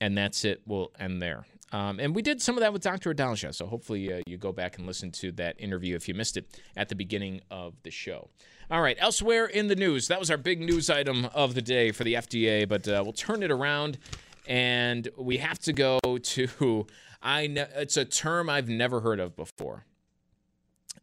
and 0.00 0.16
that's 0.16 0.44
it. 0.44 0.62
We'll 0.66 0.90
end 0.98 1.20
there. 1.20 1.44
Um, 1.70 1.98
and 1.98 2.14
we 2.14 2.22
did 2.22 2.40
some 2.40 2.56
of 2.56 2.60
that 2.60 2.72
with 2.72 2.82
Dr. 2.82 3.12
Adalja, 3.12 3.54
so 3.54 3.66
hopefully 3.66 4.12
uh, 4.12 4.20
you 4.26 4.38
go 4.38 4.52
back 4.52 4.78
and 4.78 4.86
listen 4.86 5.10
to 5.12 5.32
that 5.32 5.56
interview 5.58 5.96
if 5.96 6.08
you 6.08 6.14
missed 6.14 6.36
it 6.36 6.60
at 6.76 6.88
the 6.88 6.94
beginning 6.94 7.40
of 7.50 7.74
the 7.82 7.90
show. 7.90 8.30
All 8.70 8.80
right, 8.80 8.96
elsewhere 9.00 9.46
in 9.46 9.66
the 9.66 9.76
news, 9.76 10.08
that 10.08 10.18
was 10.18 10.30
our 10.30 10.36
big 10.36 10.60
news 10.60 10.88
item 10.88 11.26
of 11.34 11.54
the 11.54 11.62
day 11.62 11.90
for 11.90 12.04
the 12.04 12.14
FDA, 12.14 12.66
but 12.66 12.86
uh, 12.88 13.02
we'll 13.02 13.12
turn 13.12 13.42
it 13.42 13.50
around 13.50 13.98
and 14.46 15.08
we 15.16 15.38
have 15.38 15.58
to 15.60 15.72
go 15.72 15.98
to 16.22 16.86
I 17.22 17.46
know 17.46 17.66
it's 17.74 17.96
a 17.96 18.04
term 18.04 18.50
I've 18.50 18.68
never 18.68 19.00
heard 19.00 19.18
of 19.18 19.34
before. 19.34 19.86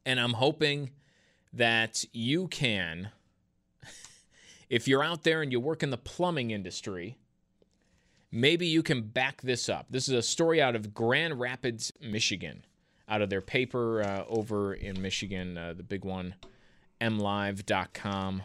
And 0.05 0.19
I'm 0.19 0.33
hoping 0.33 0.91
that 1.53 2.05
you 2.13 2.47
can 2.47 3.09
if 4.69 4.87
you're 4.87 5.03
out 5.03 5.23
there 5.23 5.41
and 5.41 5.51
you 5.51 5.59
work 5.59 5.83
in 5.83 5.89
the 5.89 5.97
plumbing 5.97 6.51
industry, 6.51 7.17
maybe 8.31 8.67
you 8.67 8.83
can 8.83 9.01
back 9.01 9.41
this 9.41 9.67
up. 9.67 9.87
This 9.89 10.07
is 10.07 10.13
a 10.13 10.21
story 10.21 10.61
out 10.61 10.75
of 10.75 10.93
Grand 10.93 11.39
Rapids, 11.39 11.91
Michigan, 11.99 12.63
out 13.09 13.21
of 13.21 13.29
their 13.29 13.41
paper 13.41 14.01
uh, 14.01 14.23
over 14.29 14.73
in 14.73 15.01
Michigan, 15.01 15.57
uh, 15.57 15.73
the 15.73 15.83
big 15.83 16.05
one, 16.05 16.35
mlive.com, 17.01 18.43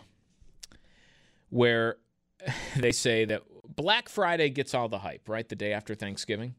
where 1.50 1.96
they 2.76 2.92
say 2.92 3.24
that 3.26 3.42
Black 3.68 4.08
Friday 4.08 4.50
gets 4.50 4.74
all 4.74 4.88
the 4.88 4.98
hype, 4.98 5.28
right? 5.28 5.48
The 5.48 5.56
day 5.56 5.72
after 5.72 5.94
Thanksgiving. 5.94 6.54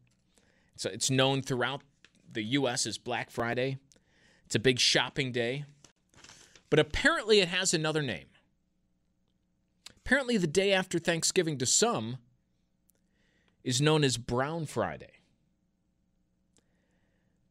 So 0.76 0.90
it's 0.90 1.10
known 1.10 1.42
throughout 1.42 1.82
the 2.32 2.44
U.S. 2.44 2.86
as 2.86 2.98
Black 2.98 3.32
Friday. 3.32 3.78
It's 4.46 4.56
a 4.56 4.60
big 4.60 4.80
shopping 4.80 5.32
day. 5.32 5.66
But 6.70 6.80
apparently 6.80 7.40
it 7.40 7.48
has 7.48 7.74
another 7.74 8.02
name. 8.02 8.26
Apparently, 10.06 10.38
the 10.38 10.48
day 10.48 10.72
after 10.72 11.00
Thanksgiving 11.00 11.58
to 11.58 11.66
some 11.66 12.18
is 13.64 13.82
known 13.82 14.04
as 14.04 14.18
Brown 14.18 14.66
Friday. 14.66 15.12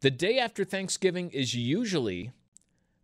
The 0.01 0.11
day 0.11 0.39
after 0.39 0.65
Thanksgiving 0.65 1.31
is 1.31 1.55
usually 1.55 2.33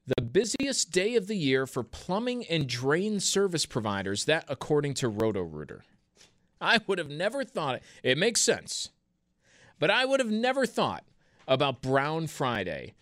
the 0.07 0.23
busiest 0.23 0.91
day 0.91 1.17
of 1.17 1.27
the 1.27 1.37
year 1.37 1.67
for 1.67 1.83
plumbing 1.83 2.47
and 2.47 2.67
drain 2.67 3.21
service 3.21 3.67
providers, 3.67 4.25
that 4.25 4.45
according 4.49 4.95
to 4.95 5.09
Roto-Rooter. 5.09 5.85
I 6.63 6.81
would 6.87 6.99
have 6.99 7.11
never 7.11 7.45
thought 7.45 7.77
it. 7.77 7.83
It 8.03 8.17
makes 8.17 8.41
sense. 8.41 8.91
But 9.79 9.91
I 9.91 10.05
would 10.05 10.21
have 10.21 10.31
never 10.31 10.65
thought 10.65 11.05
about 11.49 11.83
Brown 11.83 12.29
Friday 12.29 12.95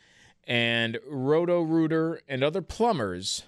and 0.47 0.99
Roto-Rooter 1.07 2.23
and 2.27 2.43
other 2.43 2.63
plumbers 2.63 3.45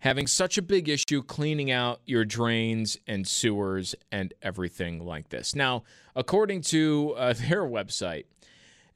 having 0.00 0.26
such 0.26 0.58
a 0.58 0.62
big 0.62 0.88
issue 0.88 1.22
cleaning 1.22 1.70
out 1.70 2.00
your 2.06 2.24
drains 2.24 2.98
and 3.06 3.26
sewers 3.26 3.94
and 4.10 4.34
everything 4.42 5.04
like 5.04 5.28
this. 5.28 5.54
Now, 5.54 5.84
according 6.16 6.62
to 6.62 7.14
uh, 7.16 7.32
their 7.48 7.62
website, 7.62 8.24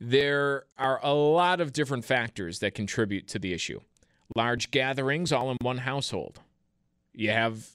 there 0.00 0.64
are 0.76 0.98
a 1.02 1.14
lot 1.14 1.61
of 1.61 1.72
different 1.72 2.05
factors 2.05 2.59
that 2.59 2.74
contribute 2.74 3.28
to 3.28 3.38
the 3.38 3.52
issue. 3.52 3.80
Large 4.34 4.70
gatherings 4.70 5.30
all 5.32 5.50
in 5.50 5.59
one 5.61 5.78
household. 5.78 6.40
You 7.12 7.30
have 7.30 7.68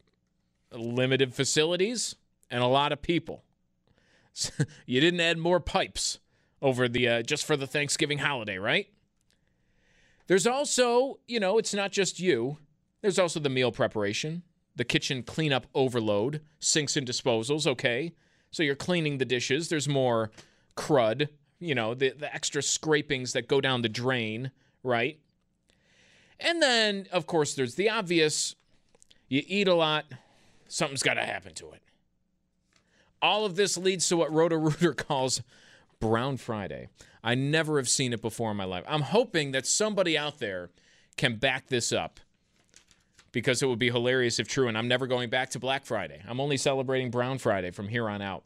limited 0.72 1.34
facilities 1.34 2.16
and 2.50 2.62
a 2.64 2.68
lot 2.68 2.92
of 2.92 3.02
people. 3.02 3.44
you 4.86 5.02
didn't 5.02 5.20
add 5.20 5.38
more 5.38 5.60
pipes 5.60 6.20
over 6.62 6.88
the 6.88 7.08
uh, 7.08 7.22
just 7.22 7.46
for 7.46 7.58
the 7.58 7.68
Thanksgiving 7.68 8.20
holiday, 8.20 8.58
right? 8.58 8.88
There's 10.28 10.46
also, 10.46 11.20
you 11.28 11.40
know, 11.40 11.58
it's 11.58 11.74
not 11.74 11.92
just 11.92 12.20
you. 12.20 12.58
There's 13.02 13.18
also 13.18 13.40
the 13.40 13.50
meal 13.50 13.72
preparation, 13.72 14.44
the 14.76 14.84
kitchen 14.84 15.24
cleanup 15.24 15.66
overload, 15.74 16.42
sinks 16.60 16.96
and 16.96 17.08
disposals, 17.08 17.66
okay? 17.66 18.14
So 18.52 18.62
you're 18.62 18.76
cleaning 18.76 19.18
the 19.18 19.26
dishes. 19.26 19.70
There's 19.70 19.88
more 19.88 20.32
crud, 20.76 21.30
you 21.60 21.74
know, 21.74 21.94
the, 21.94 22.12
the 22.12 22.34
extra 22.34 22.62
scrapings 22.62 23.34
that 23.34 23.48
go 23.48 23.60
down 23.60 23.82
the 23.82 23.90
drain, 23.90 24.52
right? 24.84 25.20
And 26.40 26.62
then, 26.62 27.08
of 27.12 27.26
course, 27.26 27.56
there's 27.56 27.76
the 27.76 27.90
obvious 27.90 28.56
you 29.28 29.44
eat 29.48 29.68
a 29.68 29.74
lot, 29.74 30.06
something's 30.72 31.04
got 31.04 31.16
to 31.16 31.26
happen 31.26 31.54
to 31.56 31.72
it. 31.72 31.82
All 33.22 33.46
of 33.46 33.56
this 33.56 33.78
leads 33.78 34.08
to 34.10 34.18
what 34.18 34.32
Roto-Rooter 34.32 34.94
calls 34.98 35.42
Brown 36.00 36.38
Friday. 36.38 36.88
I 37.24 37.36
never 37.36 37.78
have 37.78 37.90
seen 37.90 38.14
it 38.14 38.22
before 38.22 38.52
in 38.52 38.58
my 38.58 38.64
life. 38.64 38.86
I'm 38.88 39.02
hoping 39.02 39.52
that 39.52 39.66
somebody 39.66 40.18
out 40.18 40.40
there 40.40 40.70
can 41.18 41.36
back 41.36 41.68
this 41.68 41.92
up 41.92 42.20
because 43.32 43.62
it 43.62 43.68
would 43.68 43.80
be 43.80 43.92
hilarious 43.92 44.40
if 44.40 44.48
true. 44.48 44.68
And 44.68 44.78
I'm 44.78 44.88
never 44.88 45.08
going 45.08 45.30
back 45.30 45.50
to 45.52 45.60
Black 45.60 45.86
Friday. 45.86 46.22
I'm 46.28 46.40
only 46.40 46.58
celebrating 46.58 47.12
Brown 47.12 47.38
Friday 47.38 47.72
from 47.72 47.90
here 47.90 48.10
on 48.10 48.22
out. 48.22 48.44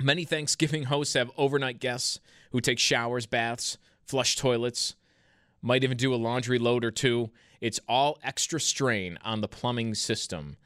Many 0.00 0.24
Thanksgiving 0.24 0.84
hosts 0.84 1.14
have 1.14 1.30
overnight 1.36 1.78
guests 1.78 2.18
who 2.50 2.60
take 2.60 2.78
showers, 2.78 3.26
baths, 3.26 3.78
flush 4.06 4.36
toilets, 4.36 4.94
might 5.60 5.84
even 5.84 5.96
do 5.96 6.14
a 6.14 6.16
laundry 6.16 6.58
load 6.58 6.84
or 6.84 6.90
two. 6.90 7.30
It's 7.60 7.78
all 7.88 8.18
extra 8.24 8.58
strain 8.58 9.18
on 9.22 9.42
the 9.42 9.48
plumbing 9.48 9.94
system. 9.94 10.56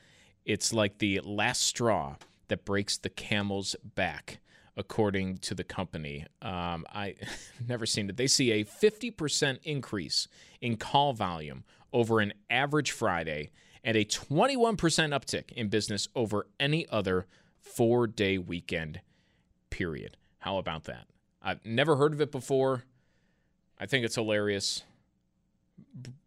It's 0.47 0.73
like 0.73 0.99
the 0.99 1.21
last 1.25 1.63
straw 1.63 2.17
that 2.49 2.65
breaks 2.65 2.97
the 2.97 3.11
camel's 3.11 3.75
back, 3.97 4.39
according 4.77 5.39
to 5.39 5.57
the 5.57 5.65
company. 5.65 6.25
Um, 6.41 6.87
I 6.91 7.17
never 7.69 7.85
seen 7.85 8.09
it. 8.09 8.17
They 8.17 8.29
see 8.29 8.53
a 8.53 8.65
50% 8.65 9.59
increase 9.65 10.29
in 10.61 10.77
call 10.77 11.13
volume 11.13 11.65
over 11.93 12.21
an 12.21 12.33
average 12.49 12.93
Friday 12.93 13.51
and 13.83 13.97
a 13.97 14.05
21% 14.05 14.77
uptick 14.79 15.51
in 15.53 15.69
business 15.69 16.09
over 16.15 16.47
any 16.61 16.89
other 16.91 17.27
four 17.59 18.07
day 18.07 18.39
weekend 18.39 19.01
period. 19.71 20.17
How 20.39 20.59
about 20.59 20.85
that? 20.85 21.07
I've 21.43 21.65
never 21.65 21.97
heard 21.97 22.13
of 22.13 22.21
it 22.21 22.31
before. 22.31 22.85
I 23.79 23.87
think 23.87 24.05
it's 24.05 24.15
hilarious. 24.15 24.85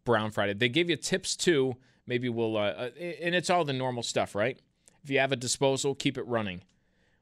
Brown 0.03 0.31
Friday. 0.31 0.53
They 0.53 0.69
give 0.69 0.89
you 0.89 0.97
tips 0.97 1.35
too 1.37 1.77
maybe 2.09 2.27
we'll 2.27 2.57
uh, 2.57 2.71
uh 2.71 2.89
and 2.99 3.33
it's 3.33 3.49
all 3.49 3.63
the 3.63 3.71
normal 3.71 4.03
stuff 4.03 4.35
right? 4.35 4.59
If 5.03 5.09
you 5.09 5.19
have 5.19 5.31
a 5.31 5.37
disposal 5.37 5.95
keep 5.95 6.17
it 6.17 6.27
running 6.27 6.63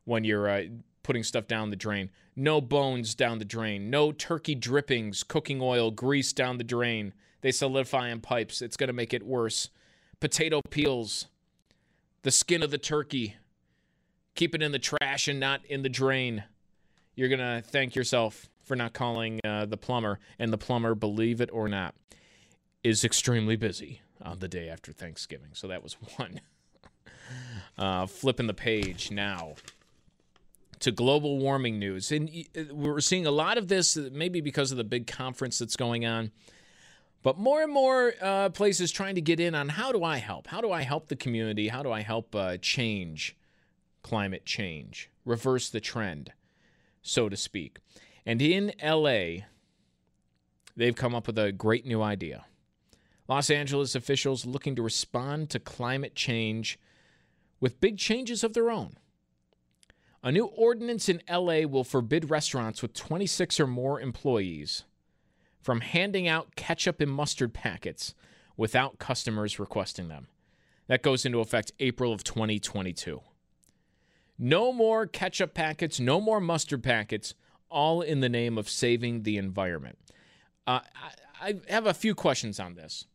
when 0.06 0.24
you're 0.24 0.50
uh, 0.50 0.64
putting 1.04 1.24
stuff 1.24 1.48
down 1.48 1.70
the 1.70 1.76
drain. 1.78 2.10
No 2.36 2.60
bones 2.60 3.16
down 3.16 3.40
the 3.40 3.46
drain. 3.46 3.90
No 3.90 4.12
turkey 4.12 4.56
drippings 4.56 5.24
cooking 5.24 5.62
oil 5.62 5.90
grease 5.90 6.34
down 6.34 6.58
the 6.58 6.66
drain. 6.66 7.14
They 7.40 7.52
solidify 7.52 8.10
in 8.10 8.20
pipes. 8.20 8.62
It's 8.62 8.76
going 8.76 8.88
to 8.90 8.94
make 8.94 9.14
it 9.14 9.24
worse. 9.24 9.70
Potato 10.20 10.62
peels 10.70 11.28
the 12.24 12.32
skin 12.32 12.62
of 12.62 12.72
the 12.72 12.78
turkey. 12.78 13.38
Keep 14.36 14.56
it 14.56 14.62
in 14.62 14.74
the 14.74 14.80
trash 14.80 15.30
and 15.30 15.40
not 15.40 15.66
in 15.66 15.82
the 15.82 15.90
drain. 15.90 16.44
You're 17.16 17.30
going 17.30 17.40
to 17.40 17.64
thank 17.66 17.96
yourself 17.96 18.50
for 18.66 18.76
not 18.76 18.92
calling 18.92 19.40
uh, 19.46 19.66
the 19.66 19.78
plumber 19.78 20.20
and 20.40 20.52
the 20.52 20.58
plumber 20.58 20.94
believe 20.94 21.40
it 21.40 21.50
or 21.54 21.70
not 21.70 21.96
is 22.84 23.06
extremely 23.06 23.56
busy 23.56 24.02
on 24.22 24.40
the 24.40 24.48
day 24.48 24.70
after 24.70 24.92
Thanksgiving. 24.92 25.50
So 25.54 25.68
that 25.68 25.84
was 25.84 25.94
one. 26.18 26.42
uh, 27.78 28.06
flipping 28.06 28.48
the 28.48 28.54
page 28.54 29.12
now 29.12 29.56
to 30.80 30.92
global 30.92 31.40
warming 31.40 31.80
news. 31.80 32.12
And 32.12 32.30
uh, 32.56 32.74
we're 32.74 33.00
seeing 33.00 33.26
a 33.26 33.32
lot 33.32 33.58
of 33.58 33.68
this, 33.68 33.98
uh, 33.98 34.10
maybe 34.12 34.42
because 34.42 34.72
of 34.72 34.78
the 34.78 34.84
big 34.84 35.08
conference 35.08 35.58
that's 35.60 35.76
going 35.76 36.06
on. 36.06 36.32
But 37.24 37.38
more 37.38 37.64
and 37.64 37.74
more 37.74 38.14
uh, 38.22 38.50
places 38.50 38.92
trying 38.92 39.16
to 39.16 39.22
get 39.22 39.40
in 39.40 39.56
on 39.56 39.70
how 39.70 39.92
do 39.92 40.04
I 40.04 40.18
help? 40.18 40.48
How 40.48 40.62
do 40.62 40.72
I 40.72 40.84
help 40.84 41.08
the 41.08 41.16
community? 41.16 41.68
How 41.68 41.84
do 41.84 41.92
I 41.92 42.02
help 42.02 42.36
uh, 42.36 42.58
change 42.58 43.36
climate 44.04 44.46
change, 44.46 45.10
reverse 45.26 45.70
the 45.70 45.82
trend, 45.82 46.32
so 47.02 47.28
to 47.28 47.36
speak? 47.36 47.80
And 48.26 48.42
in 48.42 48.72
LA, 48.82 49.44
they've 50.76 50.96
come 50.96 51.16
up 51.16 51.28
with 51.28 51.38
a 51.38 51.52
great 51.52 51.86
new 51.86 52.02
idea. 52.02 52.46
Los 53.28 53.50
Angeles 53.50 53.96
officials 53.96 54.46
looking 54.46 54.76
to 54.76 54.82
respond 54.82 55.50
to 55.50 55.60
climate 55.60 56.16
change 56.16 56.80
with 57.60 57.82
big 57.82 57.98
changes 57.98 58.44
of 58.44 58.54
their 58.54 58.70
own. 58.70 58.98
A 60.24 60.32
new 60.32 60.46
ordinance 60.46 61.10
in 61.10 61.22
LA 61.30 61.62
will 61.62 61.84
forbid 61.84 62.30
restaurants 62.30 62.82
with 62.82 62.94
26 62.94 63.60
or 63.60 63.68
more 63.68 64.02
employees 64.02 64.84
from 65.62 65.82
handing 65.82 66.28
out 66.28 66.56
ketchup 66.56 67.02
and 67.02 67.12
mustard 67.12 67.54
packets 67.54 68.16
without 68.56 69.00
customers 69.00 69.60
requesting 69.60 70.08
them. 70.08 70.28
That 70.88 71.04
goes 71.04 71.26
into 71.26 71.40
effect 71.40 71.74
April 71.80 72.14
of 72.14 72.24
2022. 72.24 73.22
No 74.40 74.72
more 74.72 75.06
ketchup 75.06 75.54
packets, 75.54 76.00
no 76.00 76.22
more 76.22 76.40
mustard 76.40 76.84
packets, 76.84 77.34
all 77.70 78.02
in 78.02 78.22
the 78.22 78.30
name 78.30 78.58
of 78.58 78.70
saving 78.70 79.24
the 79.24 79.38
environment. 79.38 79.98
Uh, 80.66 80.80
I, 81.42 81.56
I 81.70 81.74
have 81.74 81.88
a 81.88 81.94
few 81.94 82.16
questions 82.16 82.60
on 82.60 82.76
this. 82.76 83.06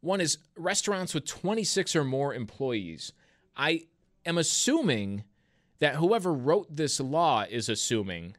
One 0.00 0.20
is 0.20 0.38
restaurants 0.56 1.14
with 1.14 1.26
26 1.26 1.94
or 1.94 2.04
more 2.04 2.34
employees. 2.34 3.12
I 3.56 3.82
am 4.24 4.38
assuming 4.38 5.24
that 5.78 5.96
whoever 5.96 6.32
wrote 6.32 6.74
this 6.74 7.00
law 7.00 7.44
is 7.48 7.68
assuming 7.68 8.36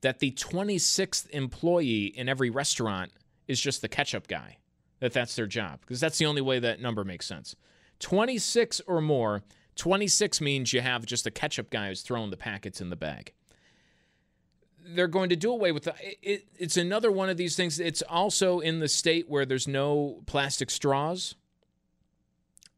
that 0.00 0.20
the 0.20 0.30
26th 0.32 1.28
employee 1.30 2.06
in 2.06 2.28
every 2.28 2.50
restaurant 2.50 3.12
is 3.46 3.60
just 3.60 3.82
the 3.82 3.88
ketchup 3.88 4.28
guy, 4.28 4.58
that 5.00 5.12
that's 5.12 5.34
their 5.34 5.46
job, 5.46 5.80
because 5.80 6.00
that's 6.00 6.18
the 6.18 6.26
only 6.26 6.42
way 6.42 6.58
that 6.58 6.80
number 6.80 7.04
makes 7.04 7.26
sense. 7.26 7.56
26 7.98 8.80
or 8.86 9.00
more, 9.00 9.42
26 9.76 10.40
means 10.40 10.72
you 10.72 10.80
have 10.80 11.04
just 11.04 11.26
a 11.26 11.30
ketchup 11.30 11.70
guy 11.70 11.88
who's 11.88 12.02
throwing 12.02 12.30
the 12.30 12.36
packets 12.36 12.80
in 12.80 12.90
the 12.90 12.96
bag. 12.96 13.32
They're 14.94 15.06
going 15.08 15.28
to 15.30 15.36
do 15.36 15.50
away 15.50 15.72
with 15.72 15.84
the, 15.84 15.94
it, 16.22 16.46
it's 16.58 16.76
another 16.76 17.10
one 17.10 17.28
of 17.28 17.36
these 17.36 17.56
things. 17.56 17.78
It's 17.78 18.02
also 18.02 18.60
in 18.60 18.80
the 18.80 18.88
state 18.88 19.28
where 19.28 19.44
there's 19.44 19.68
no 19.68 20.22
plastic 20.26 20.70
straws 20.70 21.34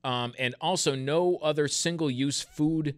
um, 0.02 0.34
and 0.38 0.54
also 0.60 0.94
no 0.94 1.36
other 1.36 1.68
single 1.68 2.10
use 2.10 2.40
food 2.40 2.96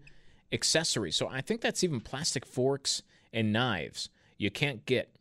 accessories. 0.50 1.16
So 1.16 1.28
I 1.28 1.40
think 1.40 1.60
that's 1.60 1.82
even 1.84 2.00
plastic 2.00 2.46
forks 2.46 3.02
and 3.32 3.52
knives 3.52 4.08
you 4.42 4.50
can't 4.50 4.84
get. 4.86 5.14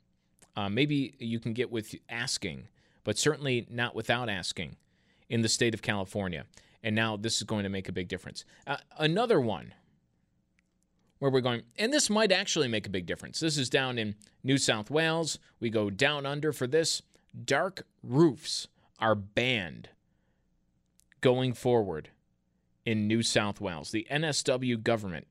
Uh, 0.56 0.68
maybe 0.68 1.16
you 1.20 1.40
can 1.40 1.54
get 1.54 1.72
with 1.72 1.96
asking, 2.10 2.68
but 3.04 3.18
certainly 3.18 3.68
not 3.70 3.96
without 3.96 4.30
asking 4.30 4.76
in 5.30 5.42
the 5.42 5.50
state 5.50 5.74
of 5.74 5.82
California. 5.82 6.46
And 6.84 6.96
now 6.96 7.16
this 7.16 7.38
is 7.38 7.44
going 7.44 7.64
to 7.64 7.70
make 7.70 7.88
a 7.88 7.92
big 7.92 8.08
difference. 8.08 8.44
Uh, 8.66 8.78
another 8.98 9.40
one 9.40 9.74
where 11.22 11.30
we're 11.30 11.40
going, 11.40 11.62
and 11.78 11.94
this 11.94 12.10
might 12.10 12.32
actually 12.32 12.68
make 12.68 12.88
a 12.88 12.90
big 12.90 13.06
difference. 13.06 13.40
This 13.40 13.56
is 13.56 13.70
down 13.70 14.00
in 14.00 14.16
New 14.44 14.58
South 14.58 14.90
Wales. 14.90 15.38
We 15.60 15.70
go 15.70 15.92
down 15.92 16.26
under 16.26 16.52
for 16.52 16.66
this. 16.66 17.04
Dark 17.46 17.86
roofs 18.02 18.68
are 18.98 19.14
banned 19.14 19.90
going 21.22 21.54
forward 21.54 22.10
in 22.88 23.08
New 23.08 23.22
South 23.22 23.62
Wales. 23.62 23.92
The 23.92 24.08
NSW 24.10 24.82
government 24.82 25.28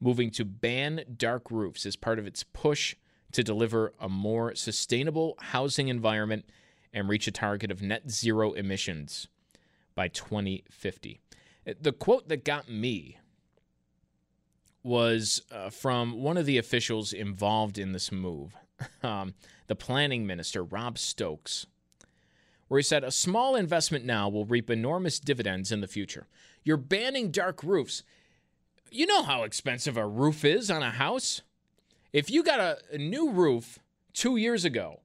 moving 0.00 0.32
to 0.32 0.44
ban 0.44 1.04
dark 1.16 1.52
roofs 1.52 1.86
as 1.86 1.94
part 1.94 2.18
of 2.18 2.26
its 2.26 2.42
push 2.42 2.96
to 3.30 3.44
deliver 3.44 3.92
a 4.00 4.08
more 4.08 4.56
sustainable 4.56 5.36
housing 5.38 5.86
environment 5.86 6.46
and 6.92 7.08
reach 7.08 7.28
a 7.28 7.32
target 7.32 7.70
of 7.70 7.80
net 7.80 8.10
zero 8.10 8.54
emissions 8.54 9.28
by 9.94 10.08
2050. 10.08 11.20
Uh, 11.64 11.74
the 11.80 11.92
quote 11.92 12.28
that 12.28 12.44
got 12.44 12.68
me 12.68 13.18
was 14.82 15.42
uh, 15.50 15.70
from 15.70 16.22
one 16.22 16.36
of 16.36 16.46
the 16.46 16.58
officials 16.58 17.12
involved 17.12 17.78
in 17.78 17.92
this 17.92 18.12
move, 18.12 18.56
um, 19.02 19.34
the 19.66 19.74
planning 19.74 20.26
minister, 20.26 20.62
Rob 20.62 20.98
Stokes, 20.98 21.66
where 22.68 22.78
he 22.78 22.84
said, 22.84 23.04
A 23.04 23.10
small 23.10 23.56
investment 23.56 24.04
now 24.04 24.28
will 24.28 24.44
reap 24.44 24.70
enormous 24.70 25.18
dividends 25.18 25.72
in 25.72 25.80
the 25.80 25.88
future. 25.88 26.26
You're 26.64 26.76
banning 26.76 27.30
dark 27.30 27.62
roofs. 27.62 28.02
You 28.90 29.06
know 29.06 29.22
how 29.22 29.42
expensive 29.42 29.96
a 29.96 30.06
roof 30.06 30.44
is 30.44 30.70
on 30.70 30.82
a 30.82 30.90
house. 30.90 31.42
If 32.12 32.30
you 32.30 32.42
got 32.42 32.60
a, 32.60 32.78
a 32.92 32.98
new 32.98 33.30
roof 33.30 33.78
two 34.14 34.36
years 34.36 34.64
ago, 34.64 35.00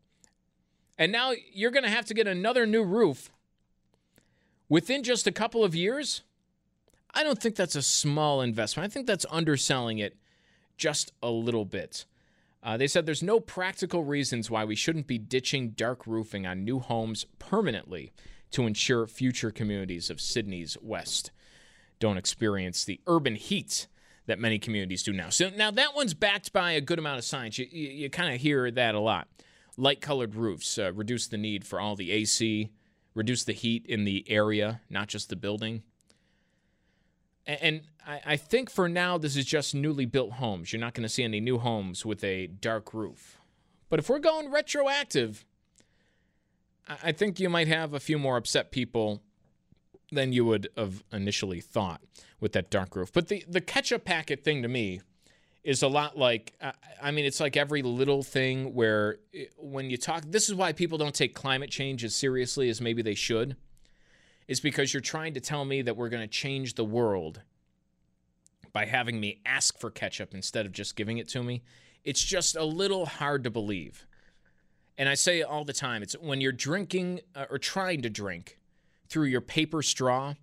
and 0.97 1.11
now 1.11 1.33
you're 1.51 1.71
going 1.71 1.83
to 1.83 1.89
have 1.89 2.05
to 2.05 2.13
get 2.13 2.27
another 2.27 2.65
new 2.65 2.83
roof 2.83 3.31
within 4.69 5.03
just 5.03 5.27
a 5.27 5.31
couple 5.31 5.63
of 5.63 5.75
years, 5.75 6.21
I 7.13 7.23
don't 7.23 7.39
think 7.39 7.55
that's 7.55 7.75
a 7.75 7.81
small 7.81 8.41
investment. 8.41 8.89
I 8.89 8.93
think 8.93 9.07
that's 9.07 9.25
underselling 9.29 9.99
it 9.99 10.17
just 10.77 11.11
a 11.21 11.29
little 11.29 11.65
bit. 11.65 12.05
Uh, 12.63 12.77
they 12.77 12.87
said 12.87 13.05
there's 13.05 13.21
no 13.21 13.39
practical 13.39 14.03
reasons 14.03 14.49
why 14.49 14.63
we 14.63 14.75
shouldn't 14.75 15.05
be 15.05 15.17
ditching 15.17 15.71
dark 15.71 16.07
roofing 16.07 16.47
on 16.47 16.63
new 16.63 16.79
homes 16.79 17.25
permanently 17.37 18.13
to 18.51 18.65
ensure 18.65 19.05
future 19.05 19.51
communities 19.51 20.09
of 20.09 20.21
Sydney's 20.21 20.77
West 20.81 21.31
don't 21.99 22.17
experience 22.17 22.83
the 22.83 22.99
urban 23.07 23.35
heat 23.35 23.87
that 24.25 24.39
many 24.39 24.59
communities 24.59 25.03
do 25.03 25.13
now. 25.13 25.29
So 25.29 25.49
now 25.49 25.71
that 25.71 25.95
one's 25.95 26.13
backed 26.13 26.51
by 26.51 26.73
a 26.73 26.81
good 26.81 26.99
amount 26.99 27.19
of 27.19 27.25
science. 27.25 27.57
You, 27.57 27.67
you, 27.69 27.89
you 27.89 28.09
kind 28.09 28.33
of 28.33 28.41
hear 28.41 28.69
that 28.71 28.95
a 28.95 28.99
lot. 28.99 29.27
Light 29.77 30.01
colored 30.01 30.35
roofs 30.35 30.77
uh, 30.77 30.93
reduce 30.93 31.27
the 31.27 31.37
need 31.37 31.65
for 31.65 31.79
all 31.79 31.95
the 31.95 32.11
AC, 32.11 32.71
reduce 33.15 33.43
the 33.43 33.53
heat 33.53 33.85
in 33.85 34.03
the 34.03 34.25
area, 34.29 34.81
not 34.89 35.07
just 35.07 35.29
the 35.29 35.35
building. 35.35 35.83
And, 37.45 37.81
I, 38.05 38.21
I 38.25 38.37
think 38.37 38.69
for 38.69 38.89
now, 38.89 39.17
this 39.17 39.35
is 39.35 39.45
just 39.45 39.73
newly 39.73 40.05
built 40.05 40.33
homes. 40.33 40.73
You're 40.73 40.79
not 40.79 40.93
going 40.93 41.03
to 41.03 41.09
see 41.09 41.23
any 41.23 41.39
new 41.39 41.57
homes 41.57 42.05
with 42.05 42.23
a 42.23 42.47
dark 42.47 42.93
roof. 42.93 43.37
But 43.89 43.99
if 43.99 44.09
we're 44.09 44.19
going 44.19 44.51
retroactive, 44.51 45.45
I 46.87 47.11
think 47.11 47.39
you 47.39 47.49
might 47.49 47.67
have 47.67 47.93
a 47.93 47.99
few 47.99 48.19
more 48.19 48.37
upset 48.37 48.71
people 48.71 49.21
than 50.11 50.33
you 50.33 50.45
would 50.45 50.67
have 50.77 51.03
initially 51.11 51.61
thought 51.61 52.01
with 52.39 52.53
that 52.53 52.69
dark 52.69 52.95
roof. 52.95 53.11
But 53.13 53.29
the 53.29 53.43
the 53.47 53.61
ketchup 53.61 54.03
packet 54.03 54.43
thing 54.43 54.61
to 54.63 54.67
me 54.67 55.01
is 55.63 55.81
a 55.81 55.87
lot 55.87 56.17
like 56.17 56.53
I 57.01 57.11
mean 57.11 57.25
it's 57.25 57.39
like 57.39 57.55
every 57.55 57.81
little 57.81 58.21
thing 58.21 58.73
where 58.73 59.17
eh, 59.33 59.45
when 59.57 59.89
you 59.89 59.97
talk 59.97 60.23
this 60.27 60.49
is 60.49 60.55
why 60.55 60.73
people 60.73 60.97
don't 60.97 61.15
take 61.15 61.33
climate 61.33 61.69
change 61.69 62.03
as 62.03 62.13
seriously 62.13 62.69
as 62.69 62.81
maybe 62.81 63.01
they 63.01 63.15
should 63.15 63.55
is 64.47 64.59
because 64.59 64.93
you're 64.93 65.01
trying 65.01 65.33
to 65.33 65.39
tell 65.39 65.65
me 65.65 65.81
that 65.81 65.95
we're 65.95 66.09
going 66.09 66.23
to 66.23 66.27
change 66.27 66.75
the 66.75 66.85
world 66.85 67.41
by 68.71 68.85
having 68.85 69.19
me 69.19 69.39
ask 69.45 69.79
for 69.79 69.89
ketchup 69.91 70.33
instead 70.33 70.65
of 70.65 70.71
just 70.71 70.95
giving 70.95 71.17
it 71.17 71.27
to 71.29 71.43
me. 71.43 71.61
It's 72.03 72.23
just 72.23 72.55
a 72.55 72.63
little 72.63 73.05
hard 73.05 73.43
to 73.43 73.49
believe. 73.49 74.05
And 74.97 75.07
I 75.07 75.13
say 75.15 75.39
it 75.39 75.43
all 75.43 75.63
the 75.63 75.73
time, 75.73 76.03
it's 76.03 76.13
when 76.13 76.41
you're 76.41 76.51
drinking 76.51 77.21
uh, 77.35 77.45
or 77.49 77.57
trying 77.57 78.01
to 78.01 78.09
drink 78.09 78.59
through 79.07 79.25
your 79.25 79.41
paper 79.41 79.81
straw 79.81 80.33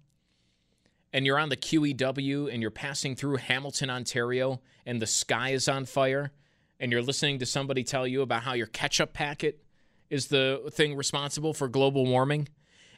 and 1.13 1.27
you're 1.27 1.39
on 1.39 1.49
the 1.49 1.57
QEW 1.57 2.53
and 2.53 2.63
you're 2.63 2.71
passing 2.71 3.17
through 3.17 3.37
Hamilton, 3.37 3.91
Ontario, 3.91 4.61
and 4.87 5.03
the 5.03 5.07
sky 5.07 5.51
is 5.51 5.69
on 5.69 5.85
fire, 5.85 6.31
and 6.79 6.93
you're 6.93 7.03
listening 7.03 7.39
to 7.41 7.47
somebody 7.47 7.83
tell 7.83 8.07
you 8.07 8.23
about 8.23 8.43
how 8.43 8.53
your 8.53 8.69
ketchup 8.69 9.13
packet 9.13 9.63
is 10.09 10.27
the 10.27 10.63
thing 10.73 10.97
responsible 10.97 11.53
for 11.53 11.69
global 11.69 12.07
warming, 12.07 12.49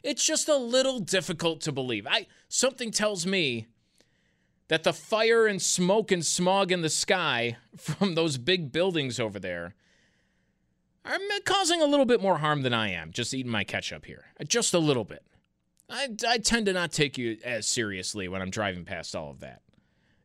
it's 0.03 0.23
just 0.23 0.47
a 0.49 0.57
little 0.57 0.99
difficult 0.99 1.61
to 1.61 1.71
believe. 1.71 2.05
I 2.07 2.27
something 2.49 2.91
tells 2.91 3.25
me 3.25 3.67
that 4.67 4.83
the 4.83 4.93
fire 4.93 5.47
and 5.47 5.61
smoke 5.61 6.11
and 6.11 6.25
smog 6.25 6.71
in 6.71 6.81
the 6.81 6.89
sky 6.89 7.57
from 7.77 8.15
those 8.15 8.37
big 8.37 8.71
buildings 8.71 9.19
over 9.19 9.39
there 9.39 9.75
are 11.05 11.17
causing 11.45 11.81
a 11.81 11.85
little 11.85 12.05
bit 12.05 12.21
more 12.21 12.37
harm 12.37 12.61
than 12.61 12.73
I 12.73 12.91
am 12.91 13.11
just 13.11 13.33
eating 13.33 13.51
my 13.51 13.63
ketchup 13.63 14.05
here. 14.05 14.25
Uh, 14.39 14.45
just 14.45 14.73
a 14.73 14.79
little 14.79 15.03
bit. 15.03 15.23
I, 15.89 16.07
I 16.27 16.37
tend 16.37 16.65
to 16.67 16.73
not 16.73 16.91
take 16.91 17.17
you 17.17 17.37
as 17.43 17.67
seriously 17.67 18.27
when 18.27 18.41
I'm 18.41 18.49
driving 18.49 18.85
past 18.85 19.15
all 19.15 19.29
of 19.29 19.41
that. 19.41 19.61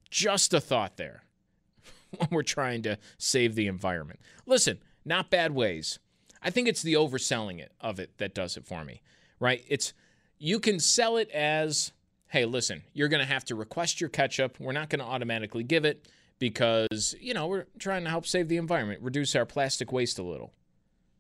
Just 0.09 0.55
a 0.55 0.61
thought 0.61 0.97
there 0.97 1.25
when 2.17 2.29
we're 2.31 2.43
trying 2.43 2.83
to 2.83 2.97
save 3.19 3.55
the 3.55 3.67
environment. 3.67 4.21
Listen, 4.47 4.79
not 5.05 5.31
bad 5.31 5.53
ways. 5.53 5.99
I 6.41 6.51
think 6.51 6.69
it's 6.69 6.83
the 6.83 6.95
overselling 6.95 7.59
it 7.59 7.73
of 7.81 7.99
it 7.99 8.17
that 8.19 8.35
does 8.35 8.57
it 8.57 8.65
for 8.65 8.85
me, 8.85 9.03
right? 9.41 9.65
It's 9.69 9.93
you 10.39 10.61
can 10.61 10.81
sell 10.81 11.17
it 11.17 11.31
as, 11.31 11.93
hey, 12.29 12.45
listen, 12.45 12.83
you're 12.93 13.09
going 13.09 13.25
to 13.25 13.33
have 13.33 13.45
to 13.47 13.55
request 13.55 14.01
your 14.01 14.11
ketchup. 14.11 14.59
We're 14.61 14.73
not 14.73 14.89
going 14.89 15.01
to 15.01 15.05
automatically 15.05 15.65
give 15.65 15.85
it 15.85 16.09
because, 16.39 17.15
you 17.21 17.35
know, 17.35 17.49
we're 17.49 17.67
trying 17.79 18.05
to 18.05 18.11
help 18.11 18.27
save 18.27 18.49
the 18.49 18.57
environment, 18.57 19.03
reduce 19.03 19.35
our 19.35 19.47
plastic 19.47 19.93
waste 19.93 20.19
a 20.19 20.23
little. 20.23 20.53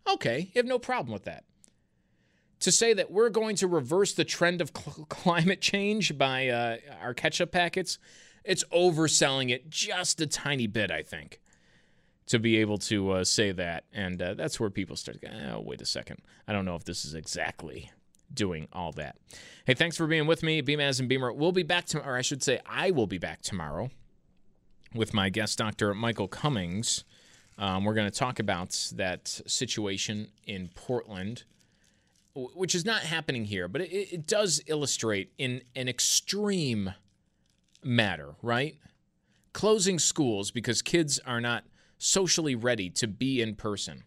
Okay, 0.08 0.50
you 0.52 0.58
have 0.58 0.66
no 0.66 0.78
problem 0.78 1.12
with 1.12 1.24
that 1.24 1.44
to 2.60 2.72
say 2.72 2.92
that 2.92 3.10
we're 3.10 3.28
going 3.28 3.56
to 3.56 3.66
reverse 3.66 4.14
the 4.14 4.24
trend 4.24 4.60
of 4.60 4.72
cl- 4.76 5.06
climate 5.08 5.60
change 5.60 6.16
by 6.18 6.48
uh, 6.48 6.76
our 7.00 7.14
ketchup 7.14 7.52
packets, 7.52 7.98
it's 8.44 8.64
overselling 8.72 9.50
it 9.50 9.68
just 9.68 10.20
a 10.20 10.26
tiny 10.26 10.66
bit, 10.66 10.90
I 10.90 11.02
think, 11.02 11.40
to 12.26 12.38
be 12.38 12.56
able 12.56 12.78
to 12.78 13.10
uh, 13.10 13.24
say 13.24 13.52
that. 13.52 13.84
And 13.92 14.20
uh, 14.20 14.34
that's 14.34 14.58
where 14.58 14.70
people 14.70 14.96
start, 14.96 15.18
oh, 15.50 15.60
wait 15.60 15.80
a 15.80 15.86
second. 15.86 16.22
I 16.46 16.52
don't 16.52 16.64
know 16.64 16.74
if 16.74 16.84
this 16.84 17.04
is 17.04 17.14
exactly 17.14 17.90
doing 18.32 18.68
all 18.72 18.92
that. 18.92 19.16
Hey, 19.64 19.74
thanks 19.74 19.96
for 19.96 20.06
being 20.06 20.26
with 20.26 20.42
me, 20.42 20.62
Beamaz 20.62 21.00
and 21.00 21.08
Beamer. 21.08 21.32
We'll 21.32 21.52
be 21.52 21.62
back 21.62 21.86
tomorrow, 21.86 22.14
or 22.14 22.16
I 22.16 22.22
should 22.22 22.42
say, 22.42 22.60
I 22.66 22.90
will 22.90 23.06
be 23.06 23.18
back 23.18 23.42
tomorrow 23.42 23.90
with 24.94 25.14
my 25.14 25.28
guest, 25.28 25.58
Dr. 25.58 25.94
Michael 25.94 26.28
Cummings. 26.28 27.04
Um, 27.58 27.84
we're 27.84 27.94
going 27.94 28.10
to 28.10 28.16
talk 28.16 28.38
about 28.38 28.92
that 28.94 29.28
situation 29.46 30.28
in 30.46 30.68
Portland, 30.74 31.44
which 32.34 32.74
is 32.74 32.84
not 32.84 33.02
happening 33.02 33.44
here, 33.44 33.66
but 33.66 33.80
it, 33.80 34.12
it 34.12 34.26
does 34.26 34.62
illustrate 34.66 35.32
in 35.38 35.62
an 35.74 35.88
extreme 35.88 36.94
matter, 37.82 38.36
right? 38.42 38.76
Closing 39.52 39.98
schools 39.98 40.50
because 40.50 40.82
kids 40.82 41.18
are 41.26 41.40
not 41.40 41.64
socially 41.98 42.54
ready 42.54 42.90
to 42.90 43.08
be 43.08 43.42
in 43.42 43.56
person. 43.56 44.04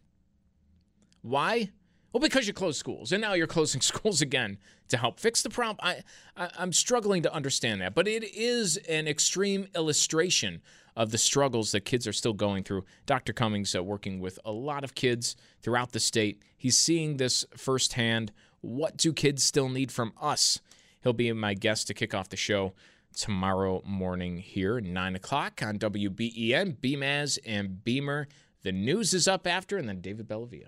Why? 1.22 1.72
Well, 2.14 2.20
because 2.20 2.46
you 2.46 2.54
closed 2.54 2.78
schools, 2.78 3.12
and 3.12 3.22
now 3.22 3.34
you're 3.34 3.48
closing 3.48 3.82
schools 3.92 4.22
again 4.22 4.58
to 4.90 4.98
help 4.98 5.20
fix 5.20 5.42
the 5.42 5.50
problem. 5.50 5.78
I, 5.82 6.04
I, 6.36 6.64
am 6.64 6.74
struggling 6.74 7.24
to 7.24 7.34
understand 7.34 7.82
that, 7.82 7.94
but 7.94 8.08
it 8.08 8.24
is 8.36 8.78
an 8.78 9.08
extreme 9.08 9.68
illustration 9.76 10.62
of 10.96 11.12
the 11.12 11.18
struggles 11.18 11.72
that 11.72 11.86
kids 11.86 12.06
are 12.06 12.14
still 12.14 12.34
going 12.34 12.64
through. 12.64 12.84
Dr. 13.06 13.32
Cummings, 13.32 13.74
uh, 13.74 13.82
working 13.82 14.20
with 14.20 14.40
a 14.44 14.52
lot 14.52 14.84
of 14.84 14.94
kids 14.94 15.38
throughout 15.62 15.94
the 15.94 16.02
state, 16.02 16.42
he's 16.58 16.78
seeing 16.78 17.16
this 17.16 17.46
firsthand. 17.56 18.34
What 18.60 18.98
do 18.98 19.14
kids 19.14 19.44
still 19.44 19.70
need 19.70 19.92
from 19.92 20.12
us? 20.22 20.60
He'll 21.02 21.14
be 21.14 21.32
my 21.32 21.54
guest 21.54 21.88
to 21.88 21.94
kick 21.94 22.14
off 22.14 22.30
the 22.30 22.38
show 22.38 22.74
tomorrow 23.16 23.82
morning 23.86 24.38
here, 24.38 24.80
9 24.80 25.16
o'clock 25.16 25.62
on 25.64 25.80
WBEN, 25.80 26.78
Beamaz 26.78 27.40
and 27.46 27.84
Beamer. 27.84 28.28
The 28.64 28.72
news 28.72 29.14
is 29.14 29.28
up 29.28 29.48
after, 29.48 29.78
and 29.78 29.88
then 29.88 30.02
David 30.02 30.28
Bellavia. 30.28 30.68